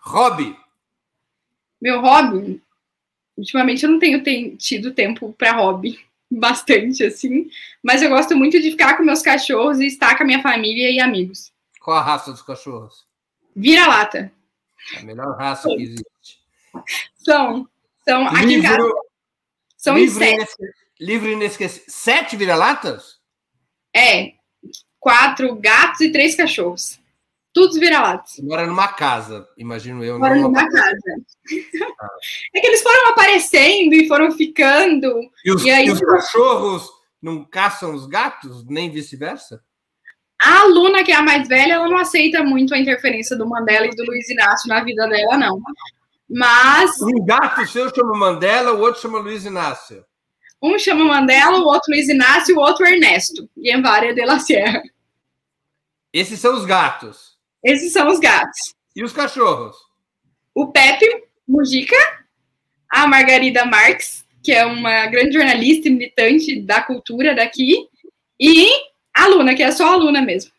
Hobby? 0.00 0.56
Meu 1.80 2.00
hobby? 2.00 2.62
Ultimamente 3.36 3.84
eu 3.84 3.90
não 3.90 3.98
tenho 3.98 4.56
tido 4.56 4.94
tempo 4.94 5.32
para 5.34 5.52
hobby, 5.52 5.98
bastante 6.30 7.04
assim, 7.04 7.50
mas 7.82 8.00
eu 8.02 8.08
gosto 8.08 8.34
muito 8.36 8.60
de 8.60 8.70
ficar 8.70 8.96
com 8.96 9.02
meus 9.02 9.20
cachorros 9.20 9.78
e 9.78 9.86
estar 9.86 10.16
com 10.16 10.22
a 10.22 10.26
minha 10.26 10.42
família 10.42 10.90
e 10.90 11.00
amigos. 11.00 11.52
Qual 11.80 11.96
a 11.96 12.02
raça 12.02 12.32
dos 12.32 12.42
cachorros? 12.42 13.06
Vira-lata. 13.54 14.32
A 14.98 15.02
melhor 15.02 15.36
raça 15.36 15.68
que 15.68 15.82
existe. 15.82 16.40
São. 17.16 17.68
São 18.04 18.26
aqui 18.26 18.46
livro, 18.46 18.58
em 18.58 18.62
casa. 18.62 18.92
São 19.76 19.98
livro 19.98 20.18
sete. 20.18 20.56
Livro 21.00 21.28
inesquecível. 21.28 21.84
Sete 21.88 22.36
vira-latas? 22.36 23.18
É. 23.94 24.32
Quatro 24.98 25.54
gatos 25.56 26.00
e 26.00 26.12
três 26.12 26.34
cachorros. 26.34 26.98
Todos 27.52 27.78
vira-latas. 27.78 28.38
Mora 28.40 28.66
numa 28.66 28.88
casa, 28.88 29.48
imagino 29.56 30.04
eu. 30.04 30.18
Mora 30.18 30.36
numa 30.36 30.68
casa. 30.68 31.00
Ah. 32.00 32.08
É 32.54 32.60
que 32.60 32.66
eles 32.66 32.82
foram 32.82 33.10
aparecendo 33.10 33.94
e 33.94 34.08
foram 34.08 34.32
ficando. 34.32 35.30
E 35.44 35.52
os, 35.52 35.64
e 35.64 35.70
aí... 35.70 35.86
e 35.86 35.90
os 35.90 36.00
cachorros 36.00 36.90
não 37.22 37.44
caçam 37.44 37.94
os 37.94 38.06
gatos, 38.06 38.66
nem 38.66 38.90
vice-versa? 38.90 39.62
A 40.38 40.64
Luna, 40.64 41.02
que 41.02 41.12
é 41.12 41.16
a 41.16 41.22
mais 41.22 41.48
velha, 41.48 41.74
ela 41.74 41.88
não 41.88 41.96
aceita 41.96 42.42
muito 42.42 42.74
a 42.74 42.78
interferência 42.78 43.36
do 43.36 43.48
Mandela 43.48 43.86
e 43.86 43.96
do 43.96 44.04
Luiz 44.04 44.28
Inácio 44.28 44.68
na 44.68 44.84
vida 44.84 45.08
dela, 45.08 45.38
não. 45.38 45.60
Mas. 46.28 47.00
Um 47.00 47.24
gato 47.24 47.66
seu 47.66 47.94
chama 47.94 48.18
Mandela, 48.18 48.72
o 48.72 48.80
outro 48.80 49.00
chama 49.00 49.18
Luiz 49.18 49.44
Inácio. 49.44 50.04
Um 50.62 50.78
chama 50.78 51.04
Mandela, 51.04 51.58
o 51.58 51.66
outro 51.66 51.92
Luiz 51.92 52.08
Inácio 52.08 52.54
e 52.54 52.58
o 52.58 52.60
outro 52.60 52.86
Ernesto. 52.86 53.48
Guevara 53.56 54.14
de 54.14 54.24
la 54.24 54.38
Sierra. 54.38 54.82
Esses 56.12 56.40
são 56.40 56.54
os 56.54 56.64
gatos. 56.64 57.36
Esses 57.62 57.92
são 57.92 58.08
os 58.08 58.18
gatos. 58.18 58.74
E 58.94 59.04
os 59.04 59.12
cachorros? 59.12 59.76
O 60.54 60.72
Pepe 60.72 61.06
Mujica, 61.46 61.96
a 62.88 63.06
Margarida 63.06 63.64
Marques, 63.64 64.24
que 64.42 64.52
é 64.52 64.64
uma 64.64 65.06
grande 65.06 65.32
jornalista 65.32 65.88
e 65.88 65.90
militante 65.90 66.60
da 66.62 66.80
cultura 66.80 67.34
daqui, 67.34 67.88
e 68.40 68.68
a 69.14 69.26
Luna, 69.28 69.54
que 69.54 69.62
é 69.62 69.70
só 69.72 69.92
a 69.92 69.96
Luna 69.96 70.22
mesmo. 70.22 70.52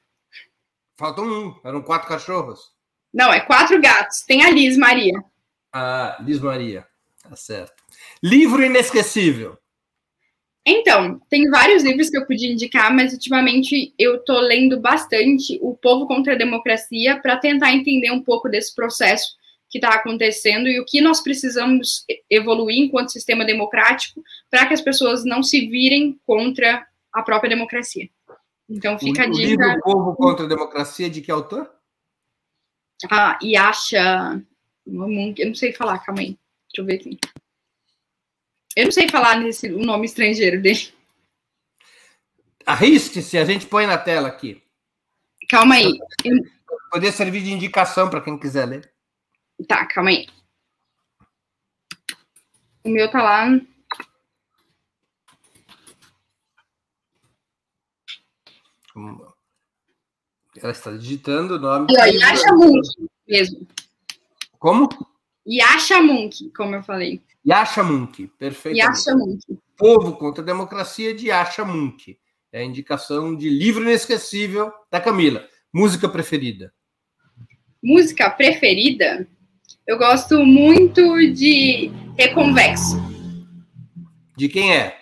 Faltam 0.97 1.25
um, 1.25 1.59
eram 1.63 1.81
quatro 1.81 2.07
cachorros. 2.07 2.71
Não, 3.13 3.31
é 3.31 3.39
quatro 3.39 3.79
gatos. 3.81 4.21
Tem 4.21 4.43
a 4.43 4.49
Liz 4.49 4.77
Maria. 4.77 5.13
Ah, 5.71 6.17
Liz 6.19 6.39
Maria, 6.39 6.85
tá 7.23 7.35
certo. 7.35 7.83
Livro 8.21 8.63
inesquecível. 8.63 9.57
Então, 10.69 11.21
tem 11.29 11.49
vários 11.49 11.81
livros 11.81 12.09
que 12.09 12.17
eu 12.17 12.25
podia 12.25 12.51
indicar, 12.51 12.93
mas 12.93 13.13
ultimamente 13.13 13.93
eu 13.97 14.19
tô 14.19 14.37
lendo 14.41 14.77
bastante 14.77 15.57
O 15.61 15.73
Povo 15.73 16.05
contra 16.05 16.33
a 16.33 16.37
Democracia 16.37 17.17
para 17.21 17.37
tentar 17.37 17.73
entender 17.73 18.11
um 18.11 18.21
pouco 18.21 18.49
desse 18.49 18.75
processo 18.75 19.37
que 19.69 19.77
está 19.77 19.91
acontecendo 19.91 20.67
e 20.67 20.77
o 20.77 20.83
que 20.83 20.99
nós 20.99 21.21
precisamos 21.21 22.03
evoluir 22.29 22.79
enquanto 22.79 23.13
sistema 23.13 23.45
democrático 23.45 24.21
para 24.51 24.65
que 24.65 24.73
as 24.73 24.81
pessoas 24.81 25.23
não 25.23 25.41
se 25.41 25.67
virem 25.67 26.19
contra 26.25 26.85
a 27.13 27.21
própria 27.21 27.49
democracia. 27.49 28.09
Então 28.69 28.99
fica 28.99 29.21
o, 29.21 29.23
a 29.23 29.29
dica. 29.29 29.37
O 29.37 29.45
livro 29.45 29.81
Povo 29.81 30.15
contra 30.15 30.45
a 30.45 30.49
Democracia 30.49 31.09
de 31.09 31.21
que 31.21 31.31
autor? 31.31 31.71
Ah, 33.09 33.39
Yasha. 33.41 34.43
Eu 34.85 35.47
não 35.47 35.55
sei 35.55 35.71
falar, 35.71 35.99
calma 35.99 36.19
aí. 36.19 36.37
Deixa 36.67 36.81
eu 36.81 36.85
ver 36.85 36.95
aqui. 36.95 37.17
Eu 38.77 38.83
não 38.83 38.91
sei 38.91 39.09
falar 39.09 39.39
nesse, 39.39 39.73
o 39.73 39.79
nome 39.79 40.05
estrangeiro 40.05 40.61
dele. 40.61 40.93
Arrisque-se, 42.63 43.35
a 43.35 43.43
gente 43.43 43.65
põe 43.65 43.87
na 43.87 43.97
tela 43.97 44.27
aqui. 44.27 44.63
Calma 45.49 45.73
aí. 45.73 45.97
Poder 46.91 47.11
servir 47.11 47.41
de 47.41 47.51
indicação 47.51 48.07
para 48.07 48.21
quem 48.21 48.37
quiser 48.37 48.67
ler. 48.67 48.93
Tá, 49.67 49.83
calma 49.87 50.11
aí. 50.11 50.27
O 52.83 52.89
meu 52.89 53.09
tá 53.09 53.23
lá. 53.23 53.47
Ela 60.55 60.71
está 60.71 60.91
digitando 60.91 61.55
o 61.55 61.59
nome. 61.59 61.87
E, 61.89 61.99
ó, 61.99 62.05
Yasha 62.05 62.53
Munk 62.53 63.09
mesmo. 63.27 63.67
Como? 64.59 64.87
Yasha 65.47 66.01
Munk, 66.01 66.51
como 66.55 66.75
eu 66.75 66.83
falei. 66.83 67.21
Yasha 67.47 67.81
Munk, 67.81 68.27
perfeito. 68.37 68.77
Yasha 68.77 69.15
Munk. 69.15 69.41
Povo 69.77 70.17
contra 70.17 70.43
a 70.43 70.45
Democracia 70.45 71.13
de 71.13 71.27
Yasha 71.27 71.63
Munk. 71.63 72.19
É 72.51 72.59
a 72.59 72.63
indicação 72.63 73.35
de 73.35 73.49
livro 73.49 73.83
inesquecível 73.83 74.71
da 74.91 74.99
Camila. 74.99 75.47
Música 75.73 76.09
preferida? 76.09 76.73
Música 77.81 78.29
preferida? 78.29 79.27
Eu 79.85 79.97
gosto 79.97 80.43
muito 80.45 81.31
de 81.31 81.91
Reconvexo. 82.17 82.97
De 84.35 84.49
quem 84.49 84.75
é? 84.75 84.97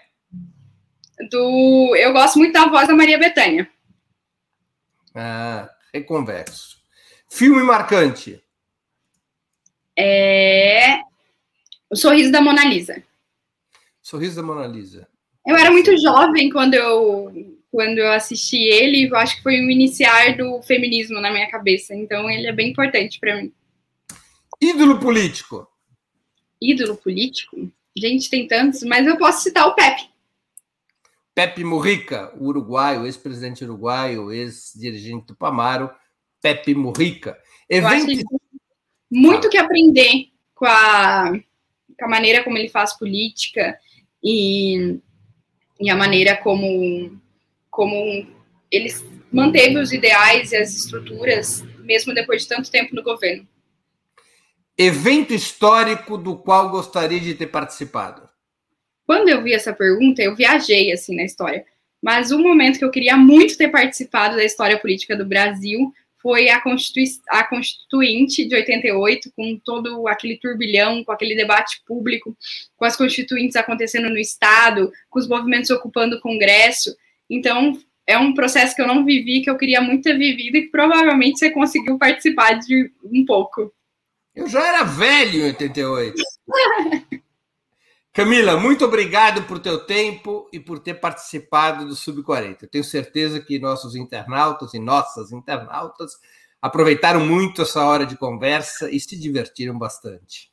Do, 1.32 1.96
eu 1.96 2.14
gosto 2.14 2.38
muito 2.38 2.54
da 2.54 2.68
voz 2.68 2.88
da 2.88 2.94
Maria 2.94 3.18
Bethânia. 3.18 3.70
Ah, 5.16 5.70
Reconvexo. 5.94 6.78
Filme 7.30 7.64
marcante? 7.64 8.45
É 9.98 11.00
O 11.90 11.96
Sorriso 11.96 12.32
da 12.32 12.42
Mona 12.42 12.66
Lisa. 12.66 13.02
Sorriso 14.02 14.36
da 14.36 14.44
Mona 14.44 14.68
Lisa. 14.68 15.08
Eu 15.46 15.56
era 15.56 15.72
muito 15.72 15.96
jovem 16.02 16.50
quando 16.50 16.74
eu 16.74 17.56
quando 17.72 17.98
eu 17.98 18.10
assisti 18.14 18.56
ele, 18.56 19.10
eu 19.10 19.16
acho 19.18 19.36
que 19.36 19.44
foi 19.44 19.60
o 19.60 19.70
iniciar 19.70 20.38
do 20.38 20.62
feminismo 20.62 21.20
na 21.20 21.30
minha 21.30 21.50
cabeça. 21.52 21.94
Então 21.94 22.30
ele 22.30 22.48
é 22.48 22.54
bem 22.54 22.70
importante 22.70 23.20
para 23.20 23.36
mim. 23.36 23.54
Ídolo 24.62 24.98
político. 24.98 25.68
Ídolo 26.62 26.96
político? 26.96 27.70
Gente, 27.96 28.30
tem 28.30 28.48
tantos, 28.48 28.82
mas 28.84 29.06
eu 29.06 29.18
posso 29.18 29.44
citar 29.44 29.68
o 29.68 29.76
Pepe. 29.76 30.10
Pepe 31.34 31.66
Mujica, 31.66 32.34
o 32.40 32.46
uruguaio, 32.46 33.06
ex-presidente 33.06 33.66
uruguaio, 33.66 34.32
ex-dirigente 34.32 35.28
do 35.28 35.36
Pamaro, 35.36 35.92
Pepe 36.42 36.74
Mujica. 36.74 37.38
Evento... 37.70 38.24
muito 39.16 39.50
que 39.50 39.58
aprender 39.58 40.28
com 40.54 40.66
a, 40.66 41.32
com 41.98 42.06
a 42.06 42.10
maneira 42.10 42.44
como 42.44 42.58
ele 42.58 42.68
faz 42.68 42.98
política 42.98 43.78
e, 44.22 45.00
e 45.80 45.90
a 45.90 45.96
maneira 45.96 46.36
como, 46.38 47.20
como 47.70 48.28
ele 48.70 48.94
manteve 49.32 49.78
os 49.78 49.94
ideais 49.94 50.52
e 50.52 50.58
as 50.58 50.76
estruturas, 50.76 51.64
mesmo 51.80 52.14
depois 52.14 52.44
de 52.44 52.50
tanto 52.50 52.70
tempo 52.70 52.94
no 52.94 53.02
governo. 53.02 53.48
Evento 54.78 55.34
histórico 55.34 56.18
do 56.18 56.36
qual 56.38 56.70
gostaria 56.70 57.20
de 57.20 57.34
ter 57.34 57.48
participado? 57.48 58.28
Quando 59.06 59.30
eu 59.30 59.42
vi 59.42 59.54
essa 59.54 59.72
pergunta, 59.72 60.22
eu 60.22 60.36
viajei 60.36 60.92
assim 60.92 61.16
na 61.16 61.24
história. 61.24 61.66
Mas 62.02 62.32
um 62.32 62.42
momento 62.42 62.78
que 62.78 62.86
eu 62.86 62.92
queria 62.92 63.16
muito 63.16 63.58
ter 63.58 63.70
participado 63.70 64.36
da 64.36 64.44
história 64.44 64.78
política 64.78 65.16
do 65.16 65.26
Brasil 65.26 65.94
foi 66.26 66.50
a, 66.50 66.60
Constitui 66.60 67.04
a 67.30 67.44
Constituinte 67.44 68.48
de 68.48 68.56
88, 68.56 69.32
com 69.36 69.62
todo 69.64 70.08
aquele 70.08 70.40
turbilhão, 70.40 71.04
com 71.04 71.12
aquele 71.12 71.36
debate 71.36 71.84
público, 71.86 72.36
com 72.76 72.84
as 72.84 72.96
constituintes 72.96 73.56
acontecendo 73.56 74.10
no 74.10 74.18
Estado, 74.18 74.92
com 75.08 75.20
os 75.20 75.28
movimentos 75.28 75.70
ocupando 75.70 76.16
o 76.16 76.20
Congresso. 76.20 76.96
Então, 77.30 77.80
é 78.08 78.18
um 78.18 78.34
processo 78.34 78.76
que 78.76 78.82
eu 78.82 78.88
não 78.88 79.06
vivi, 79.06 79.44
que 79.44 79.52
eu 79.52 79.58
queria 79.58 79.82
muito 79.82 80.02
ter 80.02 80.18
vivido 80.18 80.58
e 80.58 80.62
que 80.64 80.72
provavelmente 80.72 81.38
você 81.38 81.52
conseguiu 81.52 82.00
participar 82.00 82.54
de 82.54 82.92
um 83.04 83.24
pouco. 83.24 83.72
Eu 84.36 84.50
já 84.50 84.68
era 84.68 84.84
velho 84.84 85.42
em 85.42 85.46
88. 85.50 86.16
Camila, 88.16 88.58
muito 88.58 88.86
obrigado 88.86 89.44
por 89.44 89.60
teu 89.60 89.78
tempo 89.78 90.50
e 90.54 90.58
por 90.58 90.80
ter 90.80 90.94
participado 90.94 91.86
do 91.86 91.98
Sub-40. 91.98 92.60
Eu 92.62 92.70
tenho 92.70 92.84
certeza 92.86 93.42
que 93.42 93.60
nossos 93.60 93.94
internautas 93.94 94.74
e 94.74 94.80
nossas 94.80 95.34
internautas 95.34 96.14
aproveitaram 96.62 97.20
muito 97.20 97.64
essa 97.64 97.84
hora 97.84 98.06
de 98.06 98.16
conversa 98.16 98.90
e 98.90 99.02
se 99.02 99.20
divertiram 99.20 99.78
bastante. 99.78 100.50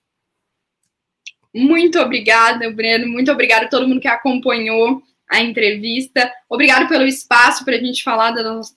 Muito 1.55 2.01
obrigada, 2.01 2.69
Breno. 2.69 3.07
Muito 3.07 3.31
obrigada 3.31 3.67
a 3.67 3.69
todo 3.69 3.87
mundo 3.87 4.01
que 4.01 4.09
acompanhou 4.09 5.01
a 5.31 5.41
entrevista. 5.41 6.33
Obrigado 6.49 6.89
pelo 6.89 7.07
espaço 7.07 7.65
para 7.65 7.77
a 7.77 7.81
gente 7.81 8.03
falar 8.03 8.33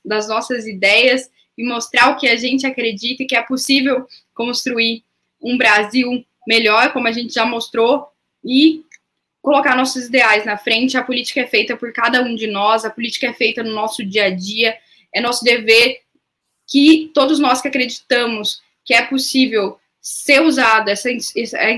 das 0.05 0.27
nossas 0.27 0.67
ideias 0.67 1.27
e 1.57 1.67
mostrar 1.67 2.11
o 2.11 2.17
que 2.17 2.27
a 2.27 2.35
gente 2.35 2.67
acredita 2.67 3.23
e 3.23 3.25
que 3.25 3.35
é 3.35 3.41
possível 3.41 4.05
construir 4.31 5.03
um 5.41 5.57
Brasil 5.57 6.23
melhor, 6.47 6.93
como 6.93 7.07
a 7.07 7.11
gente 7.11 7.33
já 7.33 7.47
mostrou, 7.47 8.13
e 8.45 8.83
colocar 9.41 9.75
nossos 9.75 10.05
ideais 10.05 10.45
na 10.45 10.57
frente. 10.57 10.97
A 10.97 11.03
política 11.03 11.41
é 11.41 11.47
feita 11.47 11.75
por 11.75 11.91
cada 11.91 12.21
um 12.21 12.35
de 12.35 12.47
nós, 12.47 12.85
a 12.85 12.89
política 12.89 13.27
é 13.27 13.33
feita 13.33 13.63
no 13.63 13.73
nosso 13.73 14.05
dia 14.05 14.25
a 14.25 14.29
dia, 14.29 14.77
é 15.13 15.19
nosso 15.19 15.43
dever 15.43 15.99
que 16.67 17.11
todos 17.13 17.39
nós 17.39 17.61
que 17.61 17.67
acreditamos 17.67 18.61
que 18.83 18.93
é 18.93 19.03
possível 19.03 19.79
ser 19.99 20.41
usado 20.41 20.89
essa, 20.89 21.09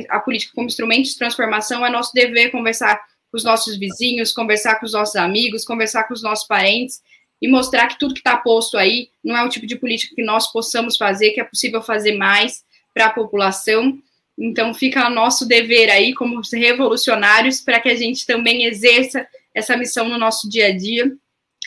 a 0.09 0.19
política 0.19 0.51
como 0.53 0.67
instrumento 0.67 1.05
de 1.05 1.17
transformação, 1.17 1.85
é 1.85 1.89
nosso 1.89 2.13
dever 2.13 2.51
conversar 2.51 2.97
com 3.31 3.37
os 3.37 3.43
nossos 3.43 3.77
vizinhos, 3.77 4.33
conversar 4.33 4.75
com 4.79 4.85
os 4.85 4.91
nossos 4.91 5.15
amigos, 5.15 5.63
conversar 5.63 6.03
com 6.03 6.13
os 6.13 6.21
nossos 6.21 6.45
parentes 6.45 7.01
e 7.41 7.47
mostrar 7.47 7.87
que 7.87 7.97
tudo 7.97 8.13
que 8.13 8.19
está 8.19 8.35
posto 8.35 8.77
aí 8.77 9.09
não 9.23 9.37
é 9.37 9.43
o 9.43 9.49
tipo 9.49 9.65
de 9.65 9.77
política 9.77 10.15
que 10.15 10.23
nós 10.23 10.51
possamos 10.51 10.97
fazer, 10.97 11.31
que 11.31 11.39
é 11.39 11.43
possível 11.43 11.81
fazer 11.81 12.17
mais 12.17 12.65
para 12.93 13.05
a 13.05 13.13
população. 13.13 13.97
Então, 14.37 14.73
fica 14.73 15.09
nosso 15.09 15.47
dever 15.47 15.89
aí, 15.89 16.13
como 16.13 16.41
revolucionários, 16.53 17.59
para 17.59 17.79
que 17.79 17.89
a 17.89 17.95
gente 17.95 18.25
também 18.25 18.65
exerça 18.65 19.27
essa 19.53 19.75
missão 19.75 20.07
no 20.07 20.17
nosso 20.17 20.47
dia 20.47 20.67
a 20.67 20.77
dia. 20.77 21.11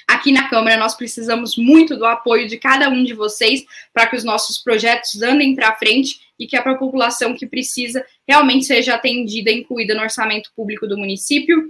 Aqui 0.07 0.33
na 0.33 0.49
Câmara, 0.49 0.77
nós 0.77 0.95
precisamos 0.95 1.57
muito 1.57 1.97
do 1.97 2.05
apoio 2.05 2.47
de 2.47 2.59
cada 2.59 2.89
um 2.89 3.03
de 3.03 3.15
vocês 3.15 3.65
para 3.93 4.07
que 4.07 4.17
os 4.17 4.25
nossos 4.25 4.59
projetos 4.59 5.23
andem 5.23 5.55
para 5.55 5.77
frente 5.77 6.21
e 6.39 6.47
que 6.47 6.57
a 6.57 6.63
população 6.63 7.35
que 7.35 7.47
precisa 7.47 8.05
realmente 8.27 8.65
seja 8.67 8.95
atendida, 8.95 9.51
incluída 9.51 9.95
no 9.95 10.03
orçamento 10.03 10.51
público 10.55 10.87
do 10.87 10.97
município 10.97 11.69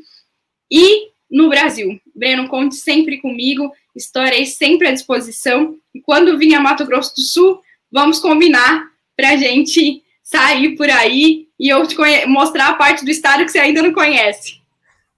e 0.71 1.09
no 1.31 1.49
Brasil. 1.49 2.01
Breno, 2.15 2.49
conte 2.49 2.77
sempre 2.77 3.19
comigo, 3.19 3.73
estarei 3.95 4.47
sempre 4.47 4.89
à 4.89 4.93
disposição. 4.93 5.77
E 5.95 6.01
quando 6.01 6.39
vir 6.39 6.55
a 6.55 6.61
Mato 6.61 6.85
Grosso 6.87 7.15
do 7.15 7.23
Sul, 7.23 7.61
vamos 7.91 8.19
combinar 8.19 8.91
para 9.17 9.31
a 9.31 9.37
gente 9.37 10.03
sair 10.31 10.77
por 10.77 10.89
aí 10.89 11.49
e 11.59 11.69
eu 11.69 11.87
te 11.87 11.97
mostrar 12.27 12.69
a 12.69 12.75
parte 12.75 13.05
do 13.05 13.11
estado 13.11 13.45
que 13.45 13.51
você 13.51 13.59
ainda 13.59 13.83
não 13.83 13.93
conhece. 13.93 14.61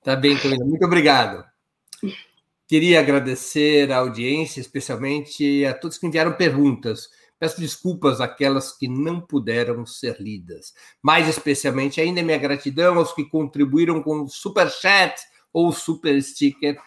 Tá 0.02 0.16
bem, 0.16 0.36
Camila. 0.36 0.64
Muito 0.64 0.84
obrigado. 0.84 1.44
Queria 2.66 3.00
agradecer 3.00 3.92
a 3.92 3.98
audiência, 3.98 4.60
especialmente 4.60 5.64
a 5.66 5.74
todos 5.74 5.98
que 5.98 6.06
enviaram 6.06 6.32
perguntas. 6.32 7.10
Peço 7.38 7.60
desculpas 7.60 8.20
àquelas 8.20 8.72
que 8.72 8.88
não 8.88 9.20
puderam 9.20 9.84
ser 9.84 10.16
lidas. 10.18 10.72
Mais 11.02 11.28
especialmente, 11.28 12.00
ainda 12.00 12.22
minha 12.22 12.38
gratidão 12.38 12.98
aos 12.98 13.12
que 13.12 13.24
contribuíram 13.24 14.02
com 14.02 14.22
o 14.22 14.28
Super 14.28 14.70
Chat 14.70 15.20
ou 15.52 15.70
Super 15.72 16.20
Sticker, 16.22 16.78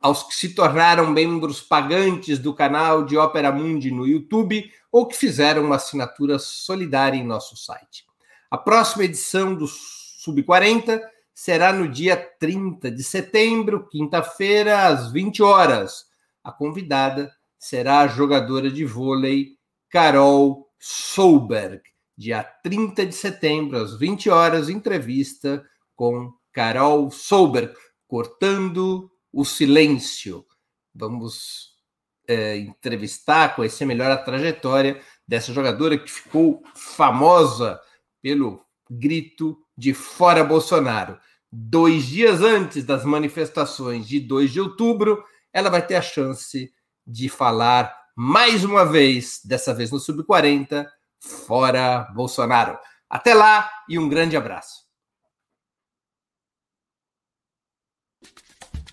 aos 0.00 0.22
que 0.22 0.34
se 0.34 0.54
tornaram 0.54 1.10
membros 1.10 1.60
pagantes 1.60 2.38
do 2.38 2.54
canal 2.54 3.04
de 3.04 3.16
Ópera 3.16 3.50
Mundi 3.50 3.90
no 3.90 4.06
YouTube 4.06 4.70
ou 4.92 5.06
que 5.06 5.16
fizeram 5.16 5.64
uma 5.64 5.76
assinatura 5.76 6.38
solidária 6.38 7.16
em 7.16 7.26
nosso 7.26 7.56
site. 7.56 8.06
A 8.50 8.56
próxima 8.56 9.04
edição 9.04 9.54
do 9.54 9.66
Sub 9.66 10.42
40 10.42 11.02
será 11.34 11.72
no 11.72 11.88
dia 11.88 12.16
30 12.16 12.90
de 12.90 13.02
setembro, 13.02 13.86
quinta-feira, 13.88 14.86
às 14.86 15.12
20 15.12 15.42
horas. 15.42 16.06
A 16.42 16.50
convidada 16.50 17.30
será 17.58 18.00
a 18.00 18.06
jogadora 18.08 18.70
de 18.70 18.84
vôlei 18.84 19.58
Carol 19.90 20.68
Solberg. 20.78 21.82
Dia 22.16 22.42
30 22.42 23.06
de 23.06 23.14
setembro, 23.14 23.78
às 23.78 23.96
20 23.98 24.30
horas, 24.30 24.68
entrevista 24.68 25.64
com 25.94 26.32
Carol 26.52 27.10
Solberg, 27.10 27.74
cortando 28.06 29.10
o 29.38 29.44
silêncio. 29.44 30.44
Vamos 30.92 31.76
é, 32.26 32.56
entrevistar, 32.56 33.54
conhecer 33.54 33.84
melhor 33.84 34.10
a 34.10 34.16
trajetória 34.16 35.00
dessa 35.28 35.52
jogadora 35.52 35.96
que 35.96 36.10
ficou 36.10 36.60
famosa 36.74 37.80
pelo 38.20 38.60
grito 38.90 39.56
de 39.76 39.94
fora 39.94 40.42
Bolsonaro. 40.42 41.20
Dois 41.52 42.06
dias 42.06 42.40
antes 42.40 42.82
das 42.82 43.04
manifestações 43.04 44.08
de 44.08 44.18
2 44.18 44.50
de 44.50 44.60
outubro, 44.60 45.22
ela 45.52 45.70
vai 45.70 45.86
ter 45.86 45.94
a 45.94 46.02
chance 46.02 46.74
de 47.06 47.28
falar 47.28 47.96
mais 48.16 48.64
uma 48.64 48.84
vez, 48.84 49.40
dessa 49.44 49.72
vez 49.72 49.92
no 49.92 50.00
Sub-40, 50.00 50.84
fora 51.20 52.10
Bolsonaro. 52.12 52.76
Até 53.08 53.34
lá 53.34 53.70
e 53.88 54.00
um 54.00 54.08
grande 54.08 54.36
abraço. 54.36 54.87